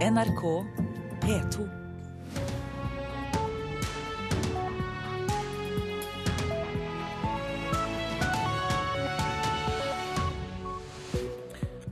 [0.00, 0.64] NRK
[1.20, 1.64] P2.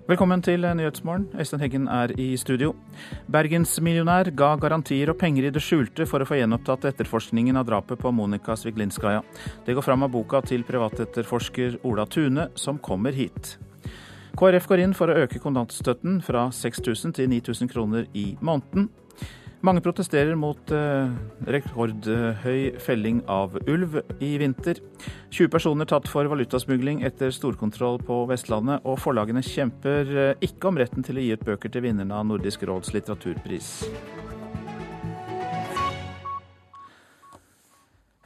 [0.06, 1.28] Velkommen til Nyhetsmorgen.
[1.36, 2.72] Øystein Heggen er i studio.
[3.28, 8.00] Bergensmillionær ga garantier og penger i det skjulte for å få gjenopptatt etterforskningen av drapet
[8.00, 9.20] på Monica Sviglinskaja.
[9.68, 13.58] Det går fram av boka til privatetterforsker Ola Tune, som kommer hit.
[14.38, 18.86] KrF går inn for å øke kontantstøtten fra 6000 til 9000 kroner i måneden.
[19.66, 21.10] Mange protesterer mot eh,
[21.50, 24.78] rekordhøy felling av ulv i vinter.
[25.34, 30.78] 20 personer tatt for valutasmugling etter storkontroll på Vestlandet, og forlagene kjemper eh, ikke om
[30.78, 33.72] retten til å gi ut bøker til vinnerne av Nordisk råds litteraturpris.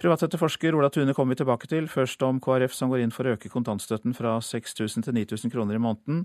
[0.03, 1.85] Privatetterforsker Ola Tune kommer vi tilbake til.
[1.87, 5.79] Først om KrF som går inn for å øke kontantstøtten fra 6000 til 9000 kroner
[5.79, 6.25] i måneden.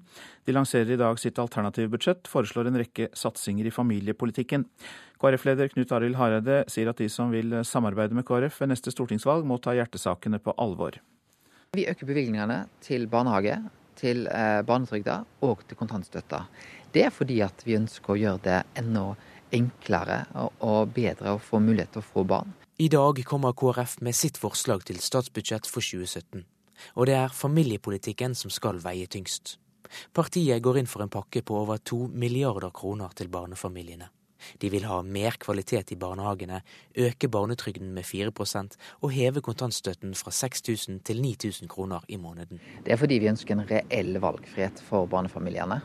[0.50, 4.66] De lanserer i dag sitt alternative budsjett, foreslår en rekke satsinger i familiepolitikken.
[5.22, 9.46] KrF-leder Knut Arild Hareide sier at de som vil samarbeide med KrF ved neste stortingsvalg,
[9.46, 10.98] må ta hjertesakene på alvor.
[11.78, 13.60] Vi øker bevilgningene til barnehage,
[14.02, 16.48] til eh, barnetrygda og til kontantstøtta.
[16.98, 19.12] Det er fordi at vi ønsker å gjøre det enda
[19.54, 20.24] enklere
[20.66, 22.57] og bedre å få mulighet til å få barn.
[22.80, 26.44] I dag kommer KrF med sitt forslag til statsbudsjett for 2017.
[27.02, 29.56] Og det er familiepolitikken som skal veie tyngst.
[30.14, 34.12] Partiet går inn for en pakke på over to milliarder kroner til barnefamiliene.
[34.62, 36.60] De vil ha mer kvalitet i barnehagene,
[37.08, 42.62] øke barnetrygden med 4% og heve kontantstøtten fra 6000 til 9000 kroner i måneden.
[42.86, 45.80] Det er fordi vi ønsker en reell valgfrihet for barnefamiliene.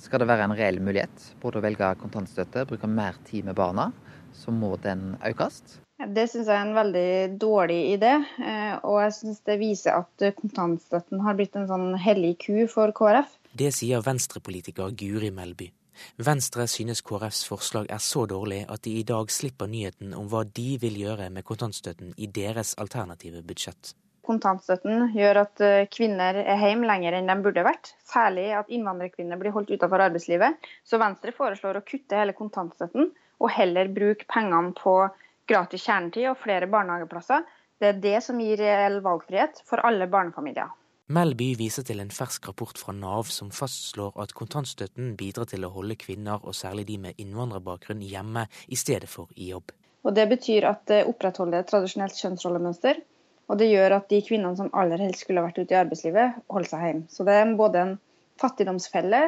[0.00, 3.90] Skal det være en reell mulighet både å velge kontantstøtte, bruke mer tid med barna,
[4.32, 5.82] så må den økes.
[6.00, 8.14] Det syns jeg er en veldig dårlig idé.
[8.40, 12.94] Eh, og jeg syns det viser at kontantstøtten har blitt en sånn hellig ku for
[12.96, 13.36] KrF.
[13.52, 15.68] Det sier venstrepolitiker Guri Melby.
[16.16, 20.44] Venstre synes KrFs forslag er så dårlig at de i dag slipper nyheten om hva
[20.44, 23.94] de vil gjøre med kontantstøtten i deres alternative budsjett.
[24.26, 27.94] Kontantstøtten gjør at eh, kvinner er hjemme lenger enn de burde vært.
[28.06, 30.70] Særlig at innvandrerkvinner blir holdt utenfor arbeidslivet.
[30.86, 33.10] Så Venstre foreslår å kutte hele kontantstøtten
[33.40, 34.94] og heller bruke pengene på
[35.50, 37.46] gratis kjernetid og flere barnehageplasser.
[37.80, 40.70] Det er det som gir reell valgfrihet for alle barnefamilier.
[41.10, 45.72] Melby viser til en fersk rapport fra Nav som fastslår at kontantstøtten bidrar til å
[45.74, 49.72] holde kvinner, og særlig de med innvandrerbakgrunn, hjemme i stedet for i jobb.
[50.06, 53.02] Og Det betyr at det opprettholder et tradisjonelt kjønnsrollemønster.
[53.50, 56.70] Og det gjør at de kvinnene som aller helst skulle vært ute i arbeidslivet, holder
[56.70, 57.08] seg hjemme.
[57.10, 57.96] Så det er både en
[58.40, 59.24] fattigdomsfelle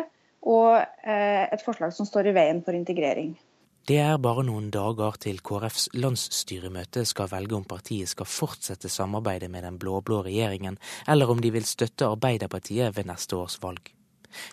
[0.54, 3.34] og eh, et forslag som står i veien for integrering.
[3.82, 9.48] Det er bare noen dager til KrFs landsstyremøte skal velge om partiet skal fortsette samarbeidet
[9.50, 10.76] med den blå-blå regjeringen,
[11.10, 13.91] eller om de vil støtte Arbeiderpartiet ved neste års valg.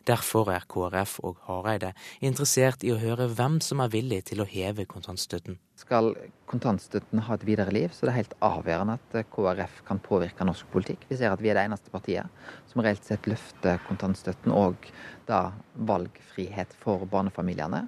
[0.09, 1.91] Derfor er KrF og Hareide
[2.25, 5.59] interessert i å høre hvem som er villig til å heve kontantstøtten.
[5.77, 6.09] Skal
[6.49, 10.73] kontantstøtten ha et videre liv, så er det helt avgjørende at KrF kan påvirke norsk
[10.73, 11.05] politikk.
[11.05, 12.33] Vi ser at vi er det eneste partiet
[12.73, 14.89] som reelt sett løfter kontantstøtten og
[15.29, 15.51] da
[15.93, 17.85] valgfrihet for barnefamiliene.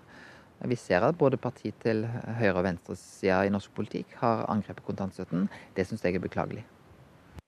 [0.69, 5.47] Vi ser at både parti til høyre- og venstresida i norsk politikk har angrepet kontantstøtten.
[5.75, 6.66] Det syns jeg er beklagelig.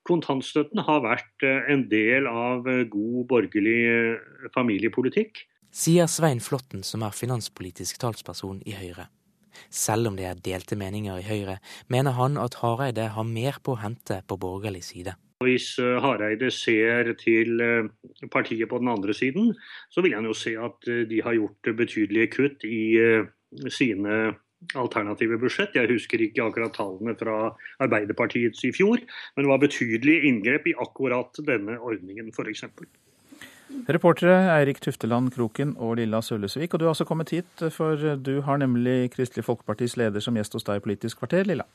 [0.03, 5.45] Kontantstøtten har vært eh, en del av eh, god borgerlig eh, familiepolitikk.
[5.73, 9.07] Sier Svein Flåtten, som er finanspolitisk talsperson i Høyre.
[9.69, 13.77] Selv om det er delte meninger i Høyre, mener han at Hareide har mer på
[13.77, 15.15] å hente på borgerlig side.
[15.43, 17.89] Hvis eh, Hareide ser til eh,
[18.31, 19.53] partiet på den andre siden,
[19.91, 22.81] så vil han jo se at eh, de har gjort betydelige kutt i
[23.69, 24.33] sine
[24.79, 25.75] alternative budsjett.
[25.75, 27.51] Jeg husker ikke akkurat tallene fra
[27.83, 29.03] Arbeiderpartiets i fjor,
[29.35, 32.65] men det var betydelige inngrep i akkurat denne ordningen f.eks.
[33.89, 36.73] Reportere Eirik Tufteland Kroken og Lilla Sølesvik.
[36.73, 40.55] Og du har også kommet hit, for du har nemlig Kristelig Folkepartis leder som gjest
[40.57, 41.67] hos deg i Politisk kvarter, Lilla.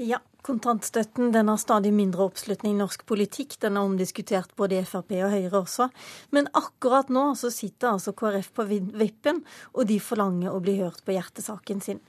[0.00, 3.58] Ja, kontantstøtten den har stadig mindre oppslutning i norsk politikk.
[3.60, 5.90] Den er omdiskutert både i Frp og Høyre også.
[6.32, 9.42] Men akkurat nå så sitter altså KrF på vippen,
[9.76, 12.00] og de forlanger å bli hørt på hjertesaken sin.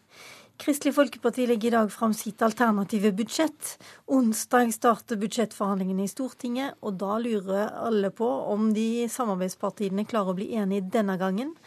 [0.61, 3.75] Kristelig Folkeparti legger i dag fram sitt alternative budsjett.
[4.07, 10.37] Onsdag starter budsjettforhandlingene i Stortinget, og da lurer alle på om de samarbeidspartiene klarer å
[10.39, 11.57] bli enige denne gangen.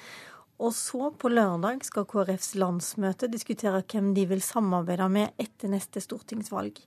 [0.64, 6.00] Og så, på lørdag, skal KrFs landsmøte diskutere hvem de vil samarbeide med etter neste
[6.00, 6.78] stortingsvalg.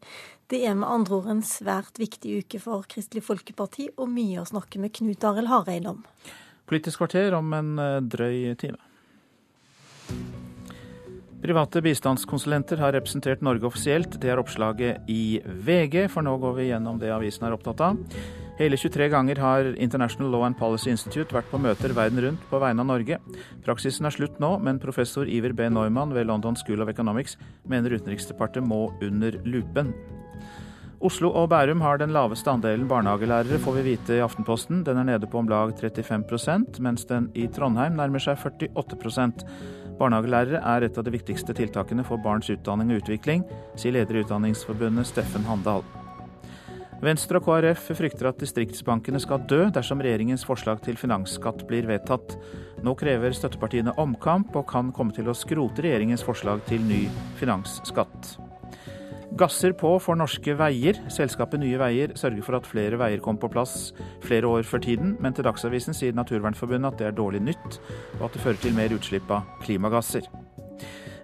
[0.49, 4.47] Det er med andre ord en svært viktig uke for Kristelig Folkeparti, og mye å
[4.49, 6.01] snakke med Knut Arild Hareide om.
[6.67, 8.81] Politisk kvarter om en eh, drøy time.
[11.37, 14.17] Private bistandskonsulenter har representert Norge offisielt.
[14.17, 18.01] Det er oppslaget i VG, for nå går vi gjennom det avisen er opptatt av.
[18.57, 22.57] Hele 23 ganger har International Law and Policy Institute vært på møter verden rundt på
[22.61, 23.19] vegne av Norge.
[23.65, 25.67] Praksisen er slutt nå, men professor Iver B.
[25.69, 27.37] Neumann ved London School of Economics
[27.69, 29.93] mener Utenriksdepartementet må under lupen.
[30.97, 34.81] Oslo og Bærum har den laveste andelen barnehagelærere, får vi vite i Aftenposten.
[34.87, 39.45] Den er nede på om lag 35% mens den i Trondheim nærmer seg 48%
[39.97, 43.45] Barnehagelærere er et av de viktigste tiltakene for barns utdanning og utvikling,
[43.77, 45.85] sier leder i Utdanningsforbundet Steffen Handal.
[46.97, 52.33] Venstre og KrF frykter at distriktsbankene skal dø dersom regjeringens forslag til finansskatt blir vedtatt.
[52.81, 57.03] Nå krever støttepartiene omkamp, og kan komme til å skrote regjeringens forslag til ny
[57.37, 58.33] finansskatt.
[59.37, 60.97] Gasser på for norske veier.
[61.13, 63.91] Selskapet Nye Veier sørger for at flere veier kommer på plass
[64.25, 67.77] flere år før tiden, men til Dagsavisen sier Naturvernforbundet at det er dårlig nytt,
[68.17, 70.25] og at det fører til mer utslipp av klimagasser.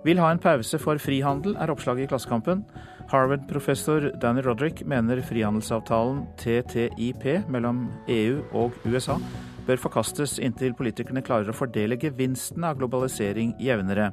[0.05, 2.67] Vil ha en pause for frihandel, er oppslaget i Klassekampen.
[3.13, 9.19] Harvard-professor Danny Roderick mener frihandelsavtalen TTIP mellom EU og USA
[9.67, 14.09] bør forkastes inntil politikerne klarer å fordele gevinsten av globalisering jevnere.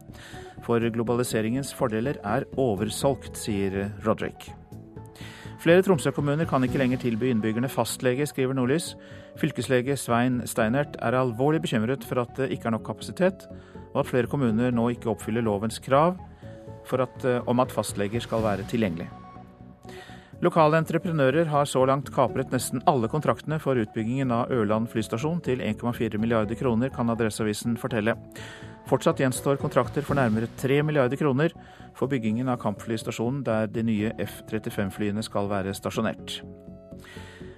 [0.66, 4.50] For globaliseringens fordeler er oversolgt, sier Roderick.
[5.64, 8.94] Flere Tromsø-kommuner kan ikke lenger tilby innbyggerne fastlege, skriver Nordlys.
[9.40, 13.48] Fylkeslege Svein Steinert er alvorlig bekymret for at det ikke er nok kapasitet,
[13.94, 16.20] og at flere kommuner nå ikke oppfyller lovens krav
[16.98, 19.06] at, eh, om at fastleger skal være tilgjengelig.
[20.42, 25.60] Lokale entreprenører har så langt kapret nesten alle kontraktene for utbyggingen av Ørland flystasjon til
[25.60, 28.16] 1,4 milliarder kroner, kan Adresseavisen fortelle.
[28.88, 31.52] Fortsatt gjenstår kontrakter for nærmere 3 milliarder kroner
[31.94, 36.40] for byggingen av kampflystasjonen der de nye F-35-flyene skal være stasjonert.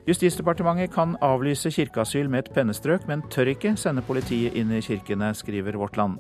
[0.08, 5.31] Justisdepartementet kan avlyse kirkeasyl med et pennestrøk, men tør ikke sende politiet inn i kirkene,
[5.38, 6.19] skriver Vårt Land.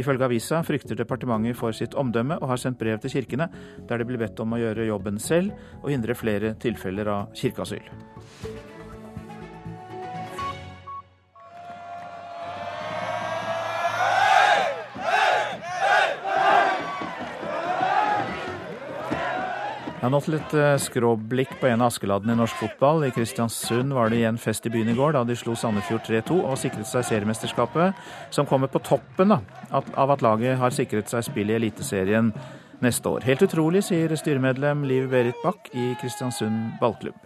[0.00, 3.50] Ifølge avisa frykter departementet for sitt omdømme og har sendt brev til kirkene
[3.88, 8.13] der de blir bedt om å gjøre jobben selv og hindre flere tilfeller av kirkeasyl.
[20.04, 20.52] Ja, nå til et
[20.84, 23.06] skråblikk på en av Askeladdene i norsk fotball.
[23.06, 26.42] I Kristiansund var det igjen fest i byen i går da de slo Sandefjord 3-2
[26.42, 29.38] og sikret seg seriemesterskapet, som kommer på toppen da,
[29.72, 32.28] av at laget har sikret seg spill i Eliteserien
[32.84, 33.24] neste år.
[33.24, 37.16] Helt utrolig, sier styremedlem Liv Berit Bach i Kristiansund ballklubb.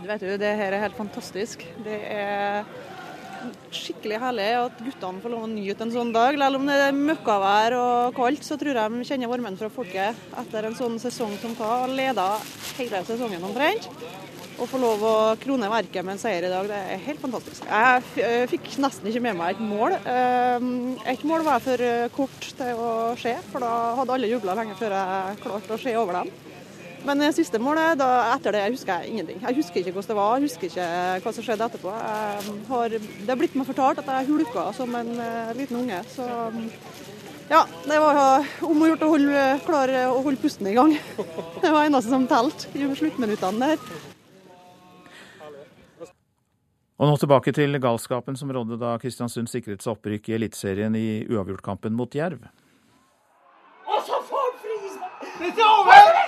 [0.00, 1.68] Du vet jo, det her er helt fantastisk.
[1.84, 2.64] Det er
[3.74, 6.36] skikkelig herlig at guttene får lov å nyte en sånn dag.
[6.38, 10.18] Selv om det er møkkavær og kaldt, så tror jeg de kjenner varmen fra folket
[10.42, 11.90] etter en sånn sesong som tar.
[11.90, 12.28] Leda
[12.78, 13.88] hele sesongen omtrent.
[14.60, 17.64] Å få lov å krone verket med en seier i dag, det er helt fantastisk.
[17.64, 19.96] Jeg eh, fikk nesten ikke med meg et mål.
[19.96, 20.66] Eh,
[21.14, 24.98] et mål var for kort til å se, for da hadde alle jubla lenge før
[24.98, 26.32] jeg klarte å se over dem.
[27.06, 29.40] Men siste målet, da, etter det husker jeg ingenting.
[29.40, 30.88] Jeg husker ikke hvordan det var, jeg husker ikke
[31.24, 31.94] hva som skjedde etterpå.
[32.68, 36.02] Har, det har blitt meg fortalt at jeg hulka som en uh, liten unge.
[36.12, 36.26] Så
[37.50, 40.94] ja, det var om å gjøre å holde, klare å holde pusten i gang.
[41.64, 44.08] Det var eneste som telte i sluttminuttene der.
[47.00, 51.24] Og nå tilbake til galskapen som rådde da Kristiansund sikret seg opprykk i Eliteserien i
[51.32, 52.44] uavgjortkampen mot Jerv.
[53.88, 54.50] Og så får
[55.88, 56.19] han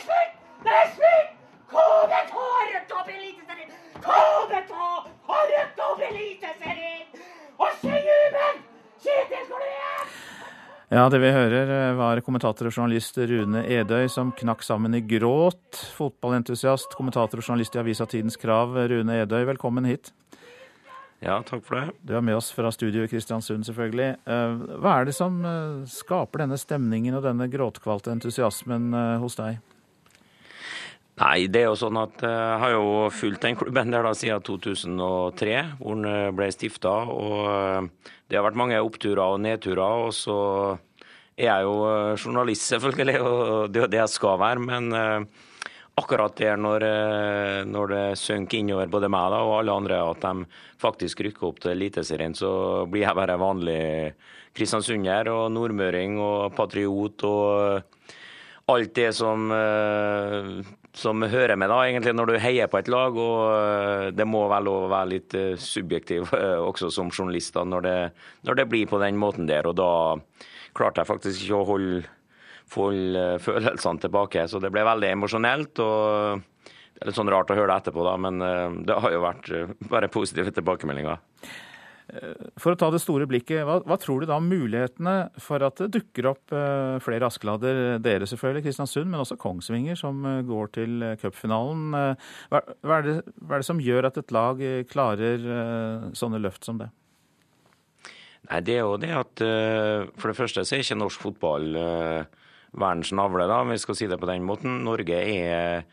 [0.62, 0.64] frispark!
[0.64, 1.38] Det slutt!
[1.72, 3.70] KBK har rødt opp Eliteserien!
[4.02, 4.74] KBK
[5.28, 7.06] har rødt opp Eliteserien!
[7.58, 8.62] Og se jubel!
[9.02, 9.58] Kjetil
[10.92, 15.00] Ja, det vi hører eh, var kommentator og journalist Rune Edøy som knakk sammen i
[15.00, 15.80] gråt.
[15.96, 18.76] Fotballentusiast, kommentator og journalist i avisa Tidens Krav.
[18.76, 20.12] Rune Edøy, velkommen hit.
[21.22, 21.96] Ja, takk for det.
[22.02, 24.10] Du er med oss fra studio i Kristiansund, selvfølgelig.
[24.26, 28.92] Eh, hva er det som eh, skaper denne stemningen og denne gråtkvalte entusiasmen
[29.22, 29.62] hos deg?
[31.22, 34.10] Nei, det er jo sånn at eh, jeg har jo fulgt den klubben der da
[34.16, 36.94] siden 2003, hvor den eh, ble stifta.
[37.12, 40.08] Og eh, det har vært mange oppturer og nedturer.
[40.08, 40.38] Og så
[41.36, 41.76] er jeg jo
[42.16, 44.64] journalist, selvfølgelig, og det er jo det jeg skal være.
[44.66, 45.28] Men
[46.00, 46.86] akkurat der når,
[47.68, 51.62] når det synker innover både meg da, og alle andre at de faktisk rykker opp
[51.62, 52.52] til Eliteserien, så
[52.90, 53.80] blir jeg bare vanlig
[54.56, 59.52] kristiansunder og nordmøring og patriot og alt det som
[60.92, 63.16] som hører med, da, egentlig når du heier på et lag.
[63.16, 67.64] og eh, Det må vel òg være litt eh, subjektiv eh, også som journalist da,
[67.64, 67.98] når det,
[68.48, 69.68] når det, blir på den måten der.
[69.70, 69.92] og Da
[70.76, 72.04] klarte jeg faktisk ikke å holde,
[72.76, 74.46] holde følelsene tilbake.
[74.48, 75.80] Så det ble veldig emosjonelt.
[75.80, 79.24] og Det er litt sånn rart å høre det etterpå, da, men det har jo
[79.24, 79.52] vært
[79.90, 81.20] bare positive tilbakemeldinger.
[82.60, 85.80] For å ta det store blikket, hva, hva, tror du da om mulighetene for at
[85.80, 87.80] det dukker opp uh, flere Askeladder?
[88.04, 91.96] Dere selvfølgelig, Kristiansund, men også Kongsvinger, som uh, går til cupfinalen.
[92.52, 94.60] Hva, hva, er det, hva, er det, som gjør at et lag
[94.92, 95.48] klarer
[96.18, 96.90] sånne løft som det?
[98.50, 99.42] Nei, Det er jo det at
[100.18, 101.68] for det første så er ikke norsk fotball
[102.72, 104.82] verdens navle, da, om vi skal si det på den måten.
[104.84, 105.86] Norge er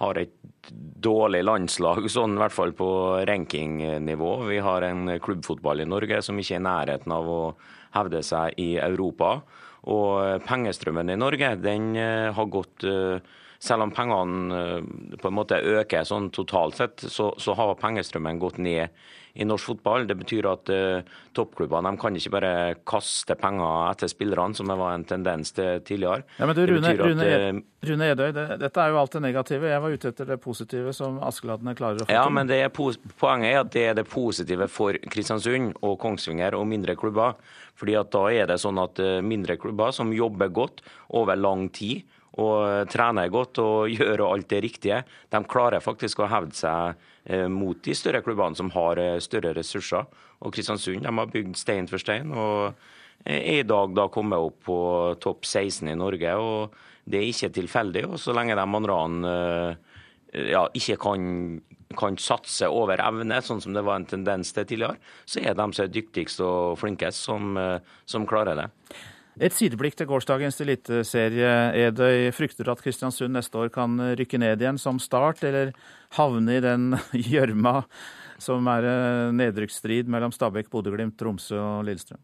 [0.00, 0.70] har et
[1.04, 2.88] dårlig landslag, sånn i hvert fall på
[3.28, 4.30] rankingnivå.
[4.48, 7.40] Vi har en klubbfotball i Norge som ikke er i nærheten av å
[7.96, 9.40] hevde seg i Europa.
[9.92, 13.20] Og pengestrømmen i Norge den eh, har gått eh,
[13.60, 18.40] Selv om pengene eh, på en måte øker sånn totalt sett, så, så har pengestrømmen
[18.40, 18.88] gått ned
[19.34, 20.06] i norsk fotball.
[20.08, 22.52] Det betyr at uh, toppklubbene kan ikke bare
[22.88, 26.24] kaste penger etter spillerne, som det var en tendens til tidligere.
[26.40, 29.22] Ja, men du, Rune, at, Rune, uh, Rune Edøy, det, dette er jo alt det
[29.28, 29.70] negative.
[29.70, 32.18] Jeg var ute etter det positive som Askeladdene klarer å få til.
[32.18, 32.26] ja.
[32.40, 36.96] Men er, poenget er at det er det positive for Kristiansund og Kongsvinger og mindre
[36.98, 37.38] klubber.
[37.80, 40.82] Fordi at da er det sånn at mindre klubber som jobber godt
[41.16, 42.02] over lang tid,
[42.40, 47.48] og trener godt og gjør alt det riktige, de klarer faktisk å hevde seg Eh,
[47.48, 50.06] mot de større klubbene som har eh, større ressurser.
[50.40, 52.72] Og Kristiansund de har bygd stein for stein og
[53.28, 54.78] er i dag da kommet opp på
[55.20, 56.32] topp 16 i Norge.
[56.40, 56.72] og
[57.04, 58.06] Det er ikke tilfeldig.
[58.08, 58.96] og Så lenge de andre
[59.34, 61.60] eh, ja, ikke kan,
[61.98, 65.66] kan, satse over evne, sånn som det var en tendens til tidligere, så er de
[65.74, 67.58] som er dyktigst og flinkest, som,
[68.06, 68.68] som klarer det.
[69.40, 71.52] Et sideblikk til gårsdagens eliteserie.
[71.86, 75.72] Edøy frykter at Kristiansund neste år kan rykke ned igjen som start, eller
[76.18, 76.90] havne i den
[77.32, 77.78] gjørma
[78.40, 82.20] som er eh, nedrykksstrid mellom Stabæk, Bodø-Glimt, Tromsø og Lillestrøm?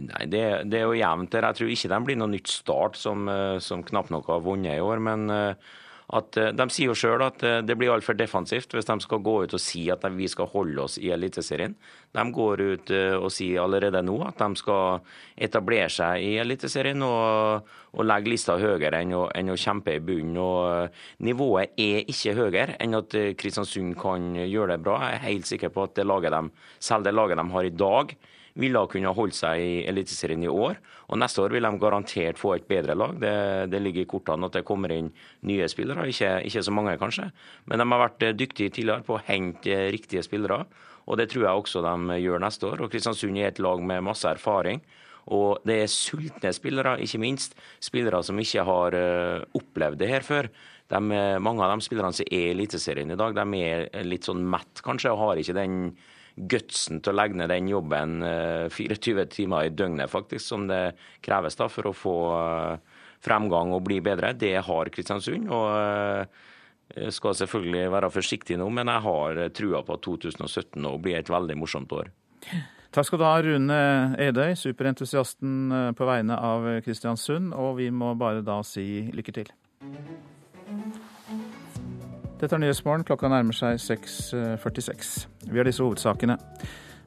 [0.00, 1.48] Nei, det, det, er jo jevnt der.
[1.50, 4.78] Jeg tror ikke det blir noe nytt start som, eh, som knapt nok har vunnet
[4.78, 5.02] i år.
[5.02, 5.72] Men uh,
[6.16, 9.22] at eh, De sier jo sjøl at eh, det blir altfor defensivt hvis de skal
[9.24, 11.76] gå ut og si at vi skal holde oss i Eliteserien.
[12.16, 15.04] De går ut eh, og sier allerede nå at de skal
[15.36, 20.02] etablere seg i Eliteserien og, og legge lista høyere enn å, enn å kjempe i
[20.02, 20.40] bunnen.
[20.40, 25.00] Og nivået er ikke høyere enn at Kristiansund kan gjøre det bra.
[25.06, 27.74] Jeg er helt sikker på at det laget de, selv det laget de har i
[27.86, 28.14] dag,
[28.60, 30.78] ville kunne holde seg i Eliteserien i år.
[31.10, 33.16] Og Neste år vil de garantert få et bedre lag.
[33.20, 33.34] Det,
[33.72, 35.10] det ligger i kortene at det kommer inn
[35.48, 36.06] nye spillere.
[36.10, 37.30] Ikke, ikke, så mange, kanskje,
[37.66, 40.62] men de har vært eh, dyktige tidligere på å hente eh, riktige spillere.
[41.10, 42.84] Og Det tror jeg også de gjør neste år.
[42.84, 44.82] Og Kristiansund er et lag med masse erfaring.
[45.30, 47.56] Og det er sultne spillere, ikke minst.
[47.82, 50.48] Spillere som ikke har uh, opplevd det her før.
[50.90, 51.00] De,
[51.42, 54.82] mange av de spillerne som er i Eliteserien i dag, de er litt sånn mett,
[54.86, 55.76] kanskje, og har ikke den
[56.48, 58.20] gutsen til å legge ned den jobben
[58.72, 63.74] 24 eh, timer i døgnet, faktisk, som det kreves da for å få eh, fremgang
[63.76, 64.32] og bli bedre.
[64.38, 65.50] Det har Kristiansund.
[65.50, 65.68] og
[66.90, 70.96] jeg eh, skal selvfølgelig være forsiktig nå, men jeg har trua på at 2017 nå
[71.02, 72.12] blir et veldig morsomt år.
[72.90, 73.76] Takk skal du ha, Rune
[74.18, 77.54] Edøy, superentusiasten på vegne av Kristiansund.
[77.54, 79.54] Og vi må bare da si lykke til.
[82.40, 83.04] Dette er Nyhetsmorgen.
[83.04, 85.10] Klokka nærmer seg 6.46.
[85.50, 86.38] Vi har disse hovedsakene.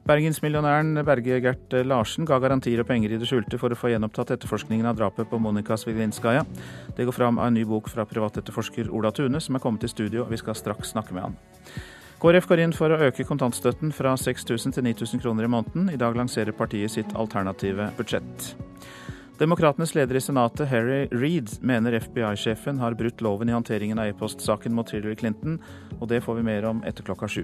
[0.06, 4.34] Bergensmillionæren Berge Gert Larsen ga garantier og penger i det skjulte for å få gjenopptatt
[4.36, 6.44] etterforskningen av drapet på Monika Sviglinskaja.
[6.94, 9.90] Det går fram av en ny bok fra privatetterforsker Ola Tune, som er kommet i
[9.90, 11.38] studio, og vi skal straks snakke med han.
[12.20, 15.88] KrF går inn for å øke kontantstøtten fra 6000 til 9000 kroner i måneden.
[15.90, 18.52] I dag lanserer partiet sitt alternative budsjett.
[19.38, 24.74] Demokratenes leder i Senatet, Harry Reed, mener FBI-sjefen har brutt loven i håndteringen av e-postsaken
[24.76, 25.56] mot Hillary Clinton,
[25.98, 27.42] og det får vi mer om etter klokka sju.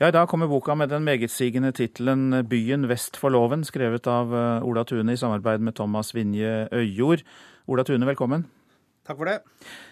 [0.00, 4.34] Ja, I dag kommer boka med den megetsigende tittelen 'Byen vest for loven', skrevet av
[4.34, 7.22] eh, Ola Tune i samarbeid med Thomas Vinje Øyjord.
[7.68, 8.46] Ola Tune, velkommen.
[9.06, 9.38] Takk for det.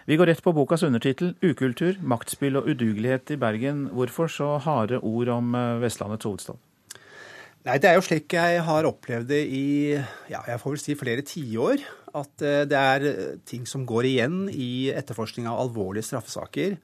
[0.06, 3.90] Vi går rett på bokas undertittel 'Ukultur, maktspill og udugelighet i Bergen'.
[3.94, 6.58] Hvorfor så harde ord om eh, Vestlandets hovedstad?
[7.68, 10.94] Nei, Det er jo slik jeg har opplevd det i ja, jeg får vel si
[10.96, 11.82] flere tiår.
[12.16, 16.78] At eh, det er eh, ting som går igjen i etterforskning av alvorlige straffesaker.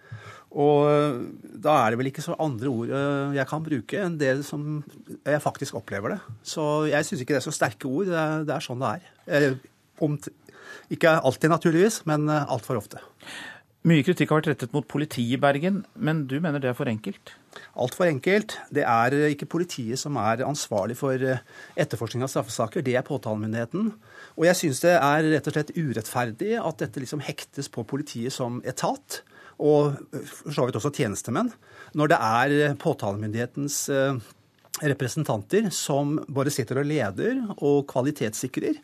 [0.53, 1.23] Og eh,
[1.65, 2.93] da er det vel ikke så andre ord
[3.33, 4.83] jeg kan bruke enn det som
[5.17, 6.21] jeg faktisk opplever det.
[6.53, 8.13] Så jeg syns ikke det er så sterke ord.
[8.13, 9.57] Det er, det er sånn det er.
[10.93, 13.01] Ikke alltid, naturligvis, men altfor ofte.
[13.85, 16.89] Mye kritikk har vært rettet mot politiet i Bergen, men du mener det er for
[16.89, 17.35] enkelt?
[17.77, 18.55] Altfor enkelt.
[18.73, 21.43] Det er ikke politiet som er ansvarlig for eh,
[21.77, 23.91] etterforskning av straffesaker, det er påtalemyndigheten.
[24.39, 28.33] Og jeg syns det er rett og slett urettferdig at dette liksom hektes på politiet
[28.33, 29.21] som etat,
[29.61, 30.01] og
[30.33, 31.53] for så vidt også tjenestemenn,
[31.93, 34.27] når det er påtalemyndighetens eh,
[34.81, 38.81] representanter som både sitter og leder og kvalitetssikrer.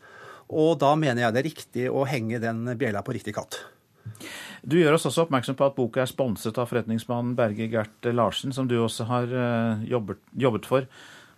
[0.52, 3.62] Og da mener jeg det er riktig å henge den bjella på riktig katt.
[4.60, 8.52] Du gjør oss også oppmerksom på at boka er sponset av forretningsmannen Berge Gert Larsen,
[8.52, 10.88] som du også har eh, jobbet, jobbet for.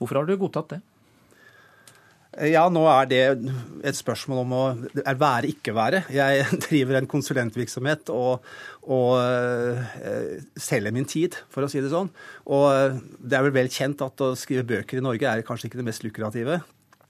[0.01, 0.81] Hvorfor har du godtatt det?
[2.49, 3.21] Ja, nå er det
[3.85, 4.63] et spørsmål om å
[5.21, 6.01] være, ikke være.
[6.17, 8.47] Jeg driver en konsulentvirksomhet og,
[8.89, 9.83] og uh,
[10.57, 12.09] selger min tid, for å si det sånn.
[12.49, 15.83] Og det er vel vel kjent at å skrive bøker i Norge er kanskje ikke
[15.83, 16.63] det mest lukrative.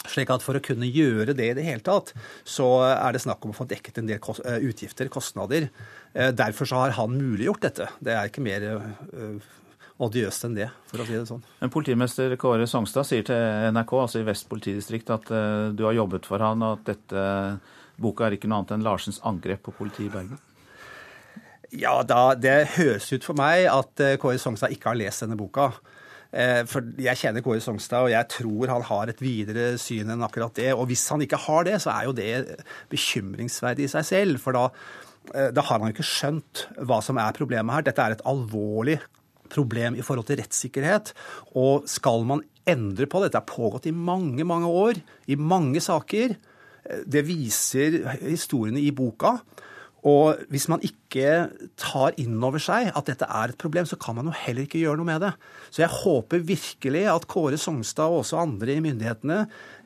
[0.09, 2.13] Slik at For å kunne gjøre det i det hele tatt,
[2.49, 5.69] så er det snakk om å få dekket en del eh, utgifter, kostnader.
[6.13, 7.89] Eh, derfor så har han muliggjort dette.
[8.03, 9.51] Det er ikke mer eh,
[10.03, 11.45] odiøst enn det, for å si det sånn.
[11.61, 15.31] Men Politimester Kåre Songstad sier til NRK, altså i Vest politidistrikt, at
[15.77, 17.27] du har jobbet for han, og at dette
[18.03, 20.41] boka er ikke noe annet enn Larsens angrep på politiet i Bergen?
[21.79, 25.71] Ja, da, Det høres ut for meg at Kåre Songstad ikke har lest denne boka.
[26.33, 30.25] Eh, for jeg kjenner Kåre Songstad, og jeg tror han har et videre syn enn
[30.25, 30.71] akkurat det.
[30.73, 32.63] Og hvis han ikke har det, så er jo det
[32.93, 34.41] bekymringsverdig i seg selv.
[34.41, 34.69] For da,
[35.35, 37.89] eh, da har han jo ikke skjønt hva som er problemet her.
[37.89, 38.99] Dette er et alvorlig
[39.53, 41.13] problem i forhold til rettssikkerhet.
[41.61, 45.85] Og skal man endre på det Dette har pågått i mange, mange år, i mange
[45.85, 46.37] saker.
[46.89, 49.37] Eh, det viser historiene i boka.
[50.09, 54.17] Og hvis man ikke tar inn over seg at dette er et problem, så kan
[54.19, 55.33] man jo heller ikke gjøre noe med det.
[55.71, 59.45] Så jeg håper virkelig at Kåre Songstad og også andre i myndighetene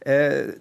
[0.08, 0.54] eh,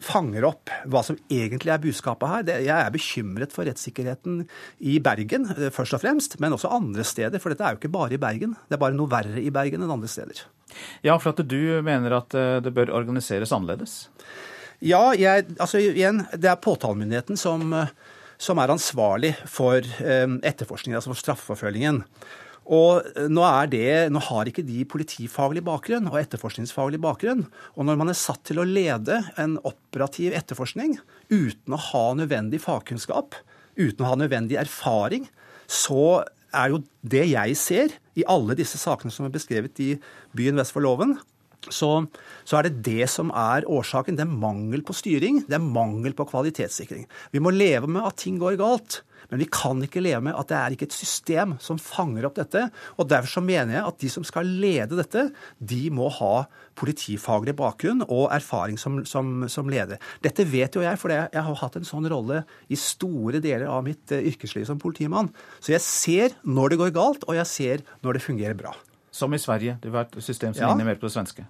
[0.00, 2.52] fanger opp hva som egentlig er budskapet her.
[2.62, 4.44] Jeg er bekymret for rettssikkerheten
[4.86, 7.42] i Bergen eh, først og fremst, men også andre steder.
[7.42, 8.54] For dette er jo ikke bare i Bergen.
[8.68, 10.46] Det er bare noe verre i Bergen enn andre steder.
[11.02, 14.04] Ja, for at du mener at eh, det bør organiseres annerledes?
[14.80, 17.92] Ja, jeg, altså igjen, det er påtalemyndigheten som eh,
[18.40, 22.00] som er ansvarlig for eh, etterforskningen, altså for straffeforfølgingen.
[22.70, 27.44] Og eh, nå, det, nå, har ikke de politifaglig bakgrunn og etterforskningsfaglig bakgrunn.
[27.76, 30.96] Og når man er satt til å lede en operativ etterforskning
[31.32, 33.36] uten å ha nødvendig fagkunnskap,
[33.78, 35.28] uten å ha nødvendig erfaring,
[35.70, 39.92] så er jo det jeg ser i alle disse sakene som er beskrevet i
[40.36, 41.18] byen vest for loven,
[41.68, 41.90] så,
[42.44, 44.16] så, er det det som er årsaken.
[44.16, 47.06] Det er mangel på styring, det er mangel på kvalitetssikring.
[47.34, 49.02] Vi må leve med at ting går galt.
[49.30, 52.38] Men vi kan ikke leve med at det er ikke et system som fanger opp
[52.38, 52.66] dette.
[52.98, 56.46] og Derfor så mener jeg at de som skal lede dette, de må ha
[56.80, 60.02] politifaglig bakgrunn og erfaring som, som, som leder.
[60.24, 63.84] Dette vet jo jeg, for jeg har hatt en sånn rolle i store deler av
[63.86, 65.30] mitt eh, yrkesliv som politimann.
[65.60, 68.74] Så jeg ser når det går galt, og jeg ser når det fungerer bra.
[69.14, 69.78] Som i Sverige.
[69.82, 70.72] Det var et system som ja.
[70.72, 71.46] ligner mer på det svenske.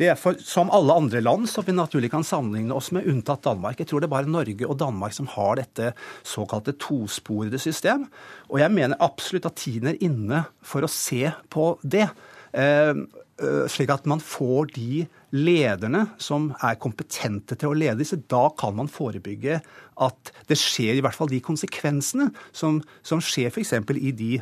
[0.00, 3.44] Det er for, Som alle andre land som vi naturlig kan sammenligne oss med, unntatt
[3.44, 3.80] Danmark.
[3.80, 5.92] Jeg tror det er bare Norge og Danmark som har dette
[6.26, 8.06] såkalte tosporede system.
[8.48, 12.08] Og jeg mener absolutt at tiden er inne for å se på det.
[12.52, 12.94] Eh,
[13.40, 18.18] eh slik at man får de lederne som er kompetente til å lede disse.
[18.28, 19.60] Da kan man forebygge
[20.00, 23.72] at det skjer i hvert fall de konsekvensene som, som skjer f.eks.
[23.96, 24.32] i de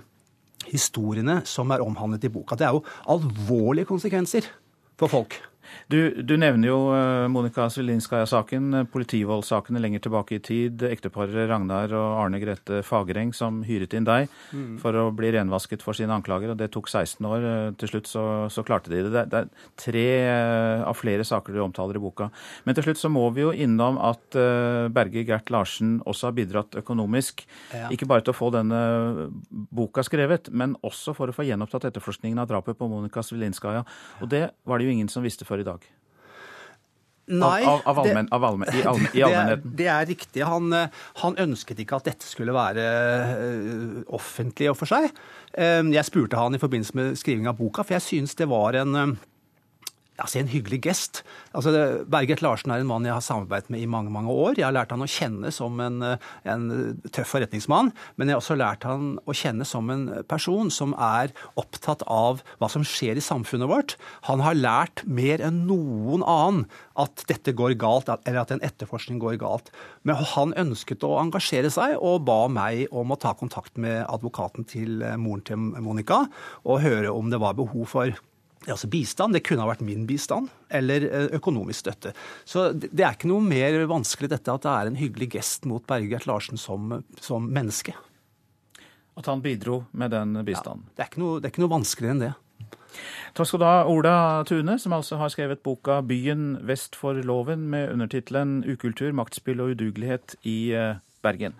[0.68, 2.56] historiene som er omhandlet i boka.
[2.56, 4.48] Det er jo alvorlige konsekvenser
[4.98, 5.40] for folk.
[5.88, 10.82] Du, du, nevner jo eh, Monica Zielinskaja-saken, eh, politivoldssakene lenger tilbake i tid.
[10.84, 14.78] Ekteparet Ragnar og Arne Grete Fagereng som hyret inn deg mm.
[14.82, 16.52] for å bli renvasket for sine anklager.
[16.52, 17.46] og Det tok 16 år.
[17.48, 19.14] Eh, til slutt så, så klarte de det.
[19.14, 19.24] det.
[19.32, 19.48] Det er
[19.80, 20.06] tre
[20.88, 22.28] av flere saker du omtaler i boka.
[22.66, 24.36] Men til slutt så må vi jo innom at
[24.94, 27.44] Berge Gert Larsen også har bidratt økonomisk.
[27.72, 27.88] Ja.
[27.94, 28.80] Ikke bare til å få denne
[29.48, 33.84] boka skrevet, men også for å få gjenopptatt etterforskningen av drapet på Monica Zielinskaja.
[34.22, 35.86] Og det var det jo ingen som visste før i dag.
[37.28, 39.64] Nei, av, av, allmen, det, av allmen, i, allmen, i allmennheten?
[39.68, 40.44] Det, det, er riktig.
[40.48, 40.72] Han,
[41.20, 42.84] han, ønsket ikke at dette skulle være
[43.36, 45.10] uh, offentlig og for seg.
[45.52, 48.80] Uh, jeg spurte han i forbindelse med skriving av boka, for jeg synes det var
[48.80, 49.18] en
[50.22, 51.22] altså en hyggelig gest.
[51.56, 51.72] Altså,
[52.10, 54.58] Bergert Larsen er en mann jeg har samarbeidet med i mange mange år.
[54.58, 56.02] Jeg har lært han å kjenne som en,
[56.48, 56.66] en,
[57.14, 61.32] tøff forretningsmann, men jeg har også lært han å kjenne som en person som er
[61.60, 63.96] opptatt av hva som skjer i samfunnet vårt.
[64.28, 66.66] Han har lært mer enn noen annen
[66.98, 69.70] at dette går galt, eller at en etterforskning går galt.
[70.02, 74.66] Men han ønsket å engasjere seg og ba meg om å ta kontakt med advokaten
[74.68, 76.24] til moren til Monica
[76.64, 78.18] og høre om det var behov for
[78.66, 79.36] altså bistand.
[79.36, 82.12] Det kunne ha vært min bistand eller eh, økonomisk støtte.
[82.48, 85.84] Så det er ikke noe mer vanskelig dette at det er en hyggelig gest mot
[85.88, 87.94] Bergert Larsen som, som menneske.
[89.18, 90.86] At han bidro med den bistanden?
[90.94, 92.34] Ja, det, er noe, det er ikke noe vanskeligere enn det.
[93.36, 94.14] Takk skal du ha, Ola
[94.48, 99.76] Tune, som altså har skrevet boka 'Byen vest for loven' med undertittelen 'Ukultur, maktspill og
[99.76, 101.58] udugelighet i eh, Bergen'.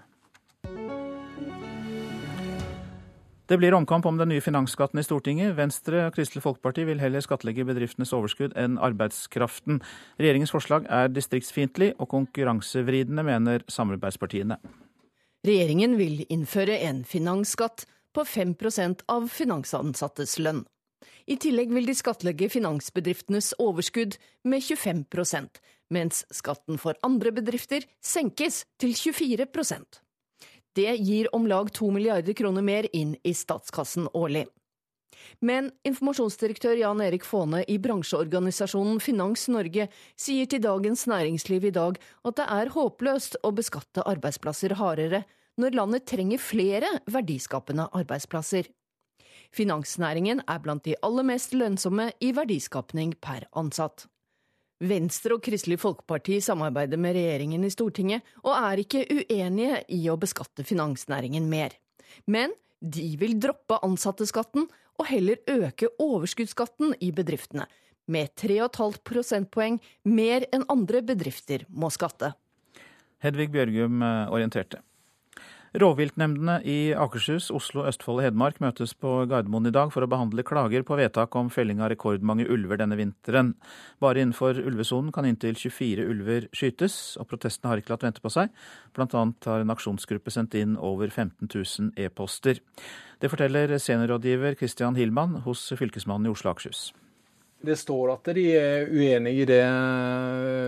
[3.49, 5.55] Det blir omkamp om den nye finansskatten i Stortinget.
[5.57, 9.79] Venstre og Kristelig Folkeparti vil heller skattlegge bedriftenes overskudd enn arbeidskraften.
[10.21, 14.59] Regjeringens forslag er distriktsfiendtlig og konkurransevridende, mener samarbeidspartiene.
[15.49, 20.67] Regjeringen vil innføre en finansskatt på 5% av finansansattes lønn.
[21.25, 25.63] I tillegg vil de skattlegge finansbedriftenes overskudd med 25%
[25.95, 29.49] mens skatten for andre bedrifter senkes til 24
[30.77, 34.47] Det gir om lag to milliarder kroner mer inn i statskassen årlig.
[35.41, 41.99] Men informasjonsdirektør Jan Erik Faane i bransjeorganisasjonen Finans Norge sier til Dagens Næringsliv i dag
[41.99, 45.25] at det er håpløst å beskatte arbeidsplasser hardere
[45.59, 48.69] når landet trenger flere verdiskapende arbeidsplasser.
[49.55, 54.07] Finansnæringen er blant de aller mest lønnsomme i verdiskapning per ansatt.
[54.79, 60.19] Venstre og Kristelig Folkeparti samarbeider med regjeringen i Stortinget, og er ikke uenige i å
[60.21, 61.75] beskatte finansnæringen mer.
[62.31, 67.67] Men de vil droppe ansatteskatten og heller øke overskuddsskatten i bedriftene,
[68.09, 72.33] med 3,5 prosentpoeng mer enn andre bedrifter må skatte.
[73.21, 74.81] Hedvig Bjørgum eh, orienterte.
[75.77, 80.45] Rovviltnemndene i Akershus, Oslo, Østfold og Hedmark møtes på Gardermoen i dag for å behandle
[80.47, 83.53] klager på vedtak om felling av rekordmange ulver denne vinteren.
[84.01, 88.33] Bare innenfor ulvesonen kan inntil 24 ulver skytes, og protestene har ikke latt vente på
[88.33, 88.55] seg.
[88.97, 92.63] Blant annet har en aksjonsgruppe sendt inn over 15 000 e-poster.
[93.21, 96.89] Det forteller seniorrådgiver Christian Hillmann hos Fylkesmannen i Oslo og Akershus.
[97.61, 99.65] Det står at de er uenig i det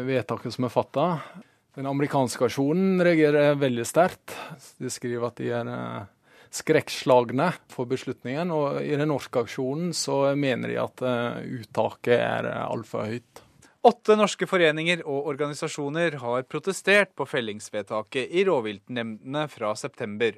[0.09, 1.07] vedtaket som er fatta.
[1.81, 4.35] Den amerikanske aksjonen reagerer veldig sterkt.
[4.77, 6.03] De skriver at de er eh,
[6.53, 8.53] skrekkslagne for beslutningen.
[8.53, 13.43] Og i den norske aksjonen så mener de at eh, uttaket er eh, altfor høyt.
[13.89, 20.37] Åtte norske foreninger og organisasjoner har protestert på fellingsvedtaket i rovviltnemndene fra september.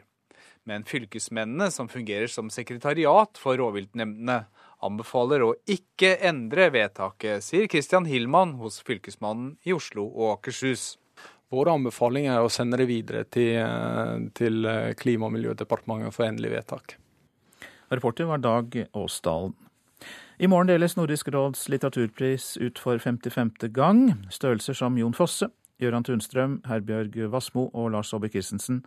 [0.62, 4.44] Men fylkesmennene, som fungerer som sekretariat for rovviltnemndene,
[4.78, 10.92] anbefaler å ikke endre vedtaket, sier Christian Hillmann hos Fylkesmannen i Oslo og Akershus.
[11.52, 13.60] Vår anbefaling er å sende det videre til,
[14.32, 14.64] til
[14.96, 16.96] Klima- og miljødepartementet for endelig vedtak.
[17.92, 19.52] Reporter var Dag Åsdalen.
[20.42, 23.68] I morgen deles Nordisk råds litteraturpris ut for 55.
[23.70, 24.06] gang.
[24.32, 25.50] Størrelser som Jon Fosse,
[25.82, 28.80] Gøran Tunstrøm, Herbjørg Wassmo og Lars Saabye Christensen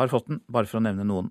[0.00, 1.30] har fått den, bare for å nevne noen.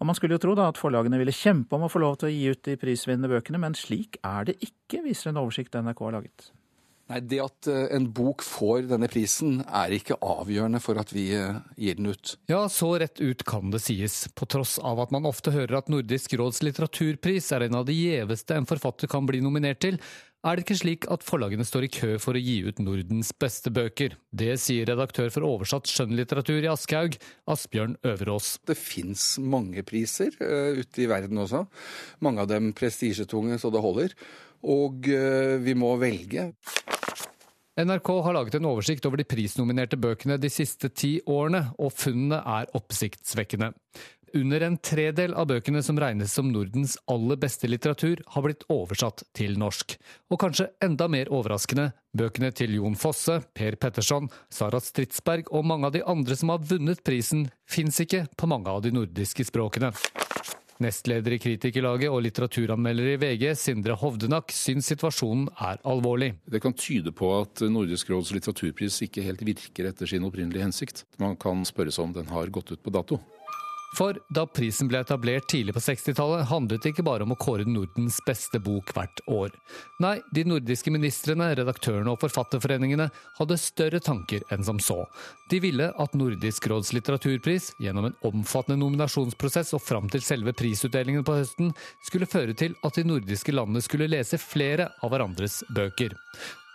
[0.00, 2.28] Og Man skulle jo tro da at forlagene ville kjempe om å få lov til
[2.28, 6.04] å gi ut de prisvinnende bøkene, men slik er det ikke, viser en oversikt NRK
[6.04, 6.50] har laget.
[7.06, 11.28] Nei, Det at eh, en bok får denne prisen er ikke avgjørende for at vi
[11.38, 12.34] eh, gir den ut.
[12.50, 14.24] Ja, så rett ut kan det sies.
[14.34, 17.94] På tross av at man ofte hører at Nordisk råds litteraturpris er en av de
[17.94, 20.00] gjeveste en forfatter kan bli nominert til,
[20.46, 23.72] er det ikke slik at forlagene står i kø for å gi ut Nordens beste
[23.74, 24.14] bøker.
[24.30, 27.16] Det sier redaktør for oversatt skjønnlitteratur i Aschehoug,
[27.50, 28.52] Asbjørn Øverås.
[28.68, 31.64] Det fins mange priser uh, ute i verden også.
[32.22, 34.14] Mange av dem prestisjetunge så det holder.
[34.64, 36.50] Og uh, vi må velge.
[37.76, 42.38] NRK har laget en oversikt over de prisnominerte bøkene de siste ti årene, og funnene
[42.40, 43.74] er oppsiktsvekkende.
[44.34, 49.22] Under en tredel av bøkene som regnes som Nordens aller beste litteratur, har blitt oversatt
[49.36, 49.94] til norsk.
[50.32, 55.88] Og kanskje enda mer overraskende, bøkene til Jon Fosse, Per Petterson, Sara Stridsberg og mange
[55.88, 59.92] av de andre som har vunnet prisen, fins ikke på mange av de nordiske språkene.
[60.82, 66.34] Nestleder i Kritikerlaget og litteraturanmelder i VG, Sindre Hovdenak, syns situasjonen er alvorlig.
[66.44, 71.06] Det kan tyde på at Nordisk råds litteraturpris ikke helt virker etter sin opprinnelige hensikt.
[71.22, 73.20] Man kan spørre seg om den har gått ut på dato.
[73.96, 77.64] For da prisen ble etablert tidlig på 60-tallet, handlet det ikke bare om å kåre
[77.64, 79.54] Nordens beste bok hvert år.
[80.04, 84.98] Nei, de nordiske ministrene, redaktørene og forfatterforeningene hadde større tanker enn som så.
[85.48, 91.24] De ville at Nordisk råds litteraturpris, gjennom en omfattende nominasjonsprosess og fram til selve prisutdelingen
[91.24, 91.72] på høsten,
[92.04, 96.12] skulle føre til at de nordiske landene skulle lese flere av hverandres bøker.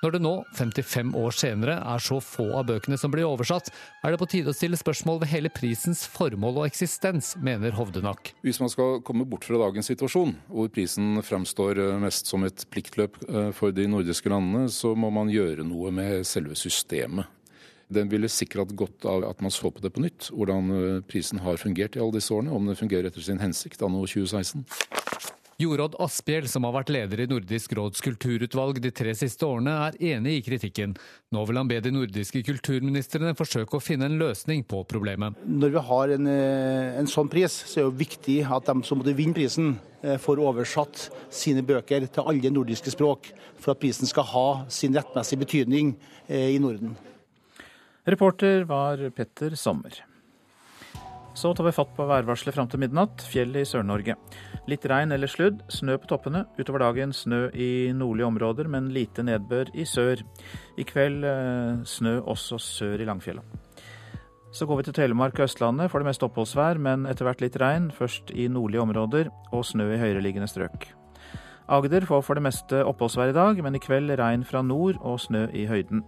[0.02, 3.68] Når det nå, 55 år senere, er så få av bøkene som blir oversatt,
[4.02, 8.32] er det på tide å stille spørsmål ved hele prisens formål og eksistens, mener Hovdenak.
[8.42, 12.66] Hvis man skal komme bort fra dagens situasjon, hvor prisen fremstår eh, mest som et
[12.74, 17.30] pliktløp eh, for de nordiske landene, så må man gjøre noe med selve systemet.
[17.94, 21.46] Den ville sikkert gått av at man så på det på nytt, hvordan eh, prisen
[21.46, 24.66] har fungert i alle disse årene, om den fungerer etter sin hensikt anno 2016.
[25.62, 30.16] Jorodd Asphjell, som har vært leder i Nordisk råds kulturutvalg de tre siste årene, er
[30.16, 30.96] enig i kritikken.
[31.36, 35.38] Nå vil han be de nordiske kulturministrene forsøke å finne en løsning på problemet.
[35.46, 38.98] Når vi har en, eh, en sånn pris, så er det viktig at de som
[38.98, 44.08] måtte vinne prisen, eh, får oversatt sine bøker til alle nordiske språk, for at prisen
[44.08, 45.96] skal ha sin rettmessige betydning
[46.28, 46.98] eh, i Norden.
[48.08, 49.92] Reporter var Petter Sommer.
[51.36, 53.18] Så tar vi fatt på værvarselet fram til midnatt.
[53.18, 54.16] Fjellet i Sør-Norge.
[54.70, 55.64] Litt regn eller sludd.
[55.74, 56.44] Snø på toppene.
[56.60, 60.22] Utover dagen snø i nordlige områder, men lite nedbør i sør.
[60.78, 61.26] I kveld
[61.90, 63.42] snø også sør i Langfjella.
[64.52, 65.92] Så går vi til Telemark og Østlandet.
[65.92, 67.90] For det meste oppholdsvær, men etter hvert litt regn.
[67.96, 70.92] Først i nordlige områder, og snø i høyereliggende strøk.
[71.72, 75.22] Agder får for det meste oppholdsvær i dag, men i kveld regn fra nord og
[75.24, 76.04] snø i høyden.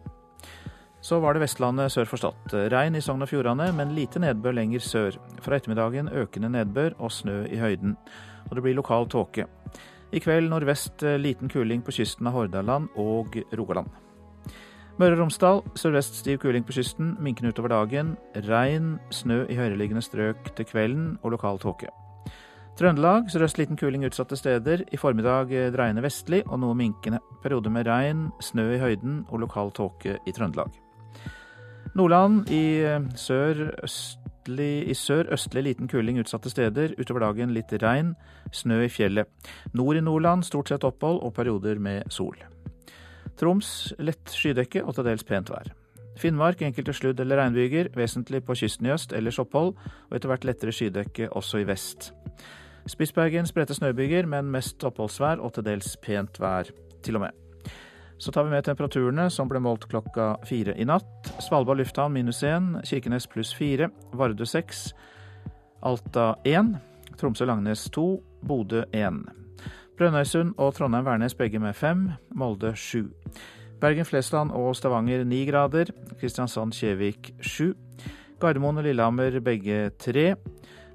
[1.04, 2.54] Så var det Vestlandet sør for Stad.
[2.72, 5.18] Regn i Sogn og Fjordane, men lite nedbør lenger sør.
[5.44, 7.98] Fra ettermiddagen økende nedbør og snø i høyden.
[8.54, 9.48] Og det blir lokal tåke.
[10.14, 13.90] I kveld nordvest liten kuling på kysten av Hordaland og Rogaland.
[15.02, 18.12] Møre og Romsdal sørvest stiv kuling på kysten, minkende utover dagen.
[18.46, 21.90] Regn, snø i høyereliggende strøk til kvelden og lokal tåke.
[22.78, 24.86] Trøndelag sørøst liten kuling utsatte steder.
[24.94, 27.24] I formiddag dreiende vestlig og noe minkende.
[27.42, 30.70] Periode med regn, snø i høyden og lokal tåke i Trøndelag.
[31.98, 32.86] Nordland i
[33.18, 33.66] sør
[34.44, 36.94] østlig, i sør østlig liten kuling utsatte steder.
[37.00, 38.16] Utover dagen litt regn,
[38.52, 39.28] snø i fjellet.
[39.74, 42.36] Nord i Nordland stort sett opphold og perioder med sol.
[43.38, 45.72] Troms lett skydekke og til dels pent vær.
[46.18, 49.74] Finnmark enkelte sludd- eller regnbyger, vesentlig på kysten i øst, ellers opphold,
[50.10, 52.14] og etter hvert lettere skydekke også i vest.
[52.86, 56.70] Spitsbergen spredte snøbyger, men mest oppholdsvær og til dels pent vær,
[57.02, 57.43] til og med.
[58.24, 61.28] Så tar vi med temperaturene som ble målt klokka fire i natt.
[61.44, 64.94] Svalbard lufthavn minus én, Kirkenes pluss fire, Vardø seks,
[65.84, 66.70] Alta én,
[67.20, 69.26] Tromsø-Langnes to, Bodø én.
[70.00, 73.10] Brønnøysund og Trondheim-Værnes begge med fem, Molde sju.
[73.84, 77.74] Bergen-Flesland og Stavanger ni grader, Kristiansand-Kjevik sju.
[78.40, 80.38] Gardermoen og Lillehammer begge tre.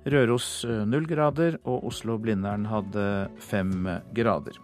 [0.09, 3.11] Røros null grader, og Oslo-Blindern hadde
[3.51, 3.83] fem
[4.17, 4.57] grader.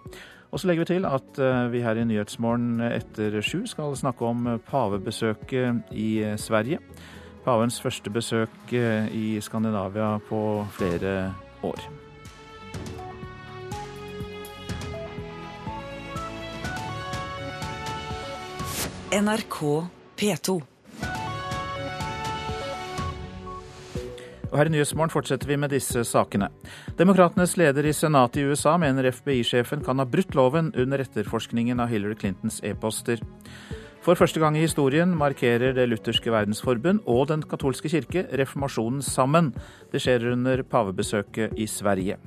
[0.54, 1.38] Og så legger vi til at
[1.72, 6.78] vi her i Nyhetsmorgen etter sju skal snakke om pavebesøket i Sverige.
[7.42, 11.34] Pavens første besøk i Skandinavia på flere
[11.66, 11.82] år.
[19.14, 19.58] NRK
[20.16, 20.73] P2.
[24.54, 26.46] Og her i Nyhetsmorgen fortsetter vi med disse sakene.
[26.94, 31.90] Demokratenes leder i Senatet i USA mener FBI-sjefen kan ha brutt loven under etterforskningen av
[31.90, 33.18] Hillary Clintons e-poster.
[34.04, 39.50] For første gang i historien markerer Det lutherske verdensforbund og Den katolske kirke reformasjonen sammen.
[39.90, 42.20] Det skjer under pavebesøket i Sverige.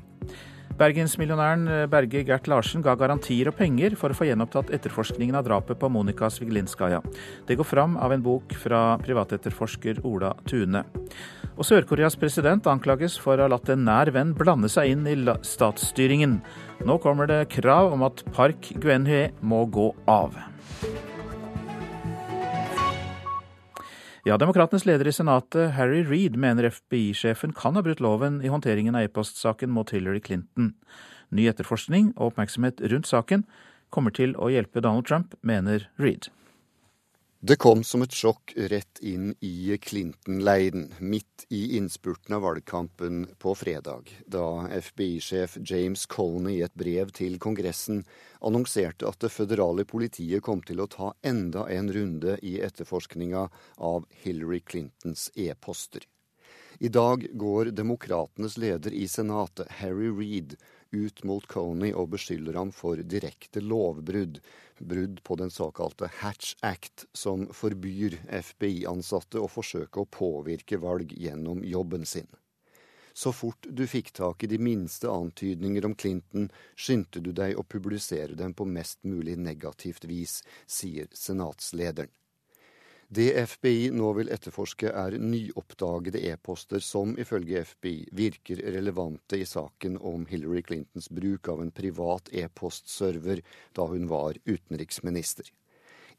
[0.77, 5.79] Bergensmillionæren Berge Gert Larsen ga garantier og penger for å få gjenopptatt etterforskningen av drapet
[5.81, 6.99] på Monika Sviglinskaja.
[7.49, 10.83] Det går fram av en bok fra privatetterforsker Ola Tune.
[11.57, 15.17] Og Sør-Koreas president anklages for å ha latt en nær venn blande seg inn i
[15.41, 16.37] statsstyringen.
[16.85, 20.37] Nå kommer det krav om at Park Geun-hye må gå av.
[24.27, 28.97] Ja, Demokratenes leder i Senatet, Harry Reed, mener FBI-sjefen kan ha brutt loven i håndteringen
[28.97, 30.73] av e-postsaken mot Hillary Clinton.
[31.31, 33.45] Ny etterforskning og oppmerksomhet rundt saken
[33.87, 36.27] kommer til å hjelpe Donald Trump, mener Reed.
[37.47, 43.53] Det kom som et sjokk rett inn i Clinton-leiren, midt i innspurten av valgkampen på
[43.55, 48.01] fredag, da FBI-sjef James Colney i et brev til Kongressen
[48.41, 53.47] annonserte at det føderale politiet kom til å ta enda en runde i etterforskninga
[53.93, 56.03] av Hillary Clintons e-poster.
[56.83, 60.59] I dag går demokratenes leder i Senatet, Harry Reed,
[60.91, 64.41] ut mot Coney og beskylder ham for direkte lovbrudd,
[64.79, 71.63] brudd på den såkalte Hatch Act, som forbyr FBI-ansatte å forsøke å påvirke valg gjennom
[71.65, 72.27] jobben sin.
[73.17, 77.65] Så fort du fikk tak i de minste antydninger om Clinton, skyndte du deg å
[77.65, 82.13] publisere dem på mest mulig negativt vis, sier senatslederen.
[83.09, 89.95] Det FBI nå vil etterforske, er nyoppdagede e-poster som ifølge FBI virker relevante i saken
[89.97, 93.39] om Hillary Clintons bruk av en privat e-postserver
[93.79, 95.47] da hun var utenriksminister.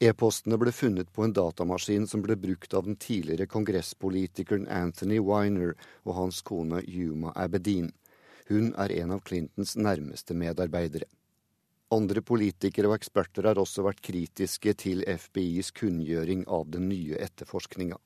[0.01, 5.75] E-postene ble funnet på en datamaskin som ble brukt av den tidligere kongresspolitikeren Anthony Weiner
[6.07, 7.93] og hans kone Yuma Abedin.
[8.49, 11.11] Hun er en av Clintons nærmeste medarbeidere.
[11.95, 17.97] Andre politikere og eksperter har også vært kritiske til FBIs kunngjøring av den nye etterforskninga.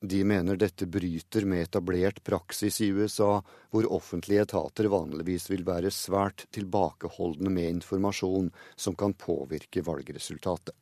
[0.00, 5.92] De mener dette bryter med etablert praksis i USA, hvor offentlige etater vanligvis vil være
[5.92, 10.72] svært tilbakeholdne med informasjon som kan påvirke valgresultatet.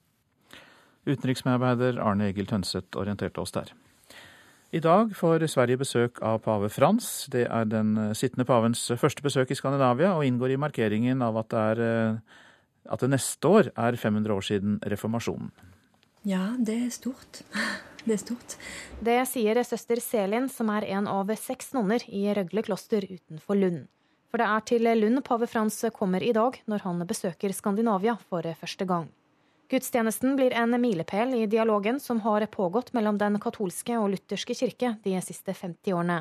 [1.05, 3.75] Utenriksmedarbeider Arne Egil Tønseth orienterte oss der.
[4.75, 7.29] I dag får Sverige besøk av pave Frans.
[7.31, 11.53] Det er den sittende pavens første besøk i Skandinavia, og inngår i markeringen av at
[11.53, 12.17] det, er,
[12.91, 15.53] at det neste år er 500 år siden reformasjonen.
[16.27, 17.45] Ja, det er stort.
[18.05, 18.55] Det er stort.
[19.01, 23.87] Det sier søster Selin, som er en av seks nonner i Røgle kloster utenfor Lund.
[24.29, 28.45] For det er til Lund pave Frans kommer i dag, når han besøker Skandinavia for
[28.61, 29.09] første gang.
[29.71, 34.97] Gudstjenesten blir en milepæl i dialogen som har pågått mellom den katolske og lutherske kirke
[35.05, 36.21] de siste 50 årene.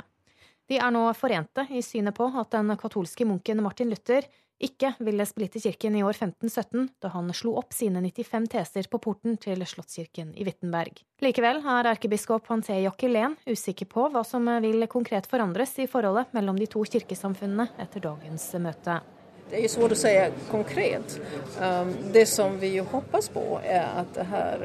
[0.72, 4.30] De er nå forente i synet på at den katolske munken Martin Luther
[4.64, 9.02] ikke ville splitte kirken i år 1517, da han slo opp sine 95 teser på
[9.04, 11.02] porten til Slottskirken i Wittenberg.
[11.24, 16.60] Likevel er erkebiskop Hanté Jacquelin usikker på hva som vil konkret forandres i forholdet mellom
[16.60, 19.02] de to kirkesamfunnene etter dagens møte.
[19.50, 20.14] Det er svårt å si
[20.50, 21.18] konkret.
[21.60, 24.64] Um, det som vi hoppas på, er at det her,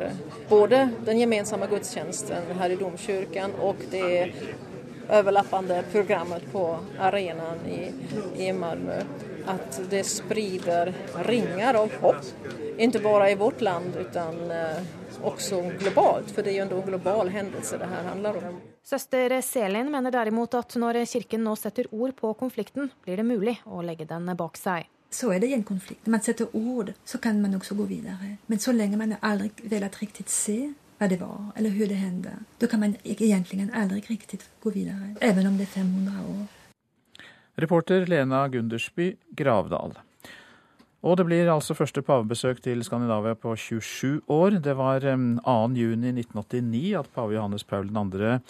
[0.49, 4.31] både den gemensamme gudstjenesten her i domkirken og det
[5.09, 6.65] overlappende programmet på
[7.01, 7.83] arenaen i,
[8.45, 9.03] i Malmö
[9.49, 10.93] at det sprider
[11.25, 12.25] ringer av hopp.
[12.79, 14.53] Ikke bare i vårt land, men
[15.23, 16.33] også globalt.
[16.35, 18.61] For det er jo en global hendelse det her handler om.
[18.89, 23.53] Søster Selin mener derimot at når Kirken nå setter ord på konflikten, blir det mulig
[23.69, 24.87] å legge den bak seg.
[25.13, 26.07] Så er det en konflikt.
[26.07, 28.39] Når man setter ord, så kan man også gå videre.
[28.49, 32.33] Men så lenge man aldri velat riktig se hva det var, eller hvordan det hendte,
[32.61, 35.13] da kan man egentlig aldri riktig gå videre.
[35.21, 37.29] Even om det er 500 år.
[37.61, 39.99] Reporter Lena Gundersby Gravdal.
[41.05, 44.59] Og det blir altså første pavebesøk til Skandinavia på 27 år.
[44.65, 48.41] Det var 2.6.1989 at pave Johannes Paul 2.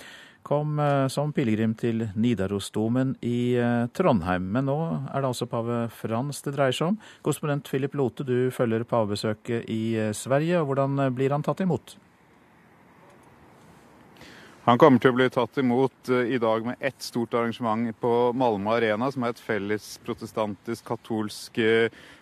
[0.42, 4.48] kom eh, som pilegrim til Nidarosdomen i eh, Trondheim.
[4.54, 4.78] Men nå
[5.12, 6.98] er det altså pave Frans det dreier seg om.
[7.24, 10.60] Korrespondent Philip Lote, du følger pavebesøket i eh, Sverige.
[10.62, 11.96] og Hvordan blir han tatt imot?
[14.68, 18.74] Han kommer til å bli tatt imot i dag med ett stort arrangement på Malmö
[18.74, 21.56] Arena, som er et felles protestantisk katolsk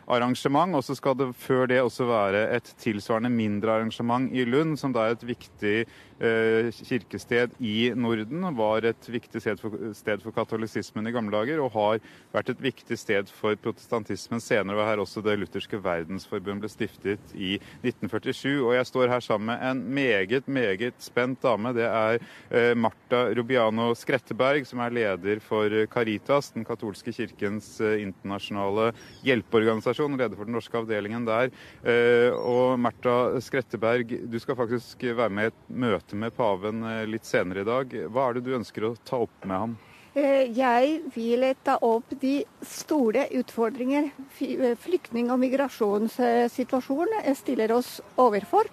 [0.07, 0.75] arrangement.
[0.77, 4.95] Og så skal det før det også være et tilsvarende mindre arrangement i Lund, som
[4.95, 8.47] da er et viktig eh, kirkested i Norden.
[8.57, 12.01] Var et viktig sted for, sted for katolisismen i gamle dager, og har
[12.35, 14.79] vært et viktig sted for protestantismen senere.
[14.79, 18.63] Og her også Det lutherske verdensforbund ble stiftet i 1947.
[18.63, 21.75] Og jeg står her sammen med en meget, meget spent dame.
[21.75, 28.01] Det er eh, Marta Rubiano Skretteberg, som er leder for Caritas, den katolske kirkens eh,
[28.07, 28.93] internasjonale
[29.27, 31.51] hjelpeorganisasjon organisasjon, leder for den norske avdelingen der.
[31.85, 37.07] Eh, og Märtha Skretteberg, du skal faktisk være med i et møte med paven eh,
[37.07, 37.87] litt senere i dag.
[38.11, 39.77] Hva er det du ønsker å ta opp med ham?
[40.17, 48.65] Eh, jeg vil ta opp de store utfordringer flyktning- og migrasjonssituasjonen stiller oss overfor.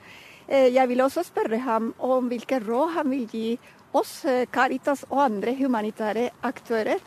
[0.47, 3.57] Jeg vil også spørre ham om hvilke råd han vil gi
[3.95, 6.99] oss, Caritas og andre humanitære aktører,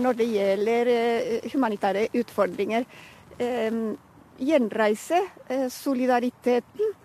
[0.00, 0.90] når det gjelder
[1.52, 2.86] humanitære utfordringer
[4.40, 6.96] gjenreise eh, solidariteten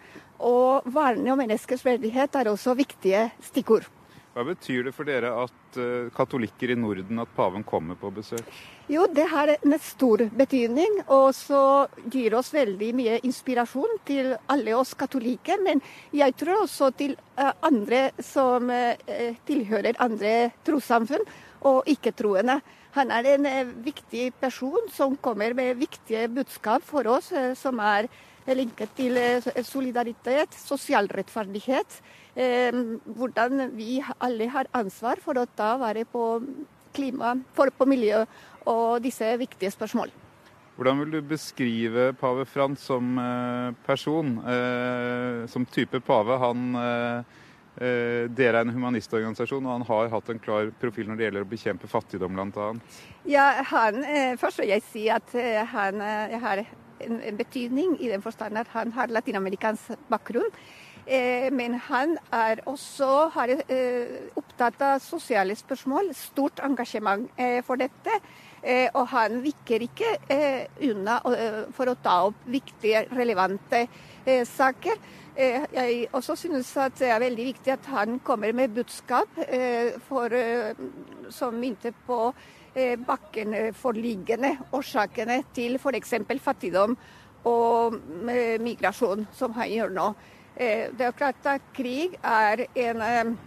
[0.46, 3.88] og verne om menneskers verdighet er også viktige stikkord.
[4.36, 8.44] Hva betyr det for dere at uh, katolikker i Norden at paven kommer på besøk?
[8.92, 14.76] Jo, Det har en stor betydning, og så gir oss veldig mye inspirasjon til alle
[14.76, 15.64] oss katolikker.
[15.64, 15.80] Men
[16.12, 21.24] jeg tror også til uh, andre som uh, tilhører andre trossamfunn
[21.64, 22.60] og ikke-troende.
[22.96, 27.80] Han er en eh, viktig person som kommer med viktige budskap for oss, eh, som
[27.84, 28.08] er
[28.48, 32.00] linket til eh, solidaritet, sosial rettferdighet.
[32.36, 36.24] Hvordan vi alle har ansvar for å ta vare på
[36.96, 38.26] klima, for på miljø
[38.68, 40.12] og disse viktige spørsmål.
[40.76, 43.16] Hvordan vil du beskrive pave Frans som
[43.88, 44.36] person,
[45.48, 46.36] som type pave?
[46.44, 46.76] Han
[47.76, 51.50] dere er en humanistorganisasjon, og han har hatt en klar profil når det gjelder å
[51.52, 52.72] bekjempe fattigdom, bl.a.
[53.28, 56.64] Ja, han, eh, først vil jeg si at eh, han har
[57.04, 60.52] en betydning i den forstand at han har latinamerikansk bakgrunn.
[61.06, 63.52] Men han er også har,
[64.40, 67.28] opptatt av sosiale spørsmål, stort engasjement
[67.68, 68.16] for dette.
[68.96, 70.16] Og han viker ikke
[70.88, 71.20] unna
[71.78, 73.84] for å ta opp viktige, relevante
[74.50, 74.98] saker.
[75.36, 79.92] Eh, jeg også synes at det er veldig viktig at han kommer med budskap eh,
[80.08, 80.78] for, eh,
[81.30, 82.34] som mynter på
[83.08, 86.14] bakkenforliggende årsakene til f.eks.
[86.44, 86.98] fattigdom
[87.48, 87.94] og
[88.60, 90.08] migrasjon, som han gjør nå.
[90.58, 93.38] Det er klart at krig er en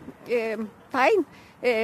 [0.89, 1.27] tegn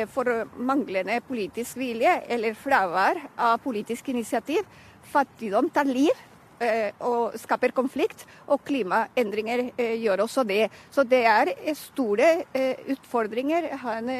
[0.09, 4.64] for manglende politisk vilje eller fravær av politisk initiativ.
[5.12, 6.17] Fattigdom tar liv.
[6.64, 10.68] Eh, og skaper konflikt, og klimaendringer eh, gjør også det.
[10.94, 14.11] Så det er store eh, utfordringer han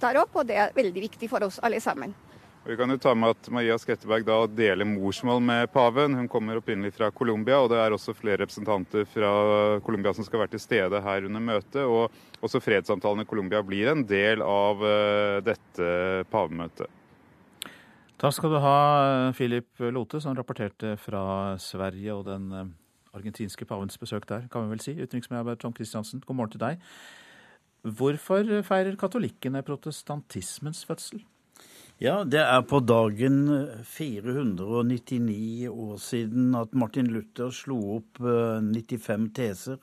[0.00, 2.14] tar opp, og det er veldig viktig for oss alle sammen.
[2.60, 6.14] Vi kan jo ta med at Maria Skretteberg da deler morsmål med paven.
[6.18, 9.32] Hun kommer opprinnelig fra Colombia, og det er også flere representanter fra
[9.84, 11.80] Colombia som skal være til stede her under møtet.
[11.88, 14.84] Og også fredssamtalene i Colombia blir en del av
[15.48, 15.90] dette
[16.30, 16.99] pavemøtet.
[18.20, 22.66] Takk skal du ha, Philip Lote, som rapporterte fra Sverige og den eh,
[23.16, 24.92] argentinske pavens besøk der, kan vi vel si.
[25.00, 26.82] Utenriksmedarbeider Tom Christiansen, god morgen til deg.
[27.80, 31.22] Hvorfor feirer katolikkene protestantismens fødsel?
[32.00, 33.40] Ja, det er på dagen
[33.88, 39.80] 499 år siden at Martin Luther slo opp 95 eh, teser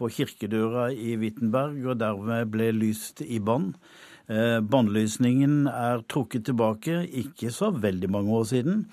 [0.00, 3.74] på kirkedøra i Wittenberg, og dermed ble lyst i bann.
[4.26, 8.86] Eh, Bannlysningen er trukket tilbake, ikke så veldig mange år siden.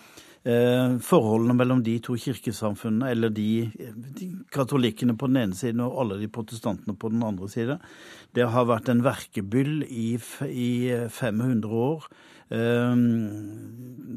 [0.43, 3.71] Eh, forholdene mellom de to kirkesamfunnene, eller de,
[4.19, 7.81] de, katolikkene på den ene siden og alle de protestantene på den andre siden,
[8.35, 10.19] det har vært en verkebyll i,
[10.49, 10.71] i
[11.09, 12.09] 500 år.
[12.53, 13.73] Ehm,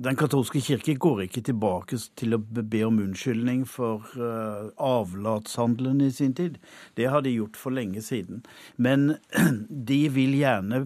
[0.07, 6.11] den katolske kirke går ikke tilbake til å be om unnskyldning for eh, avlatshandelen i
[6.15, 6.59] sin tid.
[7.01, 8.43] Det har de gjort for lenge siden.
[8.77, 9.17] Men
[9.91, 10.83] de vil gjerne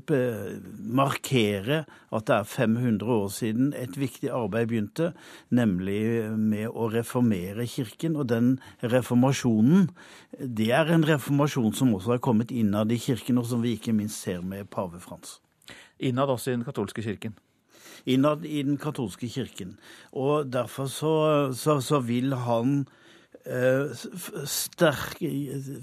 [1.00, 1.82] markere
[2.14, 5.10] at det er 500 år siden et viktig arbeid begynte,
[5.50, 8.16] nemlig med å reformere kirken.
[8.16, 9.90] Og den reformasjonen,
[10.38, 13.96] det er en reformasjon som også har kommet innad i kirken, og som vi ikke
[13.96, 15.40] minst ser med pave Frans.
[16.00, 17.36] Innad også i den katolske kirken?
[18.08, 19.76] Innad i den katolske kirken.
[20.12, 21.14] Og derfor så,
[21.52, 22.86] så, så vil han
[23.40, 25.30] sterke,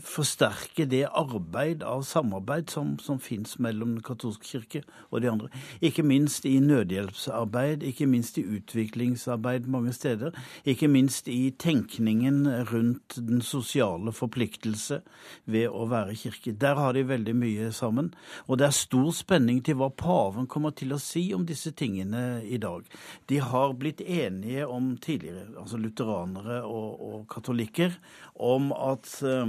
[0.05, 5.49] forsterke det arbeid av samarbeid som, som fins mellom Den katolske kirke og de andre.
[5.81, 10.35] Ikke minst i nødhjelpsarbeid, ikke minst i utviklingsarbeid mange steder.
[10.65, 15.01] Ikke minst i tenkningen rundt den sosiale forpliktelse
[15.45, 16.53] ved å være kirke.
[16.53, 18.13] Der har de veldig mye sammen.
[18.45, 22.43] Og det er stor spenning til hva paven kommer til å si om disse tingene
[22.45, 22.85] i dag.
[23.25, 27.95] De har blitt enige om tidligere, altså lutheranere og, og katolikker katolikker
[28.35, 29.47] om at eh,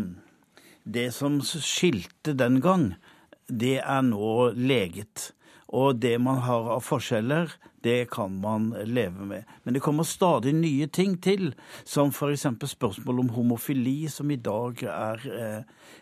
[0.84, 2.94] det som skilte den gang,
[3.48, 5.32] det er nå leget.
[5.68, 9.44] Og det man har av forskjeller, det kan man leve med.
[9.64, 11.52] Men det kommer stadig nye ting til,
[11.84, 12.46] som f.eks.
[12.64, 15.28] spørsmål om homofili, som i dag er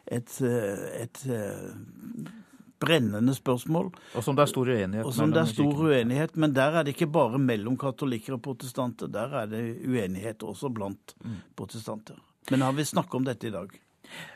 [0.07, 2.46] et, et, eh, et
[2.83, 3.91] brennende spørsmål.
[4.15, 6.83] Og som det er stor uenighet Og som det er stor uenighet, Men der er
[6.83, 9.07] det ikke bare mellom katolikker og protestanter.
[9.07, 11.43] Der er det uenighet også blant mm.
[11.57, 12.15] protestanter.
[12.51, 13.69] Men han vil snakke om dette i dag.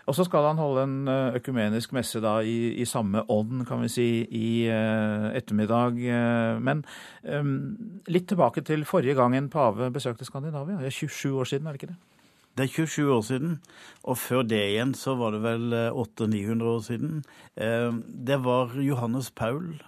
[0.06, 3.84] Og så skal han holde en eh, økumenisk messe da i, i samme ånd, kan
[3.84, 6.00] vi si, i uh, ettermiddag.
[6.58, 6.82] Men
[7.22, 7.52] um,
[8.10, 10.80] litt tilbake til forrige gang en pave besøkte Skandinavia.
[10.80, 12.00] Det er 27 år siden, er det ikke det?
[12.58, 13.52] Det er 27 år siden,
[14.02, 17.22] og før det igjen så var det vel 800-900 år siden.
[18.26, 19.78] Det var Johannes Paul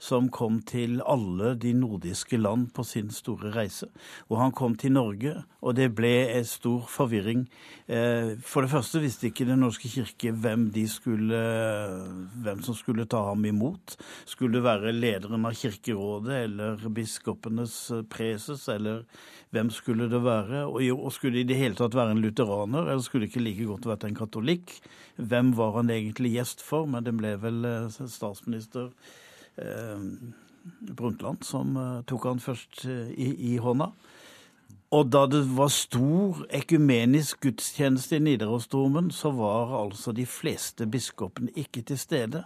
[0.00, 3.90] som kom til alle de nordiske land på sin store reise.
[4.30, 7.44] Og han kom til Norge, og det ble en stor forvirring.
[7.86, 11.40] Eh, for det første visste ikke Den norske kirke hvem, skulle,
[12.42, 13.96] hvem som skulle ta ham imot.
[14.24, 19.04] Skulle det være lederen av Kirkerådet eller biskopenes preses, eller
[19.50, 20.66] hvem skulle det være?
[20.70, 23.66] Og skulle det i det hele tatt være en lutheraner, eller skulle det ikke like
[23.66, 24.76] godt vært en katolikk?
[25.16, 26.86] Hvem var han egentlig gjest for?
[26.86, 28.92] Men det ble vel eh, statsminister
[29.56, 29.98] Eh,
[30.80, 33.90] Brundtland som eh, tok han først eh, i, i, hånda.
[34.90, 41.52] Og da det var stor ekumenisk gudstjeneste i Nidarosdomen, så var altså de fleste biskopene
[41.58, 42.42] ikke til stede.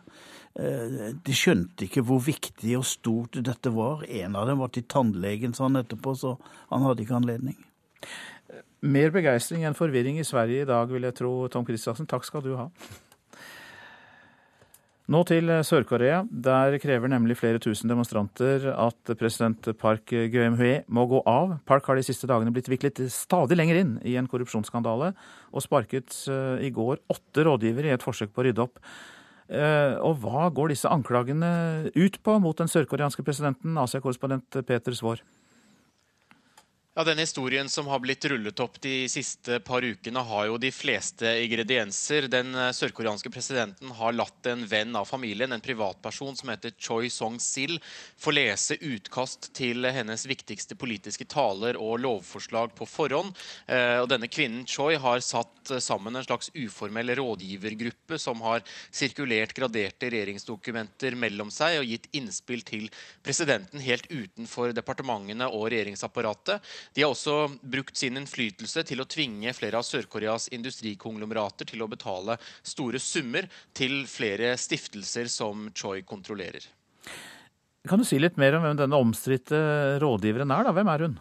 [0.55, 4.05] De skjønte ikke hvor viktig og stort dette var.
[4.07, 6.37] En av dem var til tannlegen, sa han etterpå, så
[6.71, 7.57] han hadde ikke anledning.
[8.85, 11.33] Mer begeistring enn forvirring i Sverige i dag, vil jeg tro.
[11.51, 12.69] Tom Christiansen, takk skal du ha.
[15.05, 16.23] Nå til Sør-Korea.
[16.29, 21.59] Der krever nemlig flere tusen demonstranter at president Park Geum-hue må gå av.
[21.69, 25.11] Park har de siste dagene blitt viklet stadig lenger inn i en korrupsjonsskandale,
[25.53, 28.81] og sparket eh, i går åtte rådgivere i et forsøk på å rydde opp.
[29.49, 35.21] Eh, og hva går disse anklagene ut på mot den sørkoreanske presidenten, Asia-korrespondent Peter Svaar?
[36.97, 40.69] Ja, Den historien som har blitt rullet opp de siste par ukene, har jo de
[40.71, 42.29] fleste ingredienser.
[42.31, 47.11] Den eh, sørkoreanske presidenten har latt en venn av familien, en privatperson som heter Choi
[47.11, 47.81] Song-sil,
[48.15, 53.35] få lese utkast til hennes viktigste politiske taler og lovforslag på forhånd.
[53.67, 58.63] Eh, og Denne kvinnen Choi har satt sammen en slags uformell rådgivergruppe som har
[58.95, 62.87] sirkulert graderte regjeringsdokumenter mellom seg og gitt innspill til
[63.27, 66.63] presidenten helt utenfor departementene og regjeringsapparatet.
[66.93, 71.91] De har også brukt sin innflytelse til å tvinge flere av Sør-Koreas industrikonglomerater til å
[71.91, 76.67] betale store summer til flere stiftelser som Choi kontrollerer.
[77.89, 79.59] Kan du si litt mer om hvem denne omstridte
[80.01, 80.65] rådgiveren er?
[80.65, 80.73] da?
[80.77, 81.17] Hvem er hun?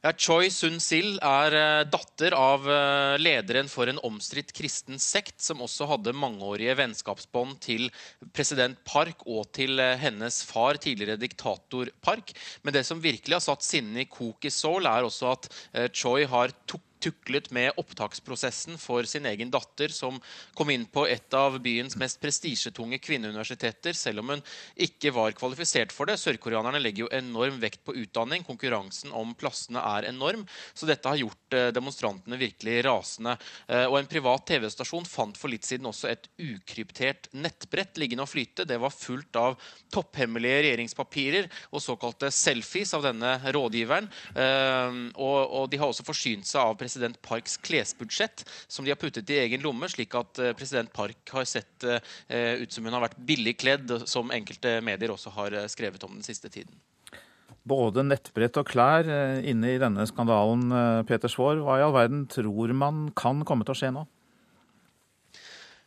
[0.00, 5.60] Ja, Choi Sun-sil er eh, datter av eh, lederen for en omstridt kristen sekt, som
[5.60, 7.90] også hadde mangeårige vennskapsbånd til
[8.32, 12.32] president Park og til eh, hennes far, tidligere diktator Park.
[12.64, 15.50] Men det som virkelig har satt sinnet i kok i Seoul, er også at
[15.92, 20.20] Choi har tok tuklet med opptaksprosessen for sin egen datter, som
[20.56, 24.44] kom inn på et av byens mest prestisjetunge kvinneuniversiteter, selv om hun
[24.80, 26.18] ikke var kvalifisert for det.
[26.20, 28.44] Sørkoreanerne legger jo enorm vekt på utdanning.
[28.46, 30.44] Konkurransen om plassene er enorm.
[30.74, 33.36] Så dette har gjort eh, demonstrantene virkelig rasende.
[33.68, 38.32] Eh, og en privat TV-stasjon fant for litt siden også et ukryptert nettbrett liggende og
[38.32, 38.66] flyte.
[38.68, 39.58] Det var fullt av
[39.92, 44.10] topphemmelige regjeringspapirer og såkalte selfies av denne rådgiveren.
[44.34, 49.30] Eh, og, de har også forsynt seg av president Parks klesbudsjett, som de har puttet
[49.30, 53.04] i egen lomme, slik at eh, president Park har sett eh, ut som hun har
[53.04, 56.74] vært billig kledd, som enkelte medier også har eh, skrevet om den siste tiden.
[57.62, 59.06] Både nettbrett og klær
[59.46, 60.72] inne i denne skandalen,
[61.06, 61.60] Peter Svaar.
[61.60, 64.06] Hva i all verden tror man kan komme til å skje nå?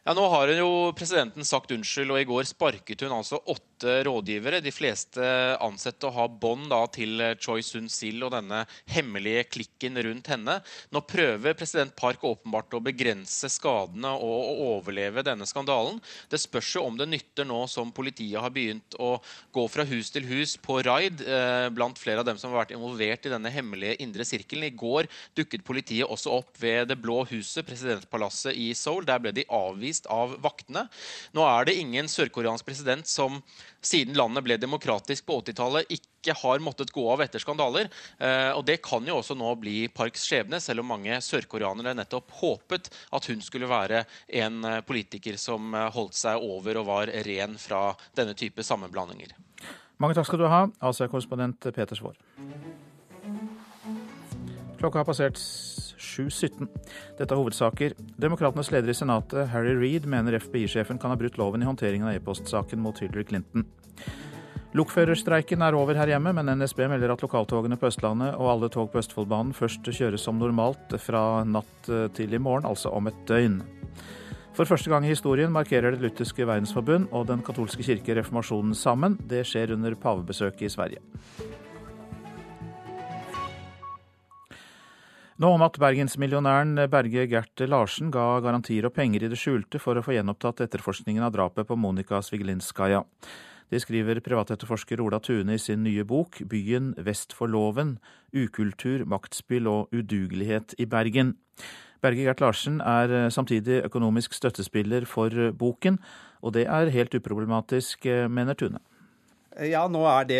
[0.03, 4.61] Ja, Nå har jo presidenten sagt unnskyld, og i går sparket hun altså åtte rådgivere.
[4.63, 5.23] De fleste
[5.63, 10.59] ansatte, å ha bånd til Choi Sun-sil og denne hemmelige klikken rundt henne.
[10.93, 15.99] Nå prøver president Park åpenbart å begrense skadene og å overleve denne skandalen.
[16.31, 19.17] Det spørs jo om det nytter nå som politiet har begynt å
[19.53, 22.75] gå fra hus til hus på raid eh, blant flere av dem som har vært
[22.75, 24.67] involvert i denne hemmelige indre sirkelen.
[24.69, 29.05] I går dukket politiet også opp ved Det blå huset, presidentpalasset i Seoul.
[29.07, 30.87] Der ble de avvist av vaktene.
[31.35, 33.41] Nå er det ingen sørkoreansk president som
[33.85, 37.89] siden landet ble demokratisk på 80-tallet, ikke har måttet gå av etter skandaler.
[38.17, 42.31] Eh, og Det kan jo også nå bli Parks skjebne, selv om mange sørkoreanere nettopp
[42.39, 44.03] håpet at hun skulle være
[44.43, 49.35] en eh, politiker som eh, holdt seg over og var ren fra denne type sammenblandinger.
[50.01, 52.17] Mange takk skal du ha, Asia-korrespondent Peter Svaar.
[54.83, 56.67] Klokka har passert 7.17.
[57.15, 57.93] Dette er hovedsaker.
[58.19, 62.17] Demokratenes leder i Senatet, Harry Reed, mener FBI-sjefen kan ha brutt loven i håndteringen av
[62.17, 63.63] e-postsaken mot Hillary Clinton.
[64.75, 68.91] Lokførerstreiken er over her hjemme, men NSB melder at lokaltogene på Østlandet og alle tog
[68.91, 73.61] på Østfoldbanen først kjøres som normalt fra natt til i morgen, altså om et døgn.
[74.53, 79.15] For første gang i historien markerer Det lutherske verdensforbund og Den katolske kirke reformasjonen sammen.
[79.15, 81.62] Det skjer under pavebesøket i Sverige.
[85.41, 89.97] Nå om at bergensmillionæren Berge Gert Larsen ga garantier og penger i det skjulte for
[89.97, 92.99] å få gjenopptatt etterforskningen av drapet på Monika Svigelinskaja.
[93.73, 97.97] Det skriver privatetterforsker Ola Tune i sin nye bok 'Byen vest for loven
[98.29, 101.33] ukultur, maktspill og udugelighet i Bergen'.
[102.03, 105.97] Berge Gert Larsen er samtidig økonomisk støttespiller for boken,
[106.43, 108.77] og det er helt uproblematisk, mener Tune.
[109.69, 110.39] Ja, nå er det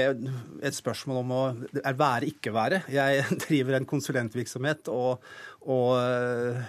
[0.66, 2.82] et spørsmål om å være, ikke være.
[2.92, 5.24] Jeg driver en konsulentvirksomhet og,
[5.70, 6.62] og uh,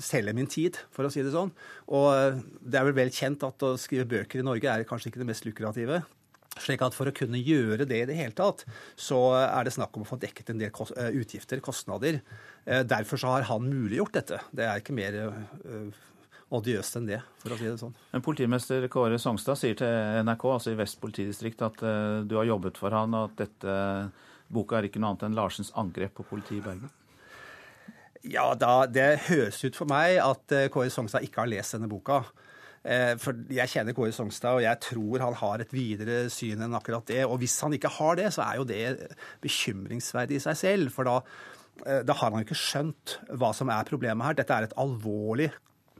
[0.00, 1.52] selger min tid, for å si det sånn.
[1.92, 5.24] Og det er vel vel kjent at å skrive bøker i Norge er kanskje ikke
[5.24, 6.00] det mest lukrative.
[6.56, 8.64] Slik at For å kunne gjøre det i det hele tatt,
[8.96, 12.22] så er det snakk om å få dekket en del eh, utgifter, kostnader.
[12.64, 14.40] Eh, derfor så har han muliggjort dette.
[14.56, 15.18] Det er ikke mer
[16.54, 17.94] odiøst enn det, for å si det sånn.
[18.12, 22.46] Men Politimester Kåre Songstad sier til NRK, altså i Vest politidistrikt, at uh, du har
[22.46, 23.74] jobbet for han, og at dette
[24.54, 26.92] boka er ikke noe annet enn Larsens angrep på politiet i Bergen?
[28.26, 31.90] Ja, da, det høres ut for meg at uh, Kåre Songstad ikke har lest denne
[31.90, 32.24] boka.
[33.18, 37.02] For Jeg kjenner Kåre Songstad, og jeg tror han har et videre syn enn akkurat
[37.10, 37.24] det.
[37.26, 39.08] Og hvis han ikke har det, så er jo det
[39.42, 40.92] bekymringsverdig i seg selv.
[40.94, 41.16] For da,
[42.06, 44.38] da har han jo ikke skjønt hva som er problemet her.
[44.38, 45.48] Dette er et alvorlig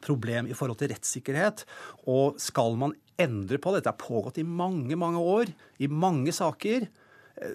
[0.07, 1.65] problem i forhold til rettssikkerhet.
[2.13, 5.51] Og skal man endre på det Dette har pågått i mange, mange år,
[5.83, 6.89] i mange saker.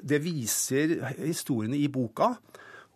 [0.03, 2.35] Det viser historiene i boka.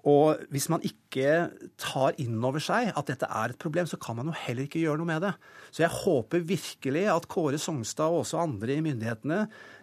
[0.06, 1.50] Og hvis man ikke
[1.82, 4.84] tar inn over seg at dette er et problem, så kan man jo heller ikke
[4.84, 5.34] gjøre noe med det.
[5.74, 9.40] Så jeg håper virkelig at Kåre Songstad og også andre i myndighetene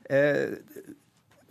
[0.07, 0.55] eh,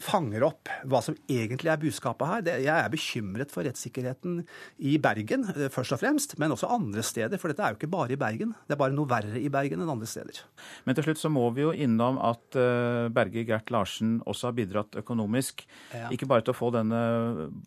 [0.02, 2.50] fanger opp hva som egentlig er budskapet her.
[2.64, 4.42] Jeg er bekymret for rettssikkerheten
[4.88, 7.42] i Bergen eh, først og fremst, men også andre steder.
[7.42, 8.56] For dette er jo ikke bare i Bergen.
[8.68, 10.44] Det er bare noe verre i Bergen enn andre steder.
[10.88, 14.58] Men til slutt så må vi jo innom at eh, Berge Gert Larsen også har
[14.58, 15.66] bidratt økonomisk.
[15.96, 16.10] Ja.
[16.14, 17.02] Ikke bare til å få denne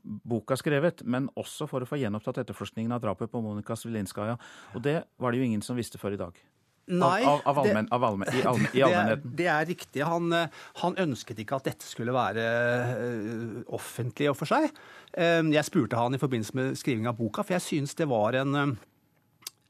[0.03, 4.39] boka skrevet, men også for å få gjenopptatt etterforskningen av drapet på Monika Svilinskaja.
[4.75, 6.45] Og det var det jo ingen som visste før i dag.
[6.87, 9.31] Nei, av, av, allmen, av allmen, i, allmen, i allmennheten?
[9.31, 10.03] Det, det, er riktig.
[10.05, 14.69] Han, eh, han, ønsket ikke at dette skulle være uh, offentlig og for seg.
[15.17, 18.37] Uh, jeg spurte han i forbindelse med skriving av boka, for jeg syns det var
[18.43, 18.77] en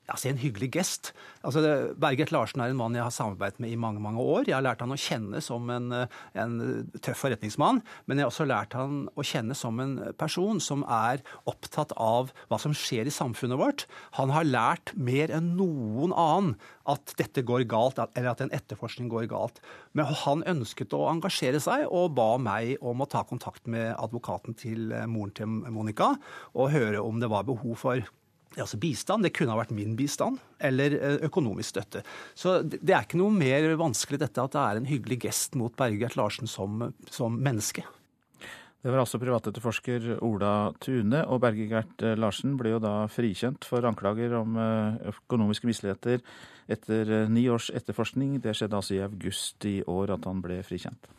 [0.04, 1.12] ja, si en hyggelig gest.
[1.44, 1.62] Altså,
[2.00, 4.44] Berget Larsen er en mann jeg har samarbeidet med i mange mange år.
[4.48, 5.90] Jeg har lært han å kjenne som en,
[6.36, 6.56] en,
[7.04, 11.24] tøff forretningsmann, men jeg har også lært han å kjenne som en person som er
[11.50, 13.86] opptatt av hva som skjer i samfunnet vårt.
[14.18, 16.54] Han har lært mer enn noen annen
[16.90, 19.62] at dette går galt, eller at en etterforskning går galt.
[19.96, 24.56] Men han ønsket å engasjere seg og ba meg om å ta kontakt med advokaten
[24.58, 26.12] til moren til Monica
[26.52, 28.04] og høre om det var behov for
[28.62, 29.24] altså bistand.
[29.26, 32.04] Det kunne ha vært min bistand eller eh, økonomisk støtte.
[32.38, 35.74] Så det er ikke noe mer vanskelig dette at det er en hyggelig gest mot
[35.78, 37.86] Bergert Larsen som, som menneske.
[38.84, 43.86] Det var altså privatetterforsker Ola Tune, og Bergegert eh, Larsen ble jo da frikjent for
[43.88, 46.20] anklager om eh, økonomiske misligheter
[46.68, 48.38] etter ni års etterforskning.
[48.44, 51.10] Det skjedde altså i august i år at han ble frikjent.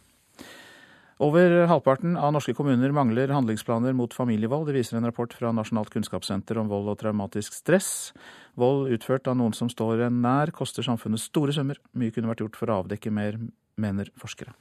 [1.24, 4.68] Over halvparten av norske kommuner mangler handlingsplaner mot familievold.
[4.68, 8.12] Det viser en rapport fra Nasjonalt kunnskapssenter om vold og traumatisk stress.
[8.60, 11.80] Vold utført av noen som står en nær, koster samfunnet store summer.
[11.96, 13.38] Mye kunne vært gjort for å avdekke mer,
[13.80, 14.52] mener forskere.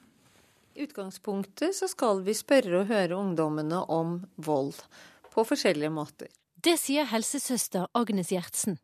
[0.79, 4.79] I utgangspunktet så skal vi spørre og høre ungdommene om vold,
[5.35, 6.31] på forskjellige måter.
[6.55, 8.79] Det sier helsesøster Agnes Gjertsen.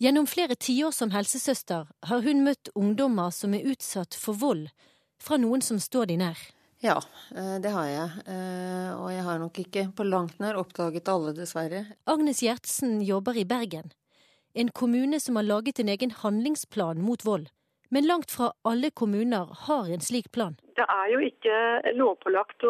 [0.00, 4.68] Gjennom flere tiår som helsesøster har hun møtt ungdommer som er utsatt for vold
[5.16, 6.44] fra noen som står de nær.
[6.84, 6.98] Ja,
[7.36, 8.08] eh, det har jeg.
[8.28, 11.86] Eh, og jeg har nok ikke på langt nær oppdaget alle, dessverre.
[12.04, 13.88] Agnes Gjertsen jobber i Bergen,
[14.52, 17.48] en kommune som har laget en egen handlingsplan mot vold.
[17.88, 20.58] Men langt fra alle kommuner har en slik plan.
[20.76, 21.56] Det er jo ikke
[21.96, 22.64] lovpålagt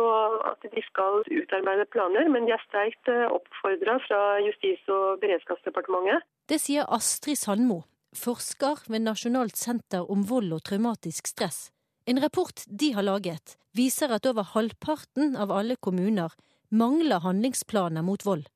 [0.47, 6.23] at de skal utarbeide planer, men de er sterkt eh, oppfordra fra Justis- og beredskapsdepartementet.
[6.47, 7.83] Det sier Astrid Sandmo,
[8.15, 11.74] forsker ved Nasjonalt senter om vold og traumatisk stress.
[12.07, 16.33] En rapport de har laget, viser at over halvparten av alle kommuner
[16.69, 18.49] mangler handlingsplaner mot vold.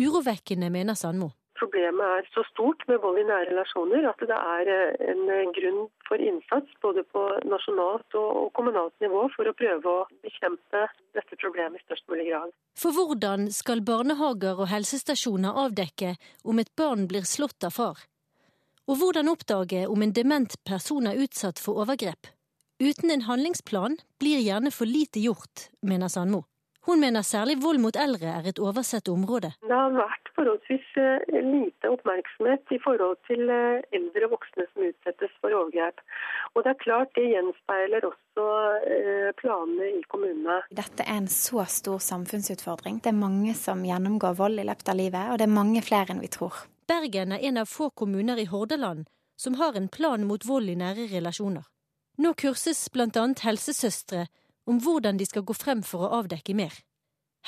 [0.00, 1.34] Urovekkende, mener Sandmo.
[1.58, 5.50] Problemet er så stort med vold i nære relasjoner at det er eh, en eh,
[5.54, 11.38] grunn for innsats både på nasjonalt og kommunalt nivå for å prøve å bekjempe dette
[11.38, 12.50] problemet i størst mulig grad.
[12.80, 18.00] For hvordan skal barnehager og helsestasjoner avdekke om et barn blir slått av far?
[18.88, 22.32] Og hvordan oppdage om en dement person er utsatt for overgrep?
[22.82, 26.42] Uten en handlingsplan blir gjerne for lite gjort, mener Sandmo.
[26.86, 29.52] Hun mener særlig vold mot eldre er et oversett område.
[29.62, 35.36] Det har vært forholdsvis eh, lite oppmerksomhet i forhold til eh, eldre voksne som utsettes
[35.38, 36.02] for overgrep.
[36.52, 38.46] Og det er klart det gjenspeiler også
[38.90, 40.58] eh, planene i kommunene.
[40.74, 42.98] Dette er en så stor samfunnsutfordring.
[43.06, 46.10] Det er mange som gjennomgår vold i løpet av livet, og det er mange flere
[46.10, 46.66] enn vi tror.
[46.90, 49.06] Bergen er en av få kommuner i Hordaland
[49.40, 51.70] som har en plan mot vold i nære relasjoner.
[52.16, 54.26] Nå kurses blant annet helsesøstre
[54.70, 56.76] om hvordan de skal gå frem for å avdekke mer.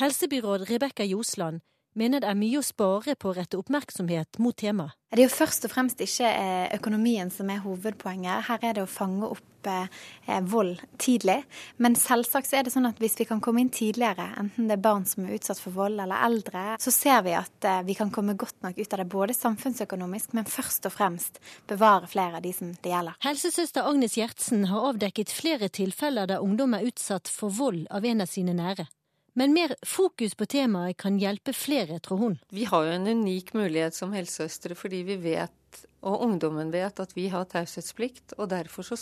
[0.01, 1.63] Helsebyråd Rebekka Josland
[1.97, 4.95] mener det er mye å spare på å rette oppmerksomhet mot temaet.
[5.17, 8.49] Det er jo først og fremst ikke eh, økonomien som er hovedpoenget.
[8.51, 11.39] Her er det å fange opp eh, vold tidlig.
[11.81, 14.77] Men selvsagt så er det sånn at hvis vi kan komme inn tidligere, enten det
[14.77, 17.97] er barn som er utsatt for vold eller eldre, så ser vi at eh, vi
[17.97, 21.41] kan komme godt nok ut av det både samfunnsøkonomisk, men først og fremst
[21.71, 23.17] bevare flere av de som det gjelder.
[23.25, 28.27] Helsesøster Agnes Gjertsen har avdekket flere tilfeller der ungdom er utsatt for vold av en
[28.27, 28.91] av sine nære.
[29.37, 32.37] Men mer fokus på temaet kan hjelpe flere, tror hun.
[32.49, 37.13] Vi har jo en unik mulighet som helsesøstre fordi vi vet, og ungdommen vet, at
[37.13, 38.33] vi har taushetsplikt.
[38.41, 38.97] Og derfor så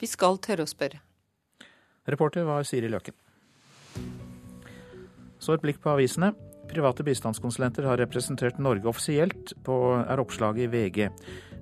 [0.00, 0.98] vi skal tørre å spørre.
[2.10, 3.14] Reporter var Siri Løken.
[5.38, 6.32] Så et blikk på avisene.
[6.66, 10.98] Private bistandskonsulenter har representert Norge offisielt, på, er oppslaget i VG.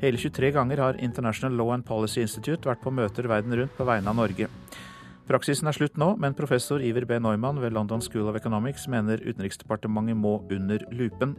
[0.00, 3.84] Hele 23 ganger har International Law and Policy Institute vært på møter verden rundt på
[3.84, 4.48] vegne av Norge.
[5.24, 7.16] Praksisen er slutt nå, men professor Iver B.
[7.22, 11.32] Neumann ved London School of Economics mener Utenriksdepartementet må under lupen.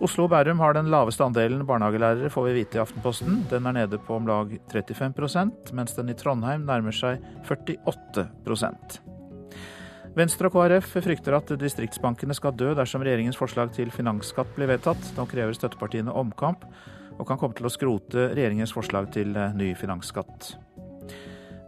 [0.00, 3.42] Oslo og Bærum har den laveste andelen barnehagelærere, får vi vite i Aftenposten.
[3.50, 8.30] Den er nede på om lag 35 mens den i Trondheim nærmer seg 48
[10.16, 15.12] Venstre og KrF frykter at distriktsbankene skal dø dersom regjeringens forslag til finansskatt blir vedtatt.
[15.18, 16.64] Nå krever støttepartiene omkamp,
[17.18, 20.54] og kan komme til å skrote regjeringens forslag til ny finansskatt.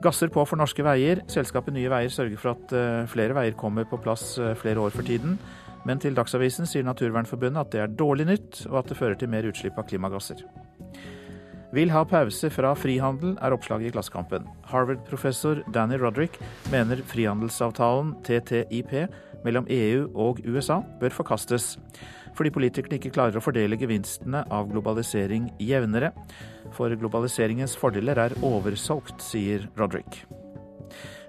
[0.02, 1.20] Gasser på for norske veier.
[1.30, 4.94] Selskapet Nye Veier sørger for at eh, flere veier kommer på plass eh, flere år
[4.94, 5.36] for tiden.
[5.86, 9.30] Men til Dagsavisen sier Naturvernforbundet at det er dårlig nytt, og at det fører til
[9.30, 10.42] mer utslipp av klimagasser.
[11.72, 14.44] Vil ha pause fra frihandel, er oppslaget i Klassekampen.
[14.68, 16.36] Harvard-professor Danny Roderick
[16.74, 18.92] mener frihandelsavtalen TTIP
[19.46, 21.78] mellom EU og USA bør forkastes,
[22.36, 26.12] fordi politikerne ikke klarer å fordele gevinstene av globalisering jevnere
[26.76, 30.22] for globaliseringens fordeler er oversolgt, sier Roderick.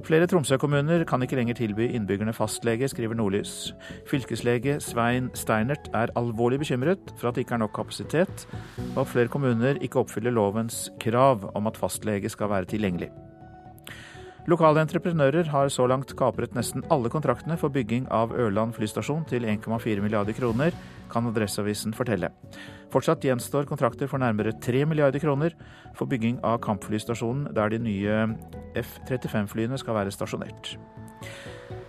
[0.04, 3.72] Flere Tromsø-kommuner kan ikke lenger tilby innbyggerne fastlege, skriver Nordlys.
[4.10, 8.48] Fylkeslege Svein Steinert er alvorlig bekymret for at det ikke er nok kapasitet,
[8.94, 13.14] og at flere kommuner ikke oppfyller lovens krav om at fastlege skal være tilgjengelig.
[14.44, 19.46] Lokale entreprenører har så langt kapret nesten alle kontraktene for bygging av Ørland flystasjon til
[19.48, 20.76] 1,4 milliarder kroner,
[21.14, 22.28] kan Adresseavisen fortelle.
[22.92, 25.56] Fortsatt gjenstår kontrakter for nærmere 3 milliarder kroner
[25.96, 28.20] for bygging av kampflystasjonen der de nye
[28.84, 30.76] F-35-flyene skal være stasjonert.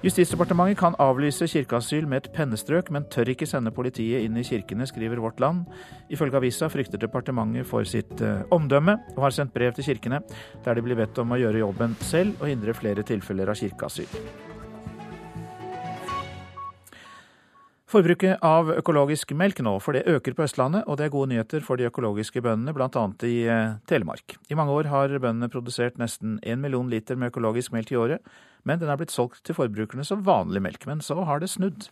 [0.04, 4.84] Justisdepartementet kan avlyse kirkeasyl med et pennestrøk, men tør ikke sende politiet inn i kirkene,
[4.84, 5.64] skriver Vårt Land.
[6.12, 10.20] Ifølge avisa frykter departementet for sitt eh, omdømme, og har sendt brev til kirkene
[10.66, 14.52] der de blir bedt om å gjøre jobben selv og hindre flere tilfeller av kirkeasyl.
[17.94, 21.62] Forbruket av økologisk melk nå, for det øker på Østlandet, og det er gode nyheter
[21.62, 23.02] for de økologiske bøndene, bl.a.
[23.22, 24.34] i eh, Telemark.
[24.50, 28.34] I mange år har bøndene produsert nesten én million liter med økologisk melk i året,
[28.66, 30.88] men den er blitt solgt til forbrukerne som vanlig melk.
[30.90, 31.86] Men så har det snudd.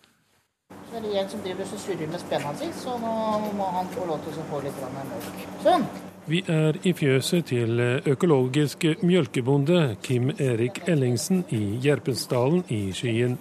[0.91, 3.19] Så er det en som driver og surrer med spenna si, så nå
[3.61, 5.45] må han få lov til å få litt melk.
[5.63, 5.87] Sånn.
[6.23, 13.35] Vi er i fjøset til økologisk mjølkebonde Kim Erik Ellingsen i Gjerpensdalen i Skien.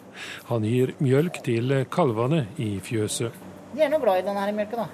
[0.49, 3.37] Han gir mjølk til kalvene i fjøset.
[3.75, 4.89] De er nå glad i denne mjølka, da.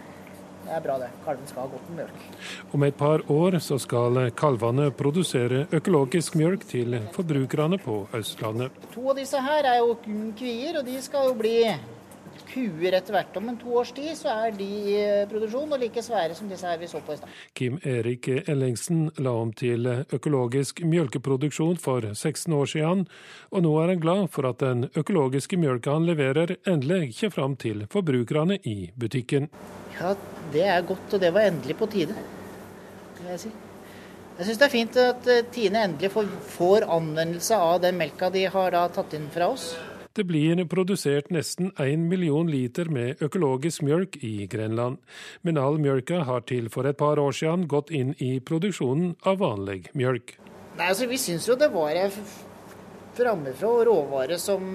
[0.67, 1.07] Det er bra, det.
[1.23, 2.29] Kalven skal ha godt med mjølk.
[2.75, 8.83] Om et par år så skal kalvene produsere økologisk mjølk til forbrukerne på Østlandet.
[8.97, 11.61] To av disse her er jo kvier, og de skal jo bli
[12.51, 13.37] kuer etter hvert.
[13.39, 14.95] Om en to års tid så er de i
[15.29, 17.35] produksjon og like svære som disse her vi så på i stad.
[17.57, 23.05] Kim Erik Ellingsen la om til økologisk mjølkeproduksjon for 16 år siden,
[23.51, 27.55] og nå er han glad for at den økologiske mjølka han leverer, endelig kommer fram
[27.59, 29.49] til forbrukerne i butikken.
[29.99, 30.15] Ja,
[30.53, 32.15] det er godt, og det var endelig på tide,
[33.19, 33.55] vil jeg si.
[34.37, 38.43] Jeg syns det er fint at Tine endelig får, får anvendelse av den melka de
[38.53, 39.71] har da tatt inn fra oss.
[40.18, 44.97] Det blir produsert nesten én million liter med økologisk mjølk i Grenland,
[45.45, 49.38] men all mjølka har til for et par år siden gått inn i produksjonen av
[49.43, 50.34] vanlig mjølk.
[50.80, 51.93] Nei, altså Vi syns jo det var
[53.18, 54.74] framifrå råvare som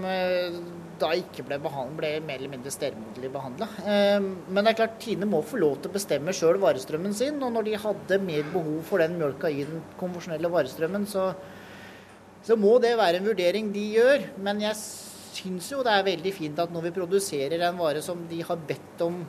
[1.03, 3.69] da ikke ble, ble mer eller mindre stemoderlig behandla.
[3.83, 7.51] Men det er klart Tine må få lov til å bestemme sjøl varestrømmen sin, og
[7.57, 11.33] når de hadde mer behov for den mjølka i den konvensjonelle varestrømmen, så,
[12.47, 14.29] så må det være en vurdering de gjør.
[14.47, 14.79] Men jeg
[15.37, 18.61] syns jo det er veldig fint at når vi produserer en vare som de har
[18.69, 19.23] bedt om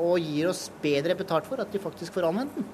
[0.00, 2.66] og gir oss bedre betalt for, at de faktisk får anvendt den.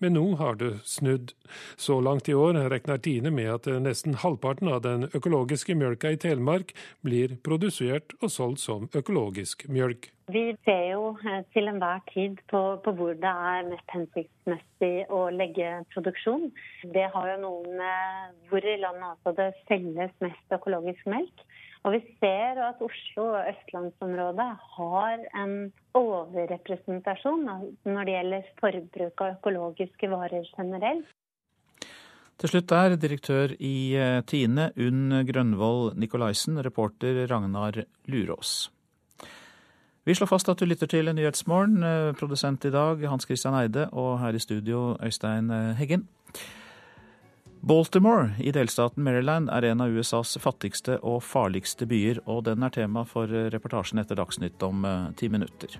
[0.00, 1.34] Men nå har det snudd.
[1.76, 6.20] Så langt i år regner Tine med at nesten halvparten av den økologiske mjølka i
[6.20, 6.72] Telemark
[7.04, 10.08] blir produsert og solgt som økologisk mjølk.
[10.32, 11.10] Vi ser jo
[11.52, 16.48] til enhver tid på, på, hvor det er mest hensiktsmessig å legge produksjon.
[16.94, 21.44] Det har jo noen med hvor i landet altså det selges mest økologisk melk.
[21.80, 25.54] Og vi ser at Oslo og østlandsområdet har en
[25.96, 31.08] overrepresentasjon når det gjelder forbruk av økologiske varer generelt.
[32.40, 38.70] Til slutt er direktør i eh, Tine, Unn Grønvoll Nikolaisen, reporter Ragnar Lurås.
[40.08, 41.82] Vi slår fast at du lytter til Nyhetsmorgen.
[41.84, 46.08] Eh, produsent i dag Hans Christian Eide, og her i studio Øystein eh, Heggen.
[47.60, 52.72] Baltimore i delstaten Maryland er en av USAs fattigste og farligste byer, og den er
[52.72, 55.76] tema for reportasjen etter Dagsnytt om eh, ti minutter.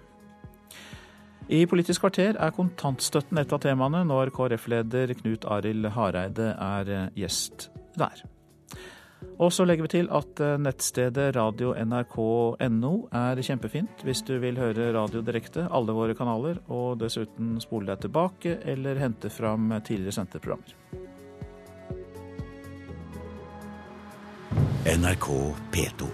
[1.49, 7.09] I Politisk kvarter er kontantstøtten et av temaene når KrF-leder Knut Arild Hareide er eh,
[7.17, 8.27] gjest der.
[9.41, 12.93] Og så legger vi til at eh, nettstedet radio.nrk.no
[13.25, 18.05] er kjempefint hvis du vil høre radio direkte, alle våre kanaler, og dessuten spole deg
[18.05, 20.77] tilbake eller hente fram tidligere sendte programmer.
[24.87, 26.07] NRK P2.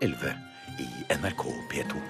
[0.00, 0.32] Elleve
[0.78, 0.88] i
[1.20, 2.00] NRK P2.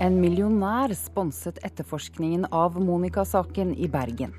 [0.00, 4.36] En millionær sponset etterforskningen av Monica-saken i Bergen.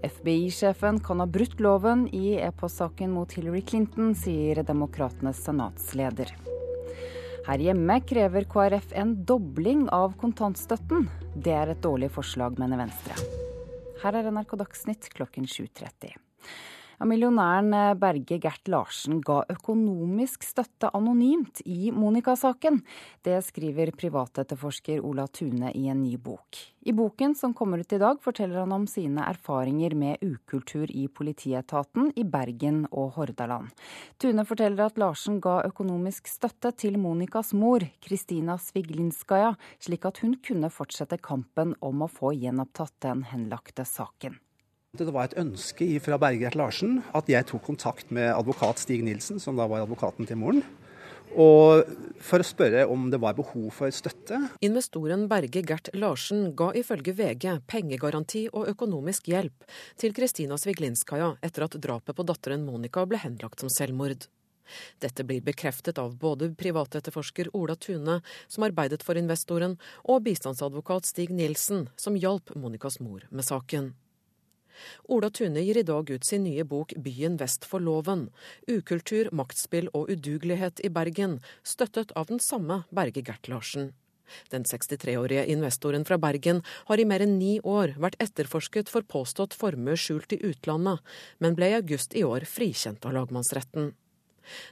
[0.00, 6.32] FBI-sjefen kan ha brutt loven i e-postsaken mot Hillary Clinton, sier Demokratenes senatsleder.
[7.46, 11.04] Her hjemme krever KrF en dobling av kontantstøtten.
[11.38, 13.14] Det er et dårlig forslag, mener Venstre.
[14.02, 16.16] Her er NRK Dagsnytt klokken 7.30.
[16.96, 22.78] Ja, millionæren eh, Berge Gert Larsen ga økonomisk støtte anonymt i Monica-saken.
[23.20, 26.62] Det skriver privatetterforsker Ola Tune i en ny bok.
[26.86, 31.04] I boken som kommer ut i dag, forteller han om sine erfaringer med ukultur i
[31.12, 33.74] politietaten i Bergen og Hordaland.
[34.22, 40.38] Tune forteller at Larsen ga økonomisk støtte til Monicas mor, Kristina Sviglinskaja, slik at hun
[40.40, 44.40] kunne fortsette kampen om å få gjenopptatt den henlagte saken.
[44.96, 49.40] Det var et ønske fra Bergert Larsen at jeg tok kontakt med advokat Stig Nilsen,
[49.42, 50.64] som da var advokaten til moren.
[51.36, 51.88] Og
[52.22, 54.38] for å spørre om det var behov for støtte.
[54.64, 59.66] Investoren Berge Gert Larsen ga ifølge VG pengegaranti og økonomisk hjelp
[60.00, 64.28] til Kristina Sviglinskaja etter at drapet på datteren Monica ble henlagt som selvmord.
[65.02, 71.30] Dette blir bekreftet av både privatetterforsker Ola Tune, som arbeidet for investoren, og bistandsadvokat Stig
[71.30, 73.92] Nilsen, som hjalp Monicas mor med saken.
[75.08, 78.28] Ola Tune gir i dag ut sin nye bok 'Byen vest for loven'.
[78.68, 83.92] Ukultur, maktspill og udugelighet i Bergen, støttet av den samme Berge Gert Larsen.
[84.50, 89.54] Den 63-årige investoren fra Bergen har i mer enn ni år vært etterforsket for påstått
[89.54, 90.98] formue skjult i utlandet,
[91.38, 93.92] men ble i august i år frikjent av lagmannsretten.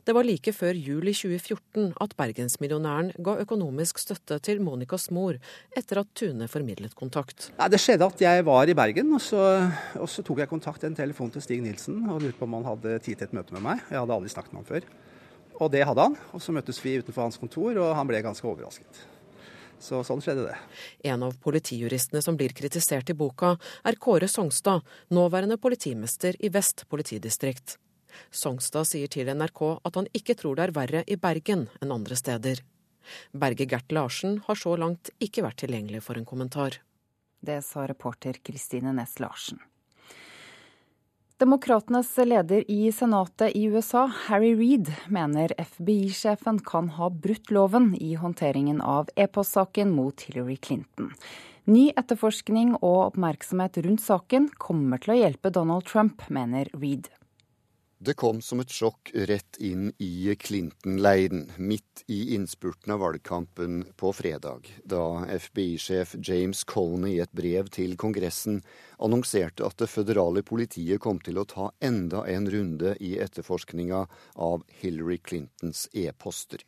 [0.05, 5.39] Det var like før jul i 2014 at bergensmillionæren ga økonomisk støtte til Monicas mor,
[5.77, 7.51] etter at Tune formidlet kontakt.
[7.59, 9.41] Nei, det skjedde at jeg var i Bergen, og så,
[10.01, 12.71] og så tok jeg kontakt en telefon til Stig Nilsen og lurte på om han
[12.73, 13.83] hadde tid til et møte med meg.
[13.91, 14.93] Jeg hadde aldri snakket med ham før.
[15.63, 16.17] Og det hadde han.
[16.35, 19.05] Og så møttes vi utenfor hans kontor, og han ble ganske overrasket.
[19.83, 20.59] Så sånn skjedde det.
[21.11, 23.55] En av politijuristene som blir kritisert i boka,
[23.85, 27.79] er Kåre Songstad, nåværende politimester i Vest politidistrikt.
[28.31, 32.19] Songstad sier til NRK at han ikke tror det er verre i Bergen enn andre
[32.19, 32.63] steder.
[33.33, 36.81] Berge Gert Larsen har så langt ikke vært tilgjengelig for en kommentar.
[37.45, 39.61] Det sa reporter Kristine Næss Larsen.
[41.43, 48.15] Demokratenes leder i Senatet i USA, Harry Reed, mener FBI-sjefen kan ha brutt loven i
[48.15, 51.11] håndteringen av e-postsaken mot Hillary Clinton.
[51.67, 57.11] Ny etterforskning og oppmerksomhet rundt saken kommer til å hjelpe Donald Trump, mener Reed.
[58.07, 64.11] Det kom som et sjokk rett inn i Clinton-leiren, midt i innspurten av valgkampen på
[64.13, 68.59] fredag, da FBI-sjef James Colney i et brev til Kongressen
[68.99, 74.03] annonserte at det føderale politiet kom til å ta enda en runde i etterforskninga
[74.51, 76.61] av Hillary Clintons e-poster.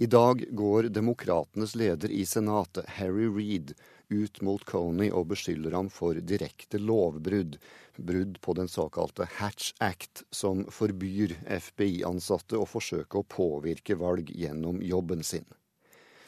[0.00, 3.76] I dag går demokratenes leder i Senatet, Harry Reed,
[4.08, 7.58] ut mot Coney og beskylder ham for direkte lovbrudd
[7.96, 14.82] brudd på den såkalte Hatch Act, som forbyr FBI-ansatte å forsøke å påvirke valg gjennom
[14.82, 15.46] jobben sin.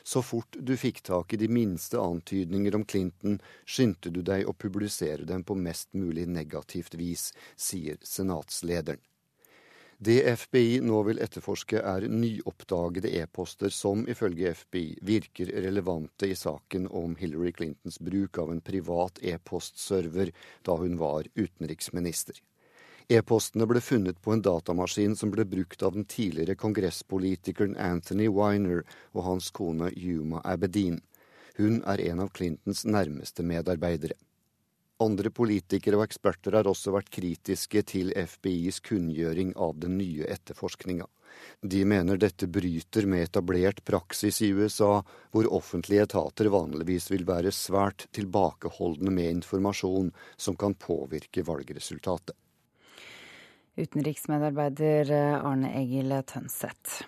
[0.07, 4.55] Så fort du fikk tak i de minste antydninger om Clinton, skyndte du deg å
[4.55, 9.03] publisere dem på mest mulig negativt vis, sier senatslederen.
[9.99, 16.85] Det FBI nå vil etterforske, er nyoppdagede e-poster som ifølge FBI virker relevante i saken
[16.93, 20.35] om Hillary Clintons bruk av en privat e-postserver
[20.69, 22.43] da hun var utenriksminister.
[23.09, 28.85] E-postene ble funnet på en datamaskin som ble brukt av den tidligere kongresspolitikeren Anthony Weiner
[29.15, 31.01] og hans kone Yuma Abedin.
[31.57, 34.19] Hun er en av Clintons nærmeste medarbeidere.
[35.03, 41.05] Andre politikere og eksperter har også vært kritiske til FBIs kunngjøring av den nye etterforskninga.
[41.61, 45.03] De mener dette bryter med etablert praksis i USA,
[45.35, 52.33] hvor offentlige etater vanligvis vil være svært tilbakeholdne med informasjon som kan påvirke valgresultatet.
[53.77, 55.13] Utenriksmedarbeider
[55.45, 57.05] Arne Egil Tønseth.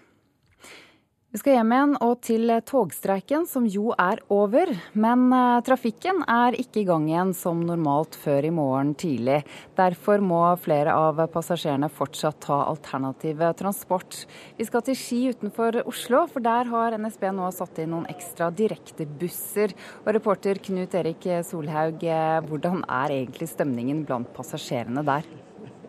[1.28, 4.70] Vi skal hjem igjen og til togstreiken, som jo er over.
[4.96, 9.42] Men eh, trafikken er ikke i gang igjen som normalt før i morgen tidlig.
[9.76, 14.22] Derfor må flere av passasjerene fortsatt ta alternativ transport.
[14.56, 18.48] Vi skal til Ski utenfor Oslo, for der har NSB nå satt inn noen ekstra
[18.48, 19.76] direktebusser.
[20.06, 25.28] Og reporter Knut Erik Solhaug, eh, hvordan er egentlig stemningen blant passasjerene der?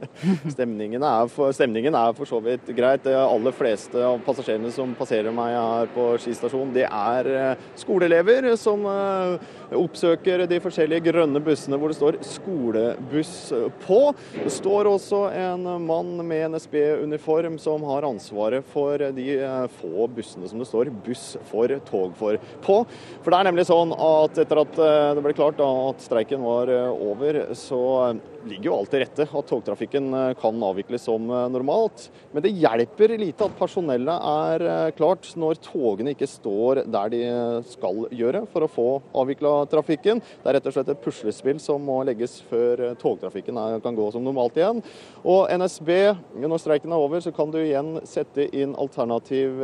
[0.55, 3.03] Stemningen er, for, stemningen er for så vidt greit.
[3.05, 7.65] De aller fleste av passasjerene som passerer meg her på Ski stasjon, det er eh,
[7.79, 13.99] skoleelever som eh, oppsøker de forskjellige grønne bussene hvor det står 'skolebuss' på.
[14.35, 20.49] Det står også en mann med NSB-uniform som har ansvaret for de eh, få bussene
[20.49, 22.81] som det står 'buss for tog for' på.
[23.23, 24.75] For det er nemlig sånn at etter at
[25.15, 28.15] det ble klart at streiken var over, så
[28.47, 32.07] ligger jo alt til rette at togtrafikken eh, kan avvikles som eh, normalt.
[32.33, 37.21] Men det hjelper lite at personellet er eh, klart når togene ikke står der de
[37.69, 38.87] skal gjøre for å få
[39.23, 40.21] avvikla trafikken.
[40.21, 44.25] Det er rett og slett et puslespill som må legges før togtrafikken kan gå som
[44.25, 44.81] normalt igjen.
[45.23, 45.91] Og NSB,
[46.39, 49.59] når streiken er over, så kan du igjen sette inn alternativ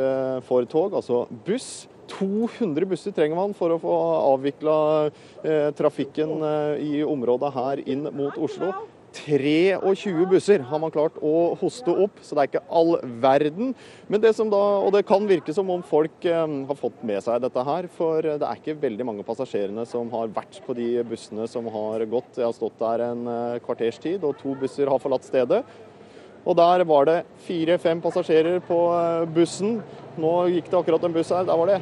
[0.47, 1.85] for tog, altså buss.
[2.11, 3.93] 200 busser trenger man for å få
[4.33, 4.75] avvikla
[5.43, 8.73] eh, trafikken eh, i området her inn mot Oslo.
[9.15, 13.71] 23 busser har man klart å hoste opp, så det er ikke all verden.
[14.11, 17.23] Men det som da, og det kan virke som om folk eh, har fått med
[17.23, 20.89] seg dette her, for det er ikke veldig mange passasjerene som har vært på de
[21.07, 22.35] bussene som har gått.
[22.35, 23.27] Jeg har stått der en
[23.65, 25.63] kvarters tid, og to busser har forlatt stedet.
[26.45, 28.77] Og der var det fire-fem passasjerer på
[29.33, 29.79] bussen.
[30.21, 31.47] Nå gikk det akkurat en buss her.
[31.47, 31.81] Der var det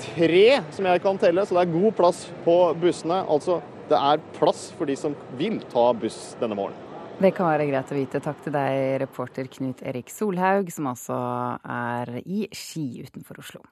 [0.00, 3.20] tre som jeg kan telle, så det er god plass på bussene.
[3.30, 3.60] Altså,
[3.90, 6.80] det er plass for de som vil ta buss denne morgenen.
[7.14, 8.18] Det kan være greit å vite.
[8.22, 11.14] Takk til deg, reporter Knut Erik Solhaug, som altså
[11.62, 13.62] er i Ski utenfor Oslo.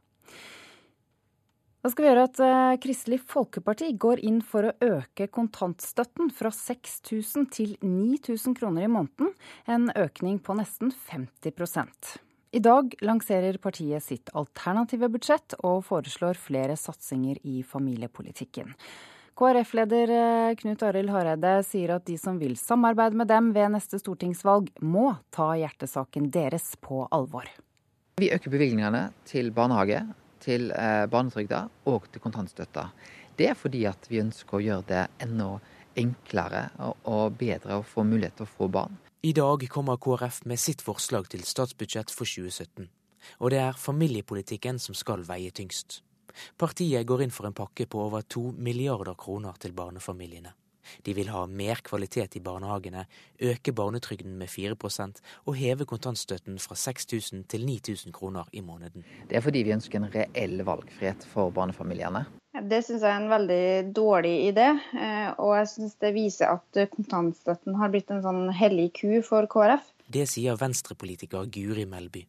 [1.83, 6.53] Da skal vi gjøre at eh, Kristelig Folkeparti går inn for å øke kontantstøtten fra
[6.55, 9.33] 6000 til 9000 kroner i måneden,
[9.67, 16.75] en økning på nesten 50 I dag lanserer partiet sitt alternative budsjett og foreslår flere
[16.77, 18.75] satsinger i familiepolitikken.
[19.41, 23.97] KrF-leder eh, Knut Arild Hareide sier at de som vil samarbeide med dem ved neste
[24.03, 27.49] stortingsvalg, må ta hjertesaken deres på alvor.
[28.21, 30.03] Vi øker bevilgningene til barnehage,
[30.45, 32.91] til eh, barnetrygda og til kontantstøtta.
[33.41, 35.55] Det er fordi at vi ønsker å gjøre det enda
[35.97, 39.01] enklere og bedre å få mulighet til å få barn.
[39.25, 42.89] I dag kommer KrF med sitt forslag til statsbudsjett for 2017.
[43.39, 46.01] Og det er familiepolitikken som skal veie tyngst.
[46.59, 50.57] Partiet går inn for en pakke på over to milliarder kroner til barnefamiliene.
[51.07, 53.07] De vil ha mer kvalitet i barnehagene,
[53.39, 59.07] øke barnetrygden med 4% og heve kontantstøtten fra 6000 til 9000 kroner i måneden.
[59.31, 62.27] Det er fordi vi ønsker en reell valgfrihet for barnefamiliene.
[62.53, 63.65] Det syns jeg er en veldig
[63.97, 68.91] dårlig idé, eh, og jeg syns det viser at kontantstøtten har blitt en sånn hellig
[69.01, 69.89] ku for KrF.
[70.13, 72.27] Det sier venstrepolitiker Guri Melby.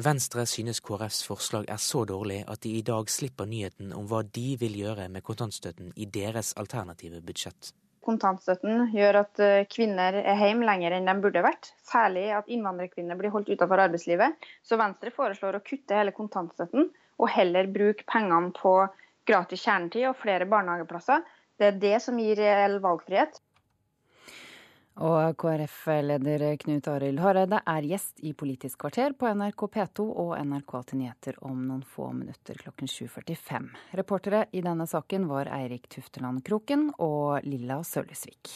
[0.00, 4.22] Venstre synes KrFs forslag er så dårlig at de i dag slipper nyheten om hva
[4.24, 7.74] de vil gjøre med kontantstøtten i deres alternative budsjett
[8.06, 11.72] kontantstøtten gjør at eh, kvinner er hjemme lenger enn de burde vært.
[11.86, 14.46] Særlig at innvandrerkvinner blir holdt utenfor arbeidslivet.
[14.66, 18.78] Så Venstre foreslår å kutte hele kontantstøtten og heller bruke pengene på
[19.26, 21.24] gratis kjernetid og flere barnehageplasser.
[21.56, 23.40] Det er det som gir reell valgfrihet.
[24.96, 30.72] Og KrF-leder Knut Arild Hareide er gjest i Politisk kvarter på NRK P2 og NRK
[30.88, 33.68] til nyheter om noen få minutter klokken 7.45.
[34.00, 38.54] Reportere i denne saken var Eirik Tufteland Kroken og Lilla Sølvesvik.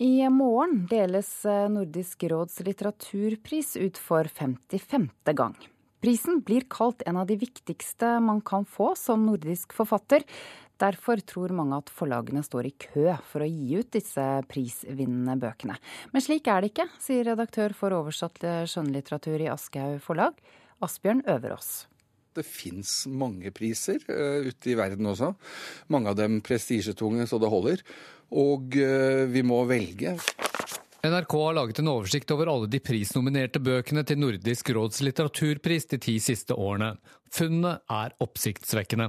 [0.00, 5.10] I morgen deles Nordisk råds litteraturpris ut for 55.
[5.36, 5.58] gang.
[6.02, 10.24] Prisen blir kalt en av de viktigste man kan få som nordisk forfatter.
[10.82, 15.76] Derfor tror mange at forlagene står i kø for å gi ut disse prisvinnende bøkene.
[16.10, 20.42] Men slik er det ikke, sier redaktør for oversatt skjønnlitteratur i Aschehoug forlag,
[20.82, 21.70] Asbjørn Øverås.
[22.34, 25.34] Det fins mange priser uh, ute i verden også.
[25.92, 27.86] Mange av dem prestisjetunge så det holder.
[28.32, 30.16] Og uh, vi må velge.
[31.06, 35.98] NRK har laget en oversikt over alle de prisnominerte bøkene til Nordisk råds litteraturpris de
[35.98, 36.92] ti siste årene.
[37.34, 39.08] Funnene er oppsiktsvekkende.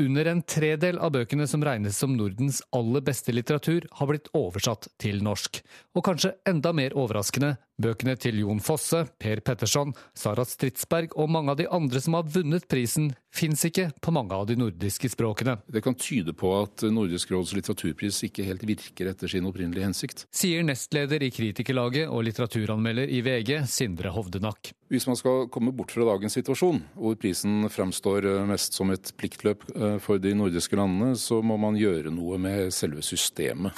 [0.00, 4.88] Under en tredel av bøkene som regnes som Nordens aller beste litteratur, har blitt oversatt
[4.96, 5.60] til norsk.
[5.92, 11.54] Og kanskje enda mer overraskende, bøkene til Jon Fosse, Per Petterson, Sara Stridsberg og mange
[11.54, 15.58] av de andre som har vunnet prisen, fins ikke på mange av de nordiske språkene.
[15.68, 20.24] Det kan tyde på at Nordisk råds litteraturpris ikke helt virker etter sin opprinnelige hensikt.
[20.34, 24.72] Sier nestleder i Kritikerlaget og litteraturanmelder i VG, Sindre Hovdenak.
[24.88, 29.66] Hvis man skal komme bort fra dagens situasjon, hvor prisen fremstår mest som et pliktløp
[29.74, 33.76] eh, for de nordiske landene, så må man gjøre noe med selve systemet.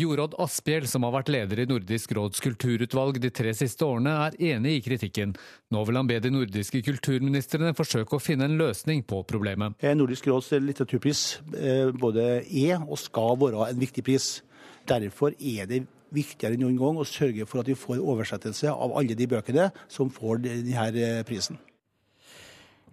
[0.00, 4.54] Jorodd Asphjell, som har vært leder i Nordisk råds kulturutvalg de tre siste årene, er
[4.54, 5.34] enig i kritikken.
[5.72, 9.76] Nå vil han be de nordiske kulturministrene forsøke å finne en løsning på problemet.
[9.84, 11.24] Eh, Nordisk råds litteraturpris
[11.58, 14.30] eh, både er og skal være en viktig pris.
[14.88, 18.96] Derfor er det viktigere enn noen gang å sørge for at vi får oversettelse av
[18.98, 21.60] alle de bøkene som får denne prisen.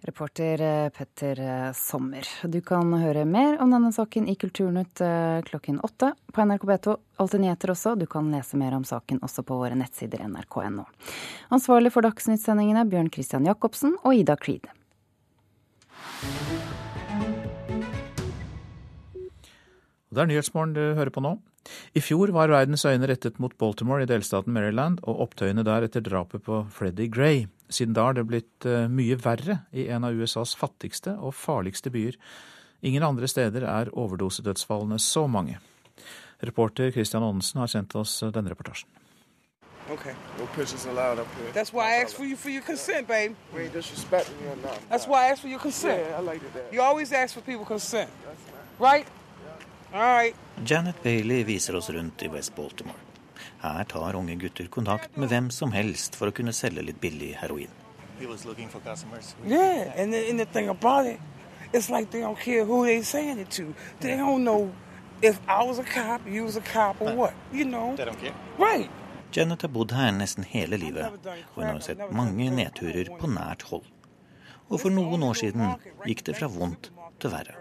[0.02, 2.24] Reporter eh, Petter eh, Sommer.
[2.42, 6.94] Du kan høre mer om denne saken i Kulturnytt eh, klokken åtte på NRK B2.
[7.20, 7.94] Alltid nyheter også.
[8.00, 10.86] Du kan lese mer om saken også på våre nettsider nrk.no.
[11.52, 14.70] Ansvarlig for Dagsnytt-sendingene Bjørn Christian Jacobsen og Ida Creed.
[20.10, 21.36] Det er Nyhetsmorgen du hører på nå.
[21.94, 26.02] I fjor var verdens øyne rettet mot Baltimore i delstaten Maryland og opptøyene der etter
[26.02, 27.44] drapet på Freddie Gray.
[27.70, 31.92] Siden da har det blitt eh, mye verre i en av USAs fattigste og farligste
[31.94, 32.18] byer.
[32.82, 35.58] Ingen andre steder er overdosedødsfallene så mange.
[36.42, 38.88] Reporter Christian Aanensen har sendt oss denne reportasjen.
[39.90, 40.14] Okay.
[40.38, 41.52] No pictures allowed up here.
[41.52, 43.34] That's why I asked for you for your consent, babe.
[43.54, 44.84] We ain't disrespecting you or nothing.
[44.88, 46.00] That's why I asked for your consent.
[46.00, 46.72] Yeah, I like that.
[46.72, 48.10] You always ask for people consent.
[48.78, 49.06] Right?
[49.92, 50.34] All right.
[50.64, 53.09] Janet Bailey viser oss rundt i West Baltimore.
[53.60, 57.34] Her tar unge gutter kontakt med hvem som helst for å kunne selge litt billig
[57.42, 57.68] heroin.
[58.20, 59.34] He was looking for customers.
[59.46, 61.20] Yeah, and the, and the thing about it,
[61.72, 63.74] it's like they don't care who they saying it to.
[64.00, 64.72] They don't know
[65.22, 67.34] if I was a cop, you was a cop, or what.
[67.52, 67.96] You know.
[67.96, 68.34] They don't care.
[68.58, 68.90] Right.
[69.32, 71.12] Janet har bodd her nesten hele livet,
[71.54, 73.84] og hun har sett mange nedturer på nært hold.
[74.70, 76.90] Og for noen år siden gikk det fra vondt
[77.20, 77.54] til verre.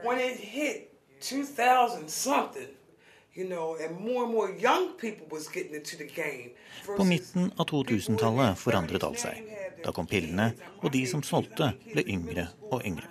[6.98, 9.44] På midten av 2000-tallet forandret alt seg.
[9.84, 10.50] Da kom pillene,
[10.82, 13.06] og de som solgte, ble yngre og yngre.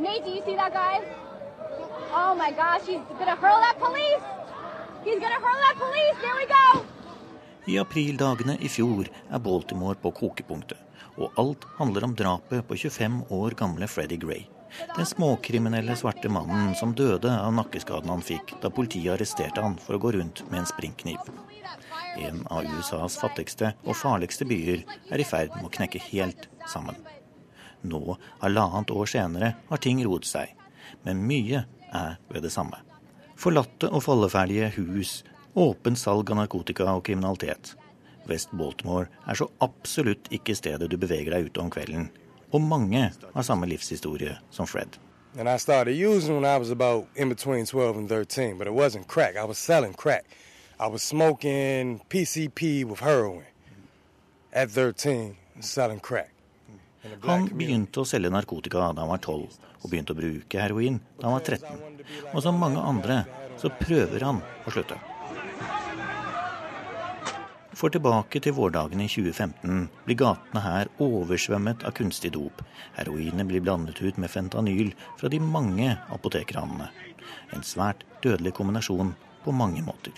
[0.00, 1.00] Nate, do you see that guy?
[2.12, 4.24] Oh my gosh, he's gonna hurl at police!
[5.04, 6.16] He's gonna hurl at police!
[6.24, 6.84] There we go!
[7.66, 10.78] I aprildagene i fjor er Baltimore på kokepunktet,
[11.16, 14.55] og alt handler om drapet på 25 år gamle Freddie Gray.
[14.96, 19.96] Den småkriminelle svarte mannen som døde av nakkeskaden han fikk da politiet arresterte han for
[19.96, 21.30] å gå rundt med en springkniv.
[22.18, 26.96] En av USAs fattigste og farligste byer er i ferd med å knekke helt sammen.
[27.86, 30.52] Nå, halvannet år senere, har ting roet seg,
[31.04, 32.80] men mye er ved det samme.
[33.36, 35.20] Forlatte og falleferdige hus,
[35.54, 37.74] åpent salg av narkotika og kriminalitet.
[38.26, 42.08] West Baltimore er så absolutt ikke stedet du beveger deg ute om kvelden.
[42.52, 44.96] Og mange har samme livshistorie som Fred.
[45.38, 48.72] And I started using when I was about in between 12 and 13, but it
[48.72, 49.36] wasn't crack.
[49.36, 50.24] I was selling crack.
[50.80, 53.44] I was smoking PCP with heroin
[54.52, 56.30] at 13, selling crack.
[57.06, 60.18] in the black Han begynte å selge narkotika da han var 12, og begynte å
[60.18, 61.82] bruke heroin da han var 13.
[62.32, 63.22] Og som mange andre
[63.60, 64.98] så prøver han å slutte.
[67.76, 72.62] For tilbake til vårdagene i 2015 blir gatene her oversvømmet av kunstig dop.
[72.96, 76.88] Heroinet blir blandet ut med fentanyl fra de mange apotekranene.
[77.52, 79.12] En svært dødelig kombinasjon
[79.44, 80.16] på mange måter.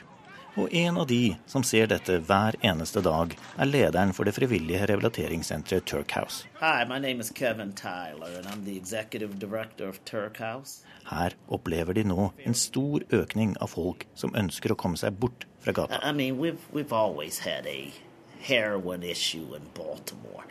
[0.59, 4.86] Og en av de som ser dette hver eneste dag, er lederen for det frivillige
[4.90, 6.46] rehabiliteringssenteret Turk House.
[6.62, 10.82] Hi, my name is Kevin Tyler, and I'm the executive director of Turk House.
[11.11, 15.46] Her opplever de nå en stor økning av folk som ønsker å komme seg bort
[15.68, 16.00] fra gata.
[16.02, 17.92] I I mean, we've we've always had a
[18.40, 20.44] heroin issue in Baltimore,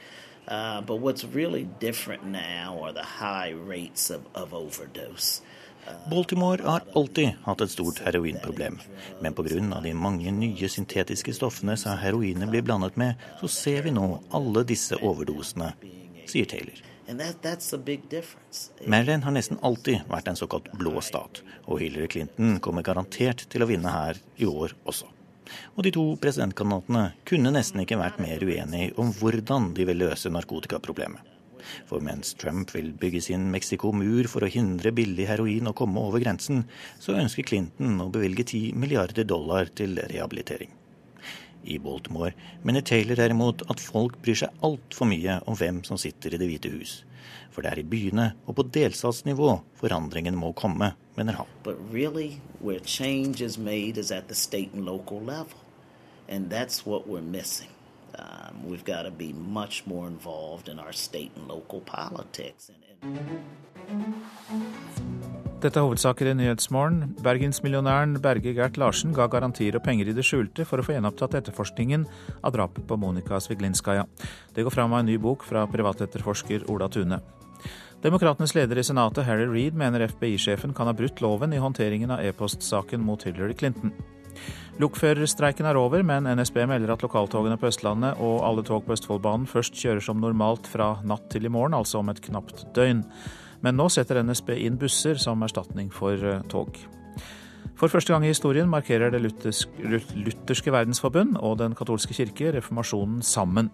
[0.47, 5.41] uh, but what's really different now are the high rates of, of overdose.
[6.09, 8.79] Baltimore har alltid hatt et stort heroinproblem,
[9.21, 9.79] men pga.
[9.83, 14.65] de mange nye syntetiske stoffene som heroinet blir blandet med, så ser vi nå alle
[14.67, 15.71] disse overdosene,
[16.27, 16.83] sier Taylor.
[18.85, 23.63] Maryland har nesten alltid vært en såkalt blå stat, og Hillary Clinton kommer garantert til
[23.63, 25.07] å vinne her i år også.
[25.77, 30.31] Og de to presidentkandidatene kunne nesten ikke vært mer uenige om hvordan de vil løse
[30.33, 31.33] narkotikaproblemet.
[31.87, 36.23] For mens Trump vil bygge sin Mexico-mur for å hindre billig heroin å komme over
[36.23, 36.65] grensen,
[36.99, 40.71] så ønsker Clinton å bevilge 10 milliarder dollar til rehabilitering.
[41.67, 42.31] I Baltimore
[42.63, 46.49] mener Taylor derimot at folk bryr seg altfor mye om hvem som sitter i Det
[46.49, 47.01] hvite hus.
[47.51, 49.49] For det er i byene og på delstatsnivå
[49.79, 51.49] forandringen må komme, mener han.
[51.63, 55.57] But really, where change is made is at the state and local level,
[56.27, 57.69] and that's what we're missing.
[58.17, 61.81] Um, we've got to be much more involved in our state and local
[65.57, 67.15] Dette er hovedsaker i Nyhetsmorgen.
[67.25, 71.37] Bergensmillionæren Berge Gert Larsen ga garantier og penger i det skjulte for å få gjenopptatt
[71.39, 72.03] etterforskningen
[72.45, 74.03] av drapet på Monika Sviglinskaja.
[74.53, 77.21] Det går fram av en ny bok fra privatetterforsker Ola Tune.
[78.03, 82.21] Demokratenes leder i Senatet, Harry Reed, mener FBI-sjefen kan ha brutt loven i håndteringen av
[82.21, 83.95] e-postsaken mot Hillary Clinton.
[84.77, 89.49] Lokførerstreiken er over, men NSB melder at lokaltogene på Østlandet og alle tog på Østfoldbanen
[89.49, 93.01] først kjører som normalt fra natt til i morgen, altså om et knapt døgn.
[93.65, 96.77] Men nå setter NSB inn busser som erstatning for eh, tog.
[97.77, 99.69] For første gang i historien markerer Det luthersk,
[100.17, 103.69] lutherske verdensforbund og Den katolske kirke reformasjonen sammen.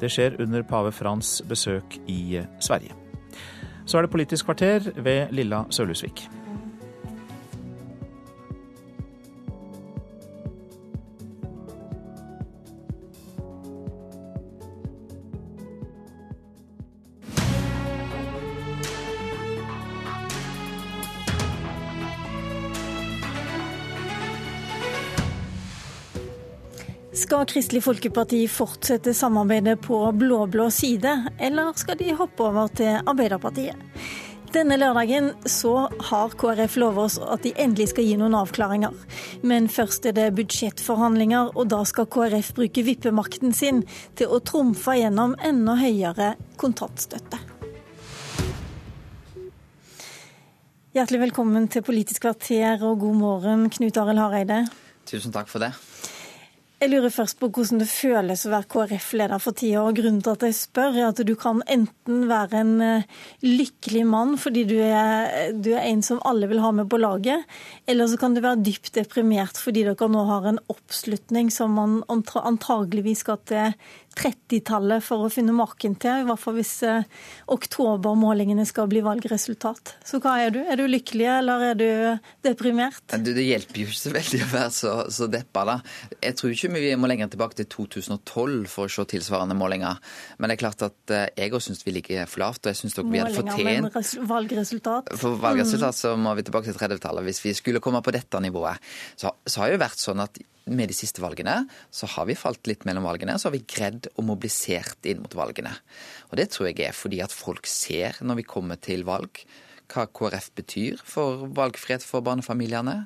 [0.00, 2.94] Det skjer under pave Frans besøk i eh, Sverige.
[3.86, 6.39] Så er det Politisk kvarter ved Lilla Sølhusvik.
[27.30, 33.76] Skal Kristelig Folkeparti fortsette samarbeidet på blå-blå side, eller skal de hoppe over til Arbeiderpartiet?
[34.50, 38.96] Denne lørdagen så har KrF lovet oss at de endelig skal gi noen avklaringer.
[39.46, 43.84] Men først er det budsjettforhandlinger, og da skal KrF bruke vippemakten sin
[44.18, 47.38] til å trumfe gjennom enda høyere kontantstøtte.
[50.98, 54.64] Hjertelig velkommen til Politisk kvarter og god morgen, Knut Arild Hareide.
[55.06, 55.70] Tusen takk for det.
[56.80, 59.82] Jeg lurer først på hvordan det føles å være KrF-leder for tida.
[59.84, 64.06] og Grunnen til at jeg spør, er at du kan enten være en eh, lykkelig
[64.08, 67.44] mann fordi du er, du er en som alle vil ha med på laget,
[67.84, 72.00] eller så kan du være dypt deprimert fordi dere nå har en oppslutning som man
[72.08, 73.76] antageligvis skal til
[74.20, 77.06] 30-tallet for å finne maken til, i hvert fall hvis eh,
[77.50, 79.94] oktobermålingene skal bli valgresultat.
[80.06, 80.60] Så hva er du?
[80.60, 81.88] Er du lykkelig, eller er du
[82.44, 83.02] deprimert?
[83.16, 85.78] Du, det hjelper jo ikke så veldig å være så, så deppa, da.
[86.20, 89.98] Jeg tror ikke vi må lenger tilbake til 2012 for å se tilsvarende målinger.
[90.38, 92.82] Men det er klart at eh, jeg òg syns vi ligger for lavt, og jeg
[92.82, 95.10] syns vi hadde fortjent Målinger, valgresultat?
[95.20, 97.26] For valgresultat så må vi tilbake til 30-tallet.
[97.26, 98.80] Hvis vi skulle komme på dette nivået,
[99.16, 100.40] så, så har det jo vært sånn at
[100.70, 101.64] med de siste valgene
[101.94, 103.36] så har vi falt litt mellom valgene.
[103.38, 105.72] Så har vi greid å mobilisert inn mot valgene.
[106.30, 109.42] Og det tror jeg er fordi at folk ser når vi kommer til valg
[109.90, 112.96] hva KrF betyr for valgfrihet for barnefamiliene.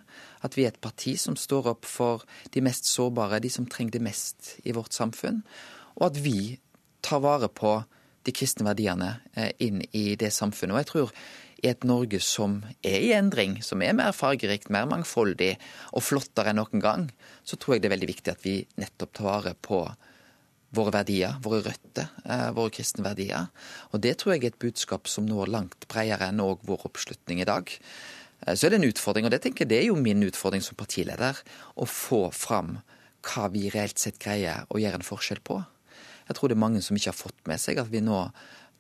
[0.45, 3.97] At vi er et parti som står opp for de mest sårbare, de som trenger
[3.97, 5.41] det mest i vårt samfunn.
[5.97, 6.59] Og at vi
[7.05, 7.79] tar vare på
[8.25, 10.75] de kristne verdiene eh, inn i det samfunnet.
[10.75, 11.15] Og jeg tror
[11.65, 15.55] i et Norge som er i endring, som er mer fargerikt, mer mangfoldig
[15.97, 17.07] og flottere enn noen gang,
[17.45, 19.81] så tror jeg det er veldig viktig at vi nettopp tar vare på
[20.75, 23.49] våre verdier, våre røtter, eh, våre kristne verdier.
[23.93, 27.41] Og det tror jeg er et budskap som når langt bredere enn òg vår oppslutning
[27.41, 27.71] i dag.
[28.47, 30.63] Eh, så er det en utfordring, og det tenker jeg det er jo min utfordring
[30.63, 31.39] som partileder,
[31.77, 32.81] å få fram
[33.25, 35.63] hva vi reelt sett greier å gjøre en forskjell på.
[36.29, 38.19] Jeg tror det er mange som ikke har fått med seg at vi nå